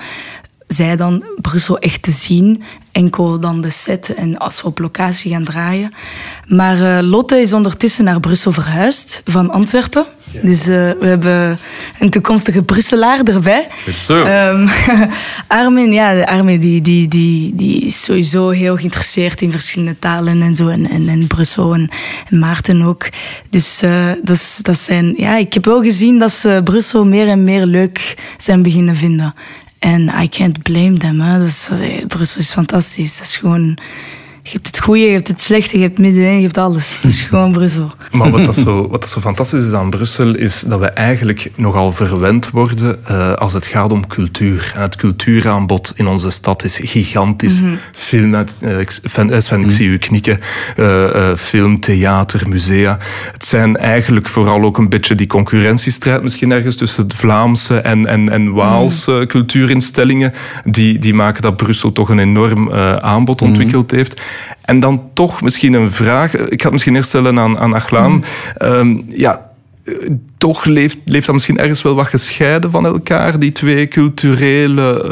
zij 0.66 0.96
dan 0.96 1.24
Brussel 1.40 1.78
echt 1.78 2.02
te 2.02 2.10
zien. 2.10 2.62
Enkel 2.92 3.40
dan 3.40 3.60
de 3.60 3.70
set 3.70 4.14
en 4.14 4.38
als 4.38 4.62
we 4.62 4.68
op 4.68 4.78
locatie 4.78 5.30
gaan 5.30 5.44
draaien. 5.44 5.92
Maar 6.46 6.76
uh, 6.76 7.08
Lotte 7.10 7.40
is 7.40 7.52
ondertussen 7.52 8.04
naar 8.04 8.20
Brussel 8.20 8.52
verhuisd 8.52 9.22
van 9.24 9.50
Antwerpen. 9.50 10.06
Dus 10.42 10.68
uh, 10.68 10.74
we 11.00 11.06
hebben 11.06 11.58
een 11.98 12.10
toekomstige 12.10 12.62
Brusselaar 12.62 13.22
erbij. 13.22 13.66
Zo. 13.98 14.14
Um, 14.14 14.68
Armin, 15.46 15.92
ja, 15.92 16.22
Armin 16.22 16.60
die, 16.60 16.80
die, 16.80 17.08
die, 17.08 17.54
die 17.54 17.80
is 17.80 18.04
sowieso 18.04 18.50
heel 18.50 18.76
geïnteresseerd 18.76 19.40
in 19.40 19.52
verschillende 19.52 19.98
talen 19.98 20.42
en 20.42 20.54
zo. 20.54 20.68
En, 20.68 20.90
en, 20.90 21.08
en 21.08 21.26
Brussel 21.26 21.74
en, 21.74 21.90
en, 22.30 22.38
Maarten 22.38 22.82
ook. 22.82 23.08
Dus 23.50 23.82
uh, 23.82 24.06
dat, 24.22 24.36
is, 24.36 24.58
dat 24.62 24.78
zijn... 24.78 25.14
Ja, 25.16 25.36
ik 25.36 25.52
heb 25.52 25.64
wel 25.64 25.82
gezien 25.82 26.18
dat 26.18 26.32
ze 26.32 26.60
Brussel 26.64 27.06
meer 27.06 27.28
en 27.28 27.44
meer 27.44 27.66
leuk 27.66 28.14
zijn 28.36 28.62
beginnen 28.62 28.96
vinden. 28.96 29.34
En 29.78 30.12
I 30.22 30.28
can't 30.28 30.62
blame 30.62 30.96
them. 30.98 31.20
Hè. 31.20 31.38
Dus, 31.38 31.68
Brussel 32.06 32.40
is 32.40 32.52
fantastisch. 32.52 33.18
Dat 33.18 33.26
is 33.26 33.36
gewoon 33.36 33.78
je 34.46 34.52
hebt 34.52 34.66
het 34.66 34.80
goede, 34.80 35.00
je 35.00 35.12
hebt 35.12 35.28
het 35.28 35.40
slechte, 35.40 35.76
je 35.76 35.82
hebt 35.82 35.98
middenin, 35.98 36.36
je 36.36 36.42
hebt 36.42 36.58
alles. 36.58 36.98
Het 37.02 37.10
is 37.10 37.22
gewoon 37.22 37.52
Brussel. 37.52 37.92
Maar 38.12 38.30
wat 38.30 38.44
dat, 38.44 38.54
zo, 38.54 38.88
wat 38.88 39.00
dat 39.00 39.10
zo 39.10 39.20
fantastisch 39.20 39.66
is 39.66 39.72
aan 39.72 39.90
Brussel, 39.90 40.34
is 40.34 40.60
dat 40.60 40.80
we 40.80 40.86
eigenlijk 40.86 41.50
nogal 41.56 41.92
verwend 41.92 42.50
worden 42.50 42.98
uh, 43.10 43.32
als 43.32 43.52
het 43.52 43.66
gaat 43.66 43.92
om 43.92 44.06
cultuur. 44.06 44.72
En 44.74 44.80
het 44.80 44.96
cultuuraanbod 44.96 45.92
in 45.96 46.06
onze 46.06 46.30
stad 46.30 46.64
is 46.64 46.80
gigantisch. 46.82 47.60
Mm 47.60 47.66
-hmm. 47.66 47.78
Film, 47.92 48.34
uit, 48.34 48.54
uh, 48.62 48.76
Sven, 48.86 49.42
Sven, 49.42 49.60
ik 49.60 49.70
zie 49.70 49.88
u 49.88 49.98
knikken. 49.98 50.40
Uh, 50.76 51.34
film, 51.36 51.80
theater, 51.80 52.48
musea. 52.48 52.98
Het 53.32 53.46
zijn 53.46 53.76
eigenlijk 53.76 54.28
vooral 54.28 54.62
ook 54.62 54.78
een 54.78 54.88
beetje 54.88 55.14
die 55.14 55.26
concurrentiestrijd 55.26 56.22
misschien 56.22 56.50
ergens 56.50 56.76
tussen 56.76 57.08
de 57.08 57.16
Vlaamse 57.16 57.78
en, 57.80 58.06
en, 58.06 58.28
en 58.28 58.52
Waalse 58.52 59.10
mm 59.10 59.16
-hmm. 59.16 59.26
cultuurinstellingen. 59.26 60.32
Die, 60.64 60.98
die 60.98 61.14
maken 61.14 61.42
dat 61.42 61.56
Brussel 61.56 61.92
toch 61.92 62.08
een 62.08 62.18
enorm 62.18 62.72
aanbod 63.00 63.42
ontwikkeld 63.42 63.92
mm 63.92 63.98
-hmm. 63.98 63.98
heeft. 63.98 64.20
En 64.64 64.80
dan 64.80 65.10
toch 65.12 65.42
misschien 65.42 65.72
een 65.72 65.90
vraag. 65.90 66.34
Ik 66.34 66.58
ga 66.58 66.64
het 66.64 66.72
misschien 66.72 66.94
eerst 66.94 67.08
stellen 67.08 67.38
aan, 67.38 67.58
aan 67.58 67.74
Achlaan. 67.74 68.12
Mm. 68.12 68.22
Um, 68.62 69.04
ja, 69.08 69.50
toch 70.38 70.64
leeft, 70.64 70.96
leeft 71.04 71.26
dat 71.26 71.34
misschien 71.34 71.58
ergens 71.58 71.82
wel 71.82 71.94
wat 71.94 72.06
gescheiden 72.06 72.70
van 72.70 72.86
elkaar, 72.86 73.38
die 73.38 73.52
twee 73.52 73.88
culturele, 73.88 75.04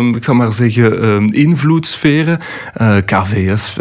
uh, 0.00 0.16
ik 0.16 0.24
zal 0.24 0.34
maar 0.34 0.52
zeggen, 0.52 1.04
uh, 1.04 1.42
invloedssferen. 1.44 2.38
Uh, 2.80 2.96
KVS, 3.04 3.76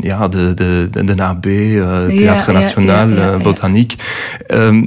ja, 0.00 0.28
de, 0.28 0.54
de, 0.54 0.88
de, 0.90 1.04
de 1.04 1.14
NAB, 1.14 1.42
Theater 1.42 2.52
ja, 2.52 2.52
Nationaal, 2.52 3.08
ja, 3.08 3.30
ja, 3.30 3.36
Botaniek. 3.36 3.94
Ehm, 4.46 4.82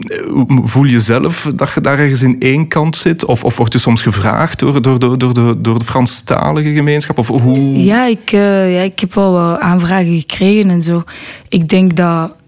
voel 0.64 0.86
je 0.86 1.00
zelf 1.00 1.52
dat 1.56 1.72
je 1.74 1.82
daar 1.82 2.00
ergens 2.00 2.22
in 2.22 2.36
één 2.40 2.68
kant 2.68 2.96
zit? 2.96 3.26
Of, 3.26 3.44
of 3.44 3.58
wordt 3.58 3.74
je 3.74 3.80
soms 3.80 4.02
gevraagd 4.02 4.60
door, 4.60 4.82
door, 4.82 5.00
door, 5.00 5.18
door, 5.18 5.34
de, 5.34 5.56
door 5.58 5.80
de 5.80 5.86
Franstalige 5.86 6.74
gemeenschap? 6.74 7.18
Of 7.18 7.28
hoe? 7.28 7.84
Ja, 7.84 8.06
ik, 8.06 8.30
ja, 8.30 8.82
ik 8.82 9.00
heb 9.00 9.14
wel 9.14 9.60
aanvragen 9.60 10.18
gekregen 10.20 10.70
en 10.70 10.82
zo. 10.82 11.04
Ik 11.50 11.70
denk 11.70 11.96
dat 11.96 12.40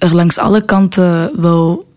er 0.00 0.14
langs 0.14 0.38
alle 0.38 0.64
kanten 0.64 1.30
wel 1.40 1.88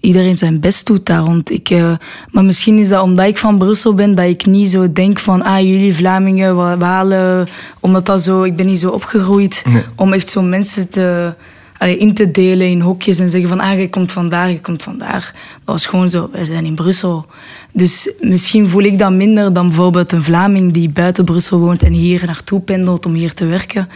iedereen 0.00 0.36
zijn 0.36 0.60
best 0.60 0.86
doet 0.86 1.06
daar 1.06 1.22
rond. 1.22 1.50
Ik, 1.50 1.70
uh, 1.70 1.92
maar 2.30 2.44
misschien 2.44 2.78
is 2.78 2.88
dat 2.88 3.02
omdat 3.02 3.26
ik 3.26 3.38
van 3.38 3.58
Brussel 3.58 3.94
ben, 3.94 4.14
dat 4.14 4.26
ik 4.26 4.46
niet 4.46 4.70
zo 4.70 4.92
denk 4.92 5.18
van, 5.18 5.42
ah, 5.42 5.60
jullie 5.60 5.94
Vlamingen, 5.94 6.78
Walen, 6.78 7.46
omdat 7.80 8.06
dat 8.06 8.22
zo, 8.22 8.42
ik 8.42 8.56
ben 8.56 8.66
niet 8.66 8.80
zo 8.80 8.90
opgegroeid 8.90 9.64
nee. 9.68 9.82
om 9.96 10.12
echt 10.12 10.30
zo 10.30 10.42
mensen 10.42 10.90
te, 10.90 11.34
allee, 11.78 11.96
in 11.96 12.14
te 12.14 12.30
delen 12.30 12.66
in 12.66 12.80
hokjes 12.80 13.18
en 13.18 13.30
zeggen 13.30 13.48
van, 13.48 13.60
ah, 13.60 13.78
je 13.78 13.90
komt 13.90 14.12
vandaar, 14.12 14.50
je 14.50 14.60
komt 14.60 14.82
vandaar. 14.82 15.34
Dat 15.64 15.74
was 15.74 15.86
gewoon 15.86 16.10
zo, 16.10 16.28
wij 16.32 16.44
zijn 16.44 16.64
in 16.64 16.74
Brussel. 16.74 17.26
Dus 17.72 18.12
misschien 18.20 18.68
voel 18.68 18.82
ik 18.82 18.98
dat 18.98 19.12
minder 19.12 19.52
dan 19.52 19.66
bijvoorbeeld 19.68 20.12
een 20.12 20.22
Vlaming 20.22 20.72
die 20.72 20.88
buiten 20.88 21.24
Brussel 21.24 21.58
woont 21.58 21.82
en 21.82 21.92
hier 21.92 22.22
naartoe 22.26 22.60
pendelt 22.60 23.06
om 23.06 23.14
hier 23.14 23.34
te 23.34 23.46
werken. 23.46 23.88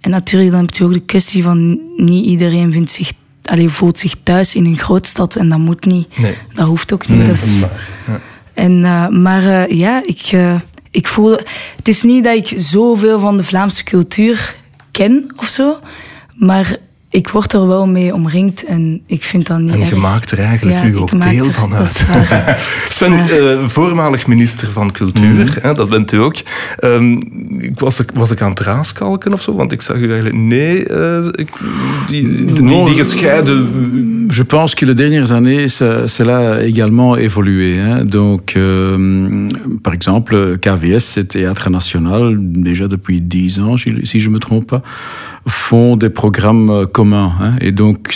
En 0.00 0.10
natuurlijk 0.10 0.50
dan 0.50 0.60
heb 0.60 0.74
je 0.74 0.84
ook 0.84 0.92
de 0.92 1.00
kwestie 1.00 1.42
van 1.42 1.80
niet 1.96 2.24
iedereen 2.24 2.72
vindt 2.72 2.90
zich 2.90 3.12
allee, 3.44 3.68
voelt 3.68 3.98
zich 3.98 4.14
thuis 4.22 4.54
in 4.54 4.64
een 4.64 4.78
grootstad 4.78 5.36
en 5.36 5.48
dat 5.48 5.58
moet 5.58 5.84
niet. 5.84 6.18
Nee. 6.18 6.34
Dat 6.54 6.66
hoeft 6.66 6.92
ook 6.92 7.08
niet. 7.08 7.18
Nee, 7.18 7.30
is... 7.30 7.60
maar, 7.60 7.88
ja. 8.06 8.20
En, 8.54 8.82
uh, 8.82 9.08
maar 9.08 9.42
uh, 9.42 9.78
ja, 9.78 10.02
ik, 10.04 10.32
uh, 10.32 10.60
ik 10.90 11.08
voel... 11.08 11.30
Het 11.76 11.88
is 11.88 12.02
niet 12.02 12.24
dat 12.24 12.36
ik 12.36 12.52
zoveel 12.56 13.20
van 13.20 13.36
de 13.36 13.44
Vlaamse 13.44 13.84
cultuur 13.84 14.56
ken 14.90 15.32
of 15.36 15.46
zo, 15.46 15.78
maar 16.34 16.76
ik 17.12 17.28
word 17.28 17.52
er 17.52 17.66
wel 17.66 17.86
mee 17.86 18.14
omringd 18.14 18.64
en 18.64 19.00
ik 19.06 19.24
vind 19.24 19.46
dat 19.46 19.58
niet 19.58 19.70
En 19.70 19.78
je 19.78 19.84
erg. 19.84 19.94
maakt 19.96 20.30
er 20.30 20.38
eigenlijk 20.38 20.78
Ja, 20.78 20.84
nu 20.84 20.90
ik 20.90 21.00
ook 21.00 21.20
deel 21.20 21.44
er- 21.46 21.52
van 21.52 21.74
uit. 21.74 22.06
Sven, 22.84 23.10
waar. 23.16 23.30
eh, 23.30 23.66
voormalig 23.68 24.26
minister 24.26 24.70
van 24.70 24.92
Cultuur, 24.92 25.58
hè, 25.62 25.74
dat 25.74 25.88
bent 25.88 26.12
u 26.12 26.16
ook. 26.16 26.34
Ehm, 26.78 27.12
ik 27.58 27.78
was, 27.80 28.00
ik- 28.00 28.10
was 28.14 28.30
ik 28.30 28.40
aan 28.42 28.50
het 28.50 28.60
raaskalken 28.60 29.32
of 29.32 29.42
zo? 29.42 29.54
Want 29.54 29.72
ik 29.72 29.82
zag 29.82 29.96
u 29.96 30.04
eigenlijk... 30.06 30.34
Nee, 30.36 30.84
eh, 30.86 31.26
ik, 31.32 31.48
die, 32.08 32.32
die, 32.32 32.44
die, 32.52 32.62
Non, 32.62 32.94
gescheiden... 32.94 33.68
Je 34.32 34.44
pense 34.44 34.74
que 34.76 34.86
les 34.86 34.94
dernières 34.94 35.30
années, 35.32 35.68
cela 36.06 36.38
a 36.52 36.60
également 36.60 37.16
évolué. 37.16 37.78
hein. 37.80 38.04
Donc, 38.08 38.52
euh, 38.56 39.48
par 39.82 39.92
exemple, 39.92 40.56
KVS, 40.60 41.12
c'est 41.12 41.26
Théâtre 41.36 41.68
National, 41.70 42.36
déjà 42.40 42.86
depuis 42.86 43.20
10 43.20 43.58
ans, 43.58 43.76
si 43.76 43.92
si 44.02 44.20
je 44.20 44.28
ne 44.28 44.34
me 44.34 44.38
trompe 44.38 44.66
pas, 44.66 44.82
font 45.46 45.96
des 45.96 46.10
programmes 46.10 46.70
euh, 46.70 46.86
communs. 46.86 47.32
hein. 47.40 47.52
Et 47.60 47.72
donc, 47.72 48.14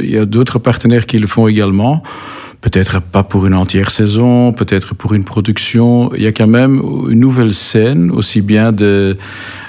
il 0.00 0.10
y 0.10 0.18
a 0.18 0.24
d'autres 0.24 0.58
partenaires 0.58 1.06
qui 1.06 1.18
le 1.18 1.26
font 1.26 1.48
également. 1.48 2.02
Peut-être 2.60 3.00
pas 3.02 3.22
pour 3.22 3.46
une 3.46 3.54
entière 3.54 3.90
saison, 3.90 4.52
peut-être 4.52 4.94
pour 4.94 5.12
une 5.12 5.24
production. 5.24 6.10
Il 6.14 6.22
y 6.22 6.26
a 6.26 6.32
quand 6.32 6.46
même 6.46 6.80
une 7.10 7.20
nouvelle 7.20 7.52
scène, 7.52 8.10
aussi 8.10 8.40
bien 8.40 8.72
de- 8.72 9.16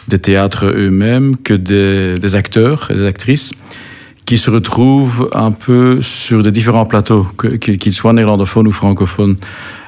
des 0.08 0.20
théâtres 0.20 0.66
eux-mêmes 0.68 1.36
que 1.36 1.54
des, 1.54 2.18
des 2.20 2.36
acteurs 2.36 2.88
des 2.94 3.06
actrices 3.06 3.52
qui 4.26 4.38
se 4.38 4.50
retrouvent 4.50 5.30
un 5.34 5.52
peu 5.52 6.02
sur 6.02 6.42
des 6.42 6.52
différents 6.52 6.86
plateaux, 6.86 7.28
qu'ils 7.60 7.94
soient 7.94 8.14
néerlandophones 8.14 8.68
ou 8.68 8.72
francophones. 8.72 9.36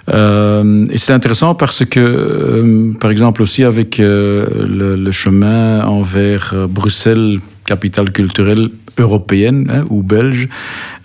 Euh, 0.10 0.86
et 0.90 0.98
c'est 0.98 1.14
intéressant 1.14 1.56
parce 1.56 1.86
que, 1.86 2.00
euh, 2.00 2.94
par 3.00 3.12
exemple 3.12 3.42
aussi 3.42 3.64
avec 3.64 4.00
euh, 4.00 4.96
le, 4.96 5.12
chemin 5.12 5.84
envers 5.86 6.54
Bruxelles, 6.70 7.40
capitale 7.66 8.12
culturelle 8.12 8.70
européenne 8.98 9.70
hein, 9.74 9.86
ou 9.90 10.02
belge, 10.04 10.48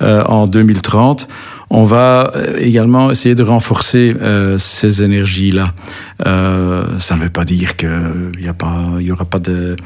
en 0.00 0.46
2030, 0.46 1.28
on 1.74 1.84
va 1.84 2.30
euh, 2.36 2.58
également 2.58 3.10
essayer 3.10 3.34
de 3.34 3.42
renforcer 3.42 4.14
euh, 4.20 4.58
ces 4.58 5.02
énergies-là. 5.02 5.72
Euh, 6.26 6.84
ça 6.98 7.16
ne 7.16 7.22
veut 7.22 7.30
pas 7.30 7.44
dire 7.44 7.76
qu'il 7.76 7.88
n'y 8.38 9.06
y 9.06 9.10
aura 9.10 9.24
pas 9.24 9.38
de, 9.38 9.76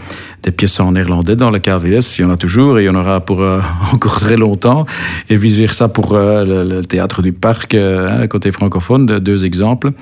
des 0.43 0.51
pièces 0.51 0.81
en 0.81 0.93
néerlandais 0.93 1.37
dans 1.37 1.51
le 1.51 1.61
KVS. 1.61 2.19
Il 2.19 2.23
y 2.23 2.25
en 2.25 2.31
a 2.31 2.37
toujours 2.37 2.81
et 2.81 2.83
il 2.83 2.87
y 2.87 2.89
en 2.89 2.97
aura 2.97 3.21
pour 3.21 3.41
euh, 3.41 3.61
encore 3.93 4.19
très 4.19 4.37
longtemps. 4.37 4.85
Et 5.31 5.37
vice 5.37 5.55
versa 5.55 5.89
pour 5.89 6.15
euh, 6.15 6.45
le, 6.45 6.65
le 6.69 6.85
théâtre 6.85 7.23
du 7.23 7.33
parc, 7.33 7.75
hein, 7.75 8.27
côté 8.27 8.51
francophone, 8.51 9.07
de- 9.07 9.21
deux 9.21 9.47
exemples. 9.47 9.93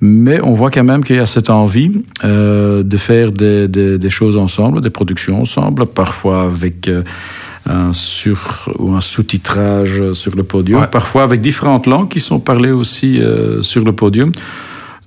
Mais 0.00 0.40
on 0.40 0.54
voit 0.54 0.72
quand 0.72 0.82
même 0.82 1.04
qu'il 1.04 1.14
y 1.16 1.20
a 1.20 1.26
cette 1.26 1.50
envie 1.50 2.02
de 2.24 2.96
faire 2.96 3.30
des, 3.32 3.68
des, 3.68 3.98
des 3.98 4.10
choses 4.10 4.36
ensemble, 4.38 4.80
des 4.80 4.88
productions 4.90 5.42
ensemble, 5.42 5.84
parfois 5.86 6.44
avec 6.44 6.88
un 7.66 7.92
sur 7.92 8.70
ou 8.78 8.94
un 8.94 9.00
sous-titrage 9.00 10.12
sur 10.12 10.34
le 10.34 10.42
podium, 10.42 10.80
Ouais. 10.82 10.86
parfois 10.86 11.22
avec 11.24 11.40
différentes 11.40 11.86
langues 11.86 12.08
qui 12.08 12.20
sont 12.20 12.40
parlées 12.40 12.70
aussi 12.72 13.20
euh, 13.20 13.62
sur 13.62 13.84
le 13.84 13.92
podium. 13.92 14.32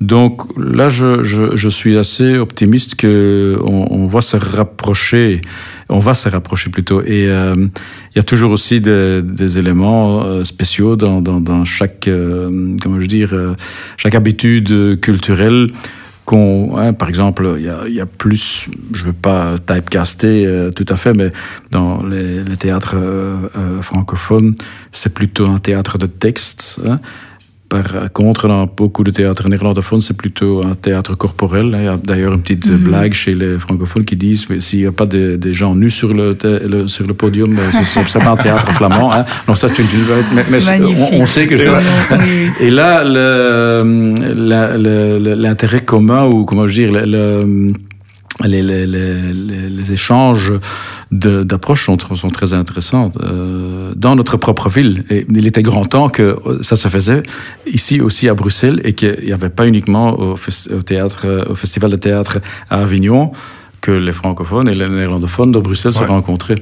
Donc 0.01 0.41
là, 0.57 0.89
je, 0.89 1.23
je, 1.23 1.55
je 1.55 1.69
suis 1.69 1.97
assez 1.97 2.37
optimiste 2.37 2.95
que 2.95 3.57
on, 3.63 3.87
on 3.91 4.07
va 4.07 4.19
se 4.21 4.35
rapprocher, 4.35 5.39
on 5.87 5.99
va 5.99 6.13
se 6.13 6.27
rapprocher 6.27 6.69
plutôt. 6.71 7.01
Et 7.01 7.27
euh, 7.29 7.55
il 7.55 8.15
y 8.17 8.19
a 8.19 8.23
toujours 8.23 8.51
aussi 8.51 8.81
des, 8.81 9.21
des 9.21 9.59
éléments 9.59 10.23
euh, 10.23 10.43
spéciaux 10.43 10.97
dans, 10.97 11.21
dans, 11.21 11.39
dans 11.39 11.63
chaque, 11.63 12.07
euh, 12.09 12.75
comment 12.81 12.99
je 12.99 13.05
dire, 13.07 13.29
euh, 13.33 13.53
chaque 13.95 14.15
habitude 14.15 14.99
culturelle. 14.99 15.67
Hein, 16.31 16.93
par 16.93 17.09
exemple, 17.09 17.55
il 17.57 17.93
y 17.93 18.01
a, 18.01 18.05
plus, 18.05 18.69
je 18.93 19.03
veux 19.03 19.13
pas 19.13 19.57
typecaster 19.59 20.45
euh, 20.45 20.71
tout 20.71 20.85
à 20.89 20.95
fait, 20.95 21.13
mais 21.13 21.31
dans 21.71 22.03
les, 22.03 22.43
les 22.43 22.57
théâtres 22.57 22.95
euh, 22.95 23.37
euh, 23.57 23.81
francophones, 23.81 24.55
c'est 24.91 25.13
plutôt 25.13 25.47
un 25.47 25.59
théâtre 25.59 25.97
de 25.97 26.07
texte. 26.07 26.79
Hein. 26.85 26.99
Par 27.73 28.11
contre, 28.13 28.47
dans 28.47 28.67
beaucoup 28.67 29.03
de 29.03 29.09
théâtres 29.09 29.49
néerlandophones, 29.49 29.99
c'est 29.99 30.15
plutôt 30.15 30.63
un 30.63 30.75
théâtre 30.75 31.17
corporel. 31.17 31.73
hein. 31.73 31.79
Il 31.79 31.85
y 31.85 31.87
a 31.87 31.97
d'ailleurs 31.97 32.33
une 32.33 32.41
petite 32.43 32.67
Mhm. 32.69 32.77
blague 32.83 33.13
chez 33.13 33.33
les 33.33 33.57
francophones 33.57 34.05
qui 34.05 34.15
disent 34.15 34.45
mais 34.49 34.59
s'il 34.59 34.81
n'y 34.81 34.85
a 34.85 34.91
pas 34.91 35.07
des, 35.07 35.39
gens 35.53 35.73
nus 35.75 35.89
sur 35.89 36.13
le, 36.13 36.37
le- 36.73 36.85
sur 36.85 37.07
le 37.07 37.15
podium, 37.15 37.49
ben, 37.55 37.63
c'est- 37.71 38.19
pas 38.19 38.29
un 38.29 38.37
théâtre 38.37 38.69
flamand. 38.77 39.11
Hein. 39.11 39.25
Donc 39.47 39.57
ça, 39.57 39.67
c'est 39.73 39.81
une, 39.81 40.05
mais, 40.35 40.45
mais 40.51 40.59
on, 41.15 41.21
on 41.21 41.25
sait 41.25 41.47
que 41.47 41.57
je, 41.57 41.63
et 42.63 42.69
là, 42.69 43.03
l'intérêt 45.35 45.81
commun, 45.81 46.25
ou 46.25 46.45
comment 46.45 46.67
je 46.67 46.73
dire, 46.73 46.91
le- 46.91 47.05
le- 47.05 47.73
les, 48.45 48.63
les, 48.63 48.85
les, 48.87 49.13
les- 49.33 49.69
les 49.69 49.93
échanges 49.93 50.53
d'approches 51.13 51.85
sont, 51.85 51.97
sont 51.97 52.29
très 52.29 52.53
intéressants 52.53 53.09
euh, 53.21 53.93
dans 53.95 54.15
notre 54.15 54.37
propre 54.37 54.69
ville. 54.69 55.03
Et 55.09 55.25
il 55.29 55.47
était 55.47 55.61
grand 55.61 55.85
temps 55.85 56.09
que 56.09 56.37
ça 56.61 56.75
se 56.75 56.87
faisait 56.87 57.23
ici 57.65 58.01
aussi 58.01 58.27
à 58.29 58.33
Bruxelles 58.33 58.81
et 58.83 58.93
qu'il 58.93 59.19
n'y 59.23 59.31
avait 59.31 59.49
pas 59.49 59.67
uniquement 59.67 60.19
au, 60.19 60.35
théâtre, 60.85 61.47
au 61.49 61.55
festival 61.55 61.91
de 61.91 61.97
théâtre 61.97 62.39
à 62.69 62.81
Avignon 62.81 63.31
que 63.81 63.91
les 63.91 64.13
francophones 64.13 64.69
et 64.69 64.75
les 64.75 64.87
néerlandophones 64.87 65.51
de 65.51 65.59
Bruxelles 65.59 65.93
se 65.93 66.03
rencontraient. 66.03 66.61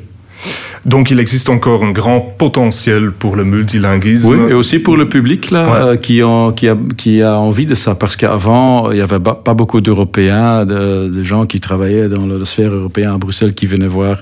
Donc 0.86 1.12
il 1.12 1.20
existe 1.20 1.50
encore 1.50 1.84
un 1.84 1.92
grand 1.92 2.20
potentiel 2.22 3.12
pour 3.12 3.36
le 3.36 3.44
multilinguisme. 3.44 4.30
Oui, 4.32 4.50
et 4.52 4.54
aussi 4.54 4.80
pour 4.80 4.98
le 4.98 5.08
public 5.08 5.52
là, 5.52 5.66
Ouais. 5.68 5.78
euh, 5.78 5.96
qui, 5.98 6.24
ont- 6.24 6.52
qui, 6.52 6.68
a, 6.68 6.76
qui 6.98 7.22
a 7.22 7.38
envie 7.38 7.66
de 7.68 7.76
ça. 7.76 7.94
Parce 7.96 8.16
qu'avant, 8.16 8.89
il 8.92 8.96
n'y 8.96 9.02
avait 9.02 9.20
pas 9.20 9.54
beaucoup 9.54 9.82
d'Européens, 9.82 10.66
de, 10.66 11.08
de 11.10 11.24
gens 11.24 11.46
qui 11.46 11.60
travaillaient 11.60 12.10
dans 12.10 12.26
la 12.26 12.44
sphère 12.46 12.74
européenne 12.74 13.12
à 13.12 13.18
Bruxelles 13.18 13.54
qui 13.54 13.68
venaient 13.68 13.88
voir 13.88 14.18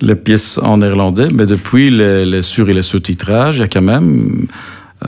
les 0.00 0.14
pièces 0.14 0.58
en 0.62 0.76
néerlandais. 0.78 1.28
Mais 1.32 1.46
depuis 1.46 1.90
les, 1.90 2.24
les 2.24 2.42
sur- 2.42 2.68
et 2.70 2.74
les 2.74 2.82
sous-titrages, 2.82 3.56
il 3.56 3.60
y 3.60 3.64
a 3.64 3.68
quand 3.68 3.82
même, 3.82 4.46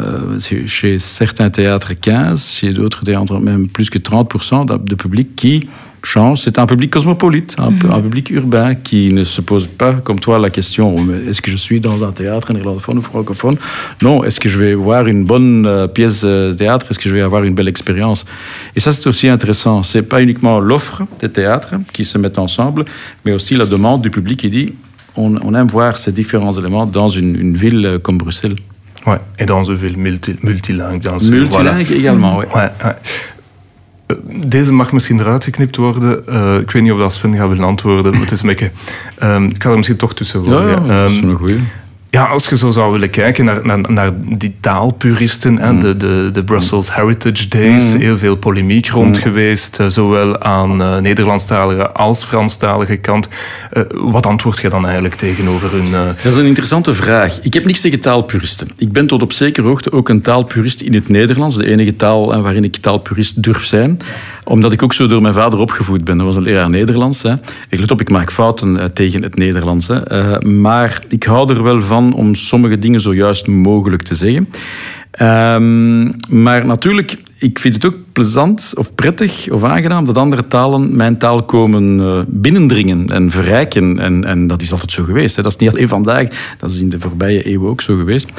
euh, 0.01 0.39
chez 0.67 0.99
certains 0.99 1.51
théâtres 1.51 1.93
15, 2.01 2.45
chez 2.59 2.73
d'autres 2.73 3.05
théâtres 3.05 3.39
même 3.39 3.69
plus 3.69 3.91
que 3.91 3.99
30% 3.99 4.65
de, 4.67 4.77
de 4.77 4.95
public 4.97 5.37
qui 5.37 5.69
change. 6.03 6.41
C'est 6.41 6.59
un 6.59 6.67
public 6.67 6.91
cosmopolite, 6.91 7.57
un, 7.59 7.73
peu- 7.73 7.91
un 7.91 8.01
public 8.01 8.31
urbain 8.31 8.75
qui 8.75 9.13
ne 9.13 9.25
se 9.25 9.41
pose 9.41 9.67
pas, 9.67 9.95
comme 9.95 10.19
toi, 10.19 10.39
la 10.39 10.51
question 10.51 10.95
oh, 10.97 11.01
mais 11.01 11.31
est-ce 11.31 11.41
que 11.43 11.51
je 11.51 11.57
suis 11.57 11.81
dans 11.81 12.05
un 12.05 12.13
théâtre 12.13 12.53
néerlandophone 12.53 12.99
ou 12.99 13.03
francophone? 13.03 13.57
Non, 14.03 14.25
est-ce 14.25 14.41
que 14.41 14.49
je 14.49 14.59
vais 14.59 14.75
voir 14.75 15.07
une 15.07 15.25
bonne 15.25 15.67
euh, 15.67 15.87
pièce 15.87 16.25
de 16.25 16.55
théâtre? 16.57 16.87
Est-ce 16.91 16.99
que 16.99 17.09
je 17.09 17.15
vais 17.15 17.23
avoir 17.23 17.45
une 17.45 17.55
belle 17.55 17.69
expérience? 17.69 18.25
Et 18.75 18.81
ça, 18.81 18.93
c'est 18.93 19.07
aussi 19.07 19.29
intéressant. 19.29 19.83
C'est 19.83 20.03
pas 20.03 20.23
uniquement 20.23 20.61
l'offre 20.61 21.03
des 21.21 21.29
théâtres 21.29 21.75
qui 21.93 22.05
se 22.05 22.19
mettent 22.19 22.39
ensemble, 22.39 22.85
mais 23.25 23.33
aussi 23.33 23.57
la 23.57 23.67
demande 23.67 24.03
du 24.03 24.11
public 24.11 24.41
qui 24.41 24.49
dit 24.49 24.73
on, 25.17 25.37
on 25.43 25.55
aime 25.55 25.67
voir 25.69 25.99
ces 25.99 26.13
différents 26.13 26.53
éléments 26.53 26.87
dans 26.87 27.09
une, 27.09 27.39
une 27.39 27.57
ville 27.57 27.85
euh, 27.85 27.99
comme 27.99 28.19
Bruxelles. 28.19 28.57
Ouais, 29.07 29.19
et 29.39 29.47
dans 29.47 29.63
veel 29.63 29.97
multi, 29.97 30.37
multilingue, 30.43 31.03
sûr. 31.03 31.31
Multilingue 31.31 31.49
voilà. 31.51 31.81
également, 31.81 32.37
oui. 32.37 32.45
Ouais, 32.55 32.71
ouais. 32.85 32.97
Deze 34.47 34.73
mag 34.73 34.93
misschien 34.93 35.21
eruit 35.21 35.45
geknipt 35.45 35.77
worden. 35.77 36.27
Eh, 36.27 36.55
ik 36.61 36.71
weet 36.71 36.83
niet 36.83 36.93
of 36.93 36.99
dat 36.99 37.13
Sven 37.13 37.35
gaat 37.37 37.49
willen 37.49 37.65
antwoorden. 37.65 38.15
Het 38.21 38.31
is 38.31 38.41
een 38.41 38.47
beetje... 38.47 38.71
Ehm, 39.19 39.45
ik 39.45 39.63
ga 39.63 39.71
er 39.71 39.77
misschien 39.77 39.97
toch 39.97 40.15
tussen 40.15 40.43
Ja, 40.45 40.51
gooien. 40.51 40.69
ja, 40.87 41.01
dat 41.03 41.11
is 41.11 41.19
Ehm, 41.21 41.29
een 41.29 41.35
goeie. 41.37 41.59
Ja, 42.11 42.25
als 42.25 42.47
je 42.49 42.57
zo 42.57 42.71
zou 42.71 42.93
willen 42.93 43.11
kijken 43.11 43.45
naar, 43.45 43.67
naar, 43.67 43.81
naar 43.89 44.13
die 44.23 44.57
taalpuristen, 44.61 45.59
hè, 45.59 45.79
de, 45.79 45.97
de, 45.97 46.31
de 46.33 46.45
Brussels 46.45 46.95
Heritage 46.95 47.49
Days, 47.49 47.93
heel 47.93 48.19
veel 48.19 48.37
polemiek 48.37 48.89
rond 48.89 49.19
geweest, 49.19 49.79
eh, 49.81 49.87
zowel 49.89 50.41
aan 50.41 50.83
eh, 50.83 50.99
Nederlandstalige 50.99 51.91
als 51.91 52.25
Franstalige 52.25 52.97
kant. 52.97 53.29
Eh, 53.71 53.83
wat 53.89 54.27
antwoord 54.27 54.59
je 54.59 54.69
dan 54.69 54.85
eigenlijk 54.85 55.15
tegenover 55.15 55.73
hun... 55.73 55.91
Dat 56.23 56.33
is 56.33 56.37
een 56.37 56.47
interessante 56.47 56.95
vraag. 56.95 57.39
Ik 57.43 57.55
heb 57.55 57.65
niks 57.65 57.81
tegen 57.81 58.01
taalpuristen. 58.01 58.69
Ik 58.77 58.93
ben 58.93 59.07
tot 59.07 59.23
op 59.23 59.33
zekere 59.33 59.67
hoogte 59.67 59.93
ook 59.93 60.09
een 60.09 60.23
taalpurist 60.23 60.81
in 60.81 60.95
het 60.95 61.09
Nederlands. 61.09 61.57
De 61.57 61.67
enige 61.67 61.97
taal 61.97 62.43
waarin 62.43 62.65
ik 62.65 62.77
taalpurist 62.77 63.43
durf 63.43 63.65
zijn. 63.65 63.99
Omdat 64.45 64.73
ik 64.73 64.83
ook 64.83 64.93
zo 64.93 65.07
door 65.07 65.23
mijn 65.23 65.35
vader 65.35 65.59
opgevoed 65.59 66.05
ben. 66.05 66.17
Dat 66.17 66.27
was 66.27 66.37
een 66.37 66.43
leraar 66.43 66.71
Nederlands. 66.71 67.23
Hè. 67.23 67.33
Ik 67.69 67.79
let 67.79 67.91
op, 67.91 68.01
ik 68.01 68.11
maak 68.11 68.33
fouten 68.33 68.91
tegen 68.95 69.23
het 69.23 69.37
Nederlands. 69.37 69.89
Hè. 69.89 70.39
Maar 70.41 71.03
ik 71.09 71.23
hou 71.23 71.55
er 71.55 71.63
wel 71.63 71.83
van 71.83 72.00
om 72.01 72.35
sommige 72.35 72.79
dingen 72.79 73.01
zo 73.01 73.15
juist 73.15 73.47
mogelijk 73.47 74.03
te 74.03 74.15
zeggen. 74.15 74.49
Ehm, 75.11 76.03
maar 76.43 76.67
natuurlijk, 76.67 77.17
ik 77.39 77.59
vind 77.59 77.75
het 77.75 77.85
ook 77.85 77.97
plezant 78.13 78.73
of 78.77 78.95
prettig 78.95 79.49
of 79.51 79.65
aangenaam 79.65 80.05
dat 80.05 80.17
andere 80.17 80.47
talen 80.47 80.97
mijn 80.97 81.19
taal 81.19 81.43
komen 81.43 82.01
eh, 82.01 82.21
binnendringen 82.27 83.07
en 83.07 83.31
verrijken. 83.31 83.99
En, 83.99 84.25
en 84.25 84.47
dat 84.47 84.63
is 84.63 84.73
altijd 84.73 84.93
zo 84.93 85.05
geweest. 85.05 85.37
Hè. 85.37 85.43
Dat 85.43 85.53
is 85.53 85.59
niet 85.59 85.71
alleen 85.71 85.89
vandaag, 85.89 86.29
dat 86.59 86.71
is 86.71 86.81
in 86.81 86.89
de 86.89 87.01
voorbije 87.01 87.43
eeuwen 87.43 87.71
ook 87.71 87.81
zo 87.81 87.97
geweest. 87.97 88.33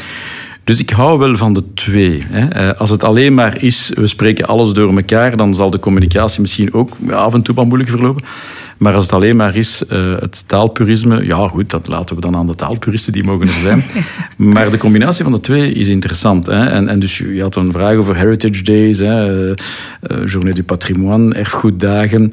Dus 0.63 0.79
ik 0.79 0.89
hou 0.89 1.19
wel 1.19 1.35
van 1.37 1.53
de 1.53 1.73
twee. 1.73 2.23
Hè. 2.25 2.47
Eh, 2.47 2.79
Als 2.79 2.89
het 2.89 3.03
alleen 3.03 3.33
maar 3.33 3.63
is, 3.63 3.91
we 3.95 4.07
spreken 4.07 4.47
alles 4.47 4.71
door 4.71 4.95
elkaar, 4.95 5.37
dan 5.37 5.53
zal 5.53 5.69
de 5.69 5.79
communicatie 5.79 6.41
misschien 6.41 6.73
ook 6.73 6.89
af 7.11 7.33
en 7.33 7.41
toe 7.41 7.55
wat 7.55 7.65
moeilijk 7.65 7.89
verlopen. 7.89 8.23
Maar 8.81 8.93
als 8.93 9.03
het 9.03 9.13
alleen 9.13 9.35
maar 9.35 9.55
is 9.55 9.85
eh, 9.85 10.13
het 10.19 10.47
taalpurisme, 10.47 11.25
ja 11.25 11.47
goed, 11.47 11.69
dat 11.69 11.87
laten 11.87 12.15
we 12.15 12.21
dan 12.21 12.35
aan 12.35 12.47
de 12.47 12.55
taalpuristen, 12.55 13.13
die 13.13 13.23
mogen 13.23 13.47
er 13.47 13.59
zijn. 13.61 13.83
maar 14.53 14.69
de 14.69 14.77
combinatie 14.77 15.23
van 15.23 15.31
de 15.33 15.39
twee 15.39 15.71
is 15.71 15.87
interessant. 15.87 16.45
Hè? 16.45 16.65
En, 16.65 16.87
en 16.87 16.99
dus 16.99 17.17
je 17.17 17.41
had 17.41 17.55
een 17.55 17.71
vraag 17.71 17.95
over 17.95 18.15
Heritage 18.15 18.63
Days, 18.63 18.97
hè? 18.97 19.47
eh, 19.47 19.49
eh, 20.01 20.25
Journée 20.25 20.53
du 20.53 20.63
Patrimoine, 20.63 21.33
erfgoeddagen. 21.33 22.31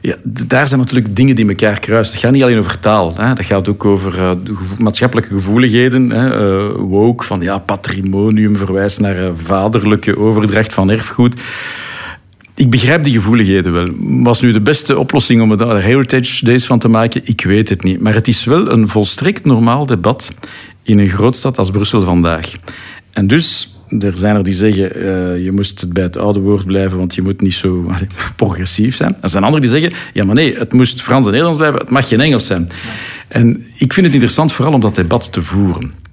Ja, 0.00 0.14
daar 0.22 0.68
zijn 0.68 0.80
natuurlijk 0.80 1.16
dingen 1.16 1.36
die 1.36 1.48
elkaar 1.48 1.80
kruisen. 1.80 2.14
Het 2.14 2.22
gaat 2.22 2.32
niet 2.32 2.42
alleen 2.42 2.58
over 2.58 2.80
taal. 2.80 3.14
Hè? 3.16 3.34
Dat 3.34 3.44
gaat 3.44 3.68
ook 3.68 3.84
over 3.84 4.12
gevo- 4.12 4.82
maatschappelijke 4.82 5.34
gevoeligheden. 5.34 6.10
Hè? 6.10 6.72
Woke, 6.72 7.24
van 7.24 7.40
ja, 7.40 7.58
patrimonium 7.58 8.56
verwijst 8.56 9.00
naar 9.00 9.16
vaderlijke 9.44 10.18
overdracht 10.18 10.74
van 10.74 10.90
erfgoed. 10.90 11.40
Ik 12.56 12.70
begrijp 12.70 13.04
die 13.04 13.12
gevoeligheden 13.12 13.72
wel. 13.72 13.86
Was 13.98 14.40
nu 14.40 14.52
de 14.52 14.60
beste 14.60 14.98
oplossing 14.98 15.42
om 15.42 15.52
er 15.52 15.82
Heritage 15.82 16.44
Days 16.44 16.66
van 16.66 16.78
te 16.78 16.88
maken? 16.88 17.20
Ik 17.24 17.44
weet 17.44 17.68
het 17.68 17.82
niet. 17.82 18.00
Maar 18.00 18.14
het 18.14 18.28
is 18.28 18.44
wel 18.44 18.70
een 18.70 18.88
volstrekt 18.88 19.44
normaal 19.44 19.86
debat 19.86 20.32
in 20.82 20.98
een 20.98 21.08
grootstad 21.08 21.58
als 21.58 21.70
Brussel 21.70 22.02
vandaag. 22.02 22.52
En 23.12 23.26
dus, 23.26 23.76
er 23.98 24.16
zijn 24.16 24.36
er 24.36 24.42
die 24.42 24.52
zeggen, 24.52 24.94
eh, 24.94 25.44
je 25.44 25.52
moest 25.52 25.80
het 25.80 25.92
bij 25.92 26.02
het 26.02 26.16
oude 26.16 26.40
woord 26.40 26.66
blijven, 26.66 26.98
want 26.98 27.14
je 27.14 27.22
moet 27.22 27.40
niet 27.40 27.54
zo 27.54 27.90
progressief 28.36 28.96
zijn. 28.96 29.16
Er 29.20 29.28
zijn 29.28 29.44
anderen 29.44 29.62
die 29.62 29.80
zeggen, 29.80 29.98
ja 30.12 30.24
maar 30.24 30.34
nee, 30.34 30.58
het 30.58 30.72
moest 30.72 31.02
Frans 31.02 31.24
en 31.24 31.30
Nederlands 31.30 31.58
blijven, 31.58 31.80
het 31.80 31.90
mag 31.90 32.08
geen 32.08 32.20
Engels 32.20 32.46
zijn. 32.46 32.68
En 33.28 33.66
ik 33.76 33.92
vind 33.92 34.06
het 34.06 34.14
interessant 34.14 34.52
vooral 34.52 34.74
om 34.74 34.80
dat 34.80 34.94
debat 34.94 35.32
te 35.32 35.42
voeren. 35.42 36.05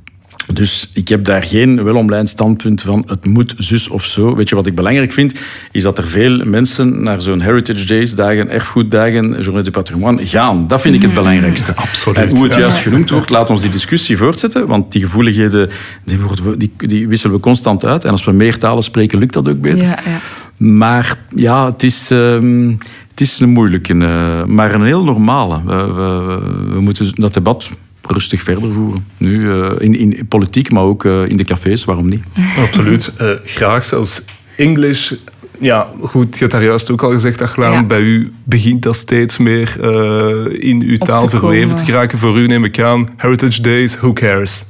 Dus 0.54 0.90
ik 0.94 1.08
heb 1.08 1.26
daar 1.26 1.44
geen 1.44 1.84
welomlijnd 1.84 2.30
standpunt 2.30 2.82
van 2.82 3.04
het 3.08 3.26
moet 3.26 3.54
zus 3.58 3.90
of 3.90 4.06
zo. 4.06 4.36
Weet 4.36 4.50
je 4.50 4.56
wat 4.56 4.66
ik 4.66 4.76
belangrijk 4.76 5.12
vind? 5.12 5.34
Is 5.72 5.84
dat 5.84 5.98
er 5.98 6.08
veel 6.08 6.46
mensen 6.46 7.04
naar 7.04 7.22
zo'n 7.22 7.42
Heritage 7.42 7.86
Days, 7.86 8.16
dagen, 8.16 8.50
erfgoeddagen, 8.50 9.42
Journée 9.42 9.64
du 9.64 9.72
Patrimoine 9.72 10.26
gaan. 10.28 10.68
Dat 10.68 10.82
vind 10.82 10.96
ik 10.96 11.02
het 11.02 11.14
belangrijkste. 11.14 11.76
Absoluut, 11.76 12.18
En 12.18 12.36
hoe 12.36 12.44
het 12.44 12.54
juist 12.56 12.78
genoemd 12.78 13.10
wordt, 13.10 13.30
laat 13.30 13.50
ons 13.50 13.62
die 13.62 13.70
discussie 13.70 14.18
voortzetten. 14.18 14.68
Want 14.68 14.92
die 14.92 15.02
gevoeligheden 15.02 15.70
die, 16.06 16.18
we- 16.44 16.58
die, 16.58 16.72
die 16.78 17.08
wisselen 17.08 17.36
we 17.36 17.42
constant 17.42 17.86
uit. 17.86 18.04
En 18.04 18.12
als 18.12 18.26
we 18.26 18.32
meer 18.32 18.58
talen 18.58 18.84
spreken, 18.84 19.20
lukt 19.20 19.34
dat 19.34 19.50
ook 19.50 19.60
beter. 19.62 19.78
Ja, 19.84 20.00
ja. 20.06 20.20
Maar 20.58 21.18
ja, 21.36 21.66
het 21.66 21.84
is, 21.84 22.12
ehm, 22.12 22.70
het 23.10 23.22
is 23.22 23.40
een 23.40 23.50
moeilijke, 23.50 23.94
eh, 23.94 24.44
maar 24.46 24.74
een 24.74 24.84
heel 24.86 25.04
normale. 25.04 25.62
We, 25.66 25.94
we, 25.94 26.40
we 26.74 26.82
moeten 26.82 27.12
dat 27.16 27.34
debat 27.34 27.72
rustig 28.08 28.42
verder 28.42 28.74
voeren. 28.74 29.06
Nu 29.18 29.52
eh, 29.52 29.70
in, 29.80 29.96
in 29.96 30.28
politiek, 30.28 30.72
maar 30.72 30.84
ook 30.84 31.06
eh, 31.06 31.28
in 31.28 31.38
de 31.38 31.44
cafés, 31.44 31.86
waarom 31.86 32.10
niet? 32.10 32.24
Absoluut. 32.66 33.12
Eh, 33.18 33.30
graag 33.46 33.86
zelfs 33.86 34.24
English. 34.56 35.14
Ja, 35.60 35.88
goed, 36.02 36.34
je 36.34 36.40
hebt 36.40 36.52
daar 36.52 36.64
juist 36.64 36.92
ook 36.92 37.04
al 37.04 37.12
gezegd, 37.12 37.42
Achlaan. 37.42 37.72
Ja. 37.72 37.84
Bij 37.84 38.02
u 38.02 38.34
begint 38.44 38.84
dat 38.84 38.96
steeds 38.96 39.38
meer 39.38 39.78
eh, 39.82 40.70
in 40.70 40.82
uw 40.82 40.96
Op 41.00 41.08
taal 41.08 41.28
te 41.28 41.38
verweven 41.38 41.76
te 41.76 41.84
geraken. 41.84 42.18
Voor 42.18 42.38
u 42.38 42.48
neem 42.48 42.64
ik 42.64 42.80
aan, 42.80 43.10
Heritage 43.18 43.62
Days, 43.62 43.98
who 43.98 44.14
cares? 44.14 44.64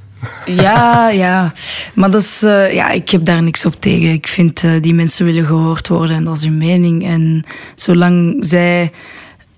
Ja, 0.46 1.10
ja. 1.26 1.54
Maar 1.94 2.12
dat 2.12 2.22
is, 2.22 2.44
eh, 2.44 2.74
ja, 2.74 2.90
ik 2.90 3.10
heb 3.10 3.26
daar 3.26 3.44
niks 3.44 3.66
op 3.66 3.76
tegen. 3.80 4.12
Ik 4.12 4.28
vind 4.28 4.64
uh, 4.64 4.72
die 4.82 4.94
mensen 4.94 5.26
willen 5.26 5.46
gehoord 5.46 5.88
worden 5.88 6.16
en 6.16 6.24
dat 6.24 6.38
is 6.38 6.44
hun 6.44 6.58
mening. 6.58 7.06
En 7.06 7.44
zolang 7.76 8.38
zij 8.40 8.92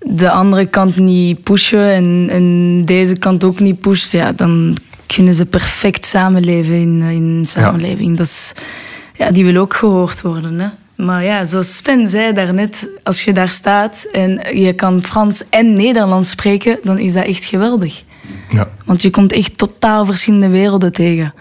de 0.08 0.30
andere 0.32 0.66
kant 0.66 0.98
niet 0.98 1.44
pushen 1.44 1.92
en, 1.92 2.28
en 2.30 2.82
deze 2.86 3.18
kant 3.18 3.44
ook 3.44 3.60
niet 3.60 3.80
pusht, 3.80 4.12
ja, 4.12 4.32
dan 4.32 4.78
kunnen 5.16 5.34
ze 5.34 5.46
perfect 5.46 6.06
samenleven 6.06 6.76
in, 6.76 7.02
in 7.02 7.46
samenleving. 7.48 8.10
Ja. 8.10 8.16
Dat 8.16 8.26
is, 8.26 8.54
ja, 9.14 9.32
die 9.32 9.46
wil 9.46 9.62
ook 9.62 9.76
gehoord 9.76 10.22
worden. 10.22 10.60
Hè? 10.60 10.68
Maar 10.96 11.24
ja, 11.24 11.46
zoals 11.46 11.78
Sven 11.78 12.08
zei 12.08 12.34
daarnet, 12.34 12.90
als 13.04 13.24
je 13.24 13.34
daar 13.34 13.50
staat 13.50 14.08
en 14.12 14.42
je 14.54 14.74
kan 14.74 15.04
Frans 15.04 15.44
en 15.50 15.74
Nederlands 15.74 16.30
spreken, 16.30 16.80
dan 16.84 17.00
is 17.00 17.14
dat 17.14 17.26
echt 17.26 17.46
geweldig. 17.46 18.04
Ja. 18.50 18.70
Want 18.86 19.02
je 19.02 19.10
komt 19.10 19.32
echt 19.32 19.58
totaal 19.58 20.06
verschillende 20.06 20.50
werelden 20.50 20.94
tegen. 20.94 21.34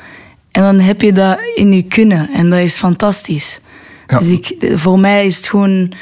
En 0.50 0.62
dan 0.62 0.80
heb 0.80 1.00
je 1.00 1.12
dat 1.12 1.38
in 1.54 1.72
je 1.72 1.82
kunnen 1.82 2.30
en 2.30 2.50
dat 2.50 2.58
is 2.58 2.76
fantastisch. 2.76 3.60
Ja. 4.06 4.18
Dus 4.18 4.28
ik, 4.28 4.56
voor 4.74 4.98
mij 4.98 5.26
is 5.26 5.36
het 5.36 5.48
gewoon, 5.48 5.92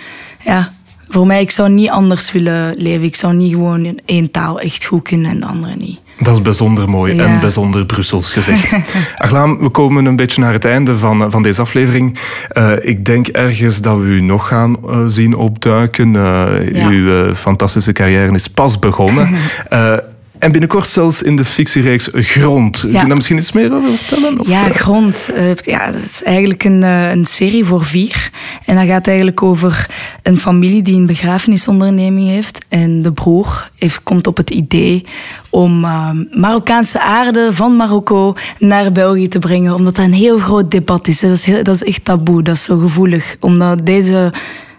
ja, 0.44 0.72
voor 1.12 1.26
mij, 1.26 1.40
ik 1.40 1.50
zou 1.50 1.68
niet 1.68 1.90
anders 1.90 2.32
willen 2.32 2.74
leven. 2.76 3.02
Ik 3.02 3.16
zou 3.16 3.34
niet 3.34 3.52
gewoon 3.52 3.84
in 3.84 4.00
één 4.04 4.30
taal 4.30 4.60
echt 4.60 4.84
goed 4.84 5.02
kunnen 5.02 5.30
en 5.30 5.40
de 5.40 5.46
andere 5.46 5.74
niet. 5.76 6.00
Dat 6.18 6.34
is 6.34 6.42
bijzonder 6.42 6.88
mooi 6.88 7.14
ja. 7.14 7.24
en 7.24 7.40
bijzonder 7.40 7.86
Brussels 7.86 8.32
gezegd. 8.32 8.74
Aglaam, 9.16 9.58
we 9.58 9.68
komen 9.68 10.04
een 10.04 10.16
beetje 10.16 10.40
naar 10.40 10.52
het 10.52 10.64
einde 10.64 10.98
van, 10.98 11.30
van 11.30 11.42
deze 11.42 11.60
aflevering. 11.60 12.18
Uh, 12.52 12.72
ik 12.80 13.04
denk 13.04 13.26
ergens 13.26 13.80
dat 13.80 13.98
we 13.98 14.04
u 14.04 14.20
nog 14.20 14.48
gaan 14.48 14.76
uh, 14.84 15.04
zien 15.06 15.36
opduiken. 15.36 16.14
Uh, 16.14 16.72
ja. 16.72 16.88
Uw 16.88 17.34
fantastische 17.34 17.92
carrière 17.92 18.34
is 18.34 18.48
pas 18.48 18.78
begonnen. 18.78 19.28
En 20.42 20.52
binnenkort 20.52 20.88
zelfs 20.88 21.22
in 21.22 21.36
de 21.36 21.44
fictiereeks 21.44 22.08
Grond. 22.12 22.80
Kun 22.80 22.90
je 22.90 23.06
daar 23.06 23.14
misschien 23.14 23.38
iets 23.38 23.52
meer 23.52 23.72
over 23.74 23.92
vertellen? 23.92 24.40
Of? 24.40 24.48
Ja, 24.48 24.68
Grond. 24.68 25.30
Uh, 25.36 25.54
ja, 25.54 25.90
dat 25.90 26.02
is 26.02 26.22
eigenlijk 26.22 26.64
een, 26.64 26.82
uh, 26.82 27.10
een 27.10 27.24
serie 27.24 27.64
voor 27.64 27.84
vier. 27.84 28.30
En 28.66 28.76
dat 28.76 28.86
gaat 28.86 29.06
eigenlijk 29.06 29.42
over 29.42 29.86
een 30.22 30.38
familie 30.38 30.82
die 30.82 30.96
een 30.96 31.06
begrafenisonderneming 31.06 32.28
heeft. 32.28 32.58
En 32.68 33.02
de 33.02 33.12
broer 33.12 33.70
heeft, 33.78 34.02
komt 34.02 34.26
op 34.26 34.36
het 34.36 34.50
idee 34.50 35.04
om 35.50 35.84
uh, 35.84 36.10
Marokkaanse 36.30 37.00
aarde 37.00 37.48
van 37.52 37.76
Marokko 37.76 38.34
naar 38.58 38.92
België 38.92 39.28
te 39.28 39.38
brengen. 39.38 39.74
Omdat 39.74 39.94
dat 39.94 40.04
een 40.04 40.12
heel 40.12 40.38
groot 40.38 40.70
debat 40.70 41.08
is. 41.08 41.20
Dat 41.20 41.30
is, 41.30 41.44
heel, 41.44 41.62
dat 41.62 41.74
is 41.74 41.84
echt 41.84 42.04
taboe, 42.04 42.42
dat 42.42 42.54
is 42.54 42.64
zo 42.64 42.78
gevoelig. 42.78 43.36
Omdat 43.40 43.86
deze 43.86 44.32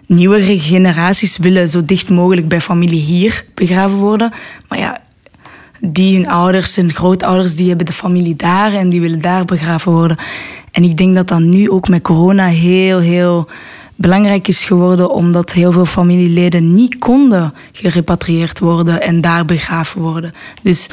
nieuwere 0.06 0.58
generaties 0.58 1.36
willen 1.36 1.68
zo 1.68 1.84
dicht 1.84 2.08
mogelijk 2.08 2.48
bij 2.48 2.60
familie 2.60 3.00
hier 3.00 3.44
begraven 3.54 3.96
worden. 3.96 4.32
Maar 4.68 4.78
ja, 4.78 5.00
die 5.80 6.16
hun 6.16 6.28
ouders 6.28 6.76
en 6.76 6.94
grootouders, 6.94 7.56
die 7.56 7.68
hebben 7.68 7.86
de 7.86 7.92
familie 7.92 8.36
daar 8.36 8.72
en 8.72 8.88
die 8.88 9.00
willen 9.00 9.20
daar 9.20 9.44
begraven 9.44 9.92
worden. 9.92 10.16
En 10.70 10.84
ik 10.84 10.96
denk 10.96 11.14
dat 11.14 11.28
dat 11.28 11.40
nu 11.40 11.70
ook 11.70 11.88
met 11.88 12.02
corona 12.02 12.46
heel, 12.46 12.98
heel 12.98 13.48
belangrijk 13.94 14.48
is 14.48 14.64
geworden, 14.64 15.10
omdat 15.10 15.52
heel 15.52 15.72
veel 15.72 15.86
familieleden 15.86 16.74
niet 16.74 16.98
konden 16.98 17.54
gerepatrieerd 17.72 18.58
worden 18.58 19.02
en 19.02 19.20
daar 19.20 19.44
begraven 19.44 20.00
worden. 20.00 20.32
Dus 20.62 20.88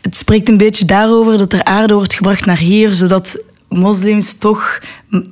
het 0.00 0.16
spreekt 0.16 0.48
een 0.48 0.56
beetje 0.56 0.84
daarover 0.84 1.38
dat 1.38 1.52
er 1.52 1.64
aarde 1.64 1.94
wordt 1.94 2.14
gebracht 2.14 2.44
naar 2.44 2.58
hier, 2.58 2.92
zodat 2.92 3.42
moslims 3.68 4.34
toch 4.34 4.78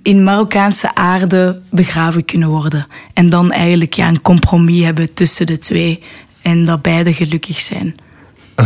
in 0.02 0.24
Marokkaanse 0.24 0.94
aarde 0.94 1.62
begraven 1.70 2.24
kunnen 2.24 2.48
worden. 2.48 2.86
En 3.14 3.28
dan 3.28 3.52
eigenlijk 3.52 3.92
ja, 3.92 4.08
een 4.08 4.22
compromis 4.22 4.84
hebben 4.84 5.14
tussen 5.14 5.46
de 5.46 5.58
twee. 5.58 6.02
En 6.42 6.64
dat 6.64 6.82
beide 6.82 7.14
gelukkig 7.14 7.60
zijn. 7.60 7.94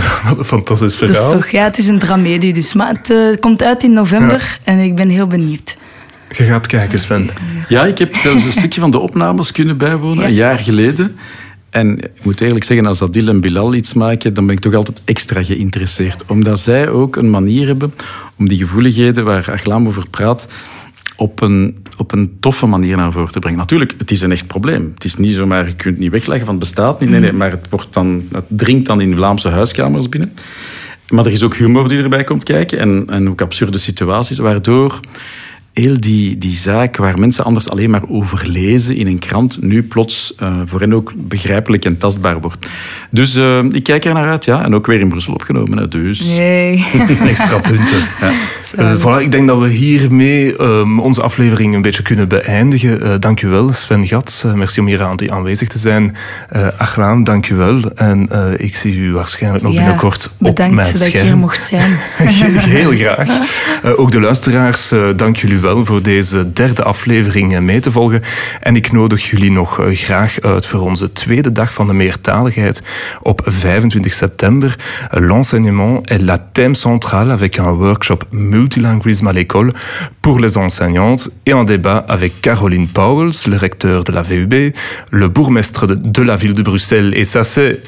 Wat 0.29 0.39
een 0.39 0.45
fantastisch 0.45 0.99
Dat 0.99 1.09
verhaal. 1.09 1.33
is 1.33 1.41
toch, 1.41 1.49
ja, 1.49 1.65
het 1.65 1.79
is 1.79 1.87
een 1.89 1.99
dramedie 1.99 2.53
dus. 2.53 2.73
Maar 2.73 2.89
het 2.95 3.11
eh, 3.11 3.41
komt 3.41 3.63
uit 3.63 3.83
in 3.83 3.93
november 3.93 4.59
en 4.65 4.79
ik 4.79 4.95
ben 4.95 5.09
heel 5.09 5.27
benieuwd. 5.27 5.77
Je 6.37 6.45
gaat 6.45 6.67
kijken, 6.67 6.99
Sven. 6.99 7.31
Ja, 7.69 7.85
ik 7.85 7.99
heb 7.99 8.15
zelfs 8.17 8.45
een 8.45 8.53
stukje 8.53 8.81
van 8.81 8.91
de 8.91 8.99
opnames 8.99 9.53
kunnen 9.53 9.77
bijwonen, 9.77 10.23
Ja. 10.23 10.29
een 10.29 10.35
jaar 10.35 10.59
geleden. 10.59 11.17
En 11.71 11.99
ik 11.99 12.11
moet 12.25 12.41
eerlijk 12.41 12.65
zeggen, 12.65 12.87
als 12.87 13.03
Adil 13.03 13.29
en 13.29 13.41
Bilal 13.41 13.75
iets 13.75 13.93
maken, 13.93 14.35
dan 14.35 14.47
ben 14.47 14.55
ik 14.55 14.61
toch 14.61 14.75
altijd 14.75 15.03
extra 15.05 15.43
geïnteresseerd. 15.43 16.25
Omdat 16.27 16.61
zij 16.61 16.89
ook 16.89 17.17
een 17.17 17.31
manier 17.31 17.67
hebben 17.67 17.95
om 18.37 18.49
die 18.49 18.59
gevoeligheden 18.59 19.25
waar 19.25 19.51
Achlam 19.53 19.87
over 19.87 20.09
praat, 20.09 20.47
op 21.17 21.41
een, 21.41 21.77
op 21.99 22.13
een 22.13 22.37
toffe 22.41 22.67
manier 22.67 22.97
naar 22.97 23.13
voren 23.13 23.33
te 23.33 23.39
brengen. 23.39 23.59
Natuurlijk, 23.59 23.95
het 23.99 24.11
is 24.11 24.21
een 24.21 24.33
echt 24.33 24.47
probleem. 24.47 24.91
Het 24.95 25.05
is 25.05 25.17
niet 25.17 25.35
zomaar, 25.35 25.67
je 25.67 25.75
kunt 25.75 25.95
het 25.95 26.03
niet 26.03 26.11
wegleggen 26.11 26.47
van 26.47 26.55
het 26.55 26.65
bestaat 26.65 27.01
niet. 27.01 27.11
Nee, 27.11 27.21
nee, 27.21 27.33
maar 27.33 27.51
het, 27.51 27.67
wordt 27.71 27.93
dan, 27.93 28.23
het 28.33 28.45
dringt 28.49 28.87
dan 28.87 29.01
in 29.01 29.15
Vlaamse 29.15 29.49
huiskamers 29.49 30.09
binnen. 30.09 30.33
Maar 31.09 31.27
er 31.27 31.33
is 31.33 31.43
ook 31.43 31.57
humor 31.57 31.89
die 31.89 32.03
erbij 32.03 32.25
komt 32.25 32.45
kijken 32.45 32.79
en, 32.79 33.05
en 33.09 33.29
ook 33.29 33.41
absurde 33.41 33.79
situaties, 33.79 34.39
waardoor 34.39 35.01
heel 35.73 36.01
die, 36.01 36.39
die 36.39 36.57
zaak 36.57 36.97
waar 36.97 37.19
mensen 37.19 37.45
anders 37.45 37.69
alleen 37.71 37.91
maar 37.91 38.03
over 38.09 38.49
lezen 38.49 38.97
in 38.97 39.07
een 39.07 39.19
krant, 39.19 39.63
nu 39.63 39.83
plots 39.83 40.35
eh, 40.39 40.53
voor 40.67 40.81
hen 40.81 40.93
ook 40.93 41.13
begrijpelijk 41.17 41.85
en 41.85 41.99
tastbaar 41.99 42.41
wordt. 42.41 42.67
Dus 43.11 43.37
eh, 43.37 43.63
ik 43.71 43.83
kijk 43.83 44.05
er 44.05 44.15
naar 44.15 44.31
uit, 44.31 44.45
ja. 44.45 44.65
En 44.65 44.75
ook 44.75 44.87
weer 44.87 45.01
in 45.01 45.09
Brussel 45.09 45.33
opgenomen, 45.33 45.79
hè, 45.79 45.89
dus... 45.89 46.37
Nee. 46.37 46.87
Extra 47.27 47.59
punten. 47.59 48.09
Eh, 48.77 48.95
voilà, 49.01 49.21
ik 49.21 49.33
denk 49.33 49.49
dat 49.49 49.59
we 49.59 49.69
hiermee 49.69 50.57
ehm, 50.57 50.99
onze 50.99 51.23
aflevering 51.23 51.75
een 51.75 51.83
beetje 51.83 52.03
kunnen 52.03 52.29
beëindigen. 52.29 53.03
Eh 53.03 53.15
dank 53.19 53.43
u 53.43 53.49
wel, 53.49 53.73
Sven 53.73 54.07
Gats. 54.07 54.45
Merci 54.55 54.81
om 54.81 54.87
hier 54.87 55.03
aan, 55.03 55.31
aanwezig 55.31 55.69
te 55.69 55.79
zijn. 55.79 56.17
Eh 56.49 56.67
Achlaan, 56.77 57.25
dank 57.25 57.49
u 57.49 57.55
wel. 57.55 57.83
En 57.95 58.29
eh, 58.31 58.45
ik 58.57 58.75
zie 58.75 58.97
u 58.97 59.13
waarschijnlijk 59.13 59.65
nog 59.65 59.73
Ja, 59.73 59.79
binnenkort 59.79 60.27
op 60.27 60.33
bedankt 60.39 60.75
mijn 60.75 60.93
dat 60.93 61.01
ik 61.01 61.09
scherm. 61.09 61.27
hier 61.27 61.37
mocht 61.37 61.65
zijn. 61.65 61.97
Heel 62.79 62.93
graag. 62.93 63.29
Eh, 63.83 63.99
ook 64.01 64.11
de 64.11 64.21
luisteraars, 64.21 64.91
eh, 64.91 65.01
dank 65.17 65.37
jullie 65.37 65.61
wel 65.63 65.85
voor 65.85 66.03
deze 66.03 66.53
derde 66.53 66.83
aflevering 66.83 67.55
eh, 67.55 67.61
mee 67.61 67.81
te 67.81 67.91
volgen. 67.91 68.23
En 68.61 68.77
ik 68.77 68.93
nodig 68.93 69.31
jullie 69.31 69.53
nog 69.53 69.81
eh, 69.81 69.97
graag 69.97 70.41
uit 70.41 70.67
voor 70.67 70.81
onze 70.81 71.13
tweede 71.13 71.53
dag 71.53 71.73
van 71.73 71.87
de 71.87 71.93
meertaligheid 71.93 72.83
op 73.23 73.41
25 73.45 74.15
september. 74.15 74.77
L'enseignement 75.11 76.11
est 76.11 76.21
la 76.21 76.49
thème 76.53 76.75
centrale 76.75 77.33
avec 77.33 77.59
un 77.59 77.71
workshop 77.71 78.25
multilinguisme 78.31 79.29
à 79.29 79.33
l'école 79.33 79.73
pour 80.21 80.41
les 80.41 80.57
enseignantes 80.57 81.31
et 81.43 81.53
un 81.53 81.65
débat 81.65 82.05
avec 82.07 82.33
Caroline 82.41 82.89
Pauwels, 82.89 83.47
le 83.47 83.57
recteur 83.57 84.05
de 84.05 84.13
la 84.13 84.23
VUB, 84.23 84.75
le 85.11 85.29
bourgmestre 85.29 85.87
de 85.87 86.23
la 86.23 86.37
ville 86.37 86.55
de 86.55 86.63
Bruxelles. 86.63 87.15
Et 87.15 87.25
ça, 87.25 87.45
c'est 87.45 87.81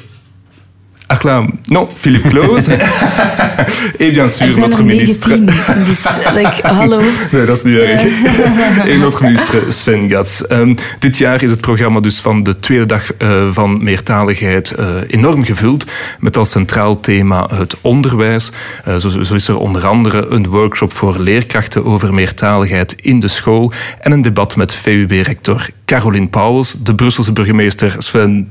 Achlam, 1.07 1.59
non, 1.65 1.87
Philippe 1.93 2.29
Kloos. 2.29 2.67
et 3.97 4.11
bien 4.11 4.29
sûr, 4.29 4.51
zijn 4.51 4.59
notre 4.59 4.83
ministre. 4.83 5.37
19, 5.37 5.85
dus 5.85 6.17
like, 6.33 6.67
hallo. 6.67 7.01
Nee, 7.31 7.45
dat 7.45 7.57
is 7.57 7.63
niet 7.63 7.77
erg. 7.77 8.03
En 8.91 8.99
notre 8.99 9.23
ministre 9.23 9.71
Sven 9.71 10.09
Gats. 10.09 10.47
Ehm, 10.47 10.75
dit 10.99 11.17
jaar 11.17 11.43
is 11.43 11.51
het 11.51 11.61
programma 11.61 11.99
dus 11.99 12.19
van 12.19 12.43
de 12.43 12.59
tweede 12.59 12.85
dag 12.85 13.13
eh, 13.13 13.47
van 13.51 13.83
meertaligheid 13.83 14.71
eh, 14.71 14.87
enorm 15.07 15.43
gevuld. 15.43 15.85
Met 16.19 16.37
als 16.37 16.49
centraal 16.49 16.99
thema 16.99 17.47
het 17.53 17.75
onderwijs. 17.81 18.51
Eh, 18.83 18.95
zo, 18.95 19.09
zo 19.09 19.33
is 19.33 19.47
er 19.47 19.57
onder 19.57 19.87
andere 19.87 20.27
een 20.29 20.47
workshop 20.47 20.93
voor 20.93 21.19
leerkrachten 21.19 21.85
over 21.85 22.13
meertaligheid 22.13 22.95
in 23.01 23.19
de 23.19 23.27
school. 23.27 23.71
En 23.99 24.11
een 24.11 24.21
debat 24.21 24.55
met 24.55 24.73
VUB-rector 24.73 25.67
Caroline 25.85 26.27
Pauwels, 26.27 26.75
de 26.83 26.95
Brusselse 26.95 27.31
burgemeester 27.31 27.95
Sven 27.97 28.49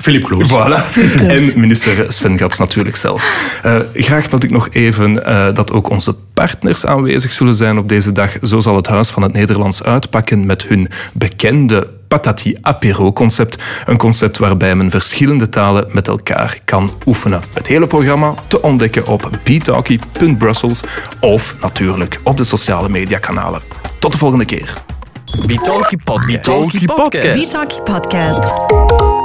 Philippe 0.00 0.26
Kloos. 0.26 0.48
Voilà. 0.48 0.98
En 1.34 1.60
minister 1.60 2.12
Sven 2.12 2.38
Gats 2.38 2.58
natuurlijk 2.58 2.96
zelf. 2.96 3.58
Eh, 3.62 3.76
graag 3.94 4.30
meld 4.30 4.44
ik 4.44 4.50
nog 4.50 4.68
even 4.70 5.24
eh, 5.24 5.54
dat 5.54 5.72
ook 5.72 5.90
onze 5.90 6.14
partners 6.34 6.86
aanwezig 6.86 7.32
zullen 7.32 7.54
zijn 7.54 7.78
op 7.78 7.88
deze 7.88 8.12
dag. 8.12 8.32
Zo 8.42 8.60
zal 8.60 8.76
het 8.76 8.86
Huis 8.86 9.10
van 9.10 9.22
het 9.22 9.32
Nederlands 9.32 9.82
uitpakken 9.82 10.46
met 10.46 10.66
hun 10.66 10.88
bekende 11.12 11.88
Patati 12.08 12.56
Apero 12.62 13.12
concept. 13.12 13.58
Een 13.84 13.96
concept 13.96 14.38
waarbij 14.38 14.74
men 14.74 14.90
verschillende 14.90 15.48
talen 15.48 15.88
met 15.92 16.08
elkaar 16.08 16.58
kan 16.64 16.90
oefenen. 17.06 17.40
Het 17.52 17.66
hele 17.66 17.86
programma 17.86 18.34
te 18.48 18.62
ontdekken 18.62 19.06
op 19.06 19.30
btalkie.brussels 19.42 20.80
of 21.20 21.56
natuurlijk 21.60 22.20
op 22.22 22.36
de 22.36 22.44
sociale 22.44 22.88
mediakanalen. 22.88 23.60
Tot 23.98 24.12
de 24.12 24.18
volgende 24.18 24.44
keer. 24.44 24.74
Bitalki 25.46 25.96
Podcast. 25.96 26.72
BeTalkie 26.72 27.82
Podcast. 27.82 29.19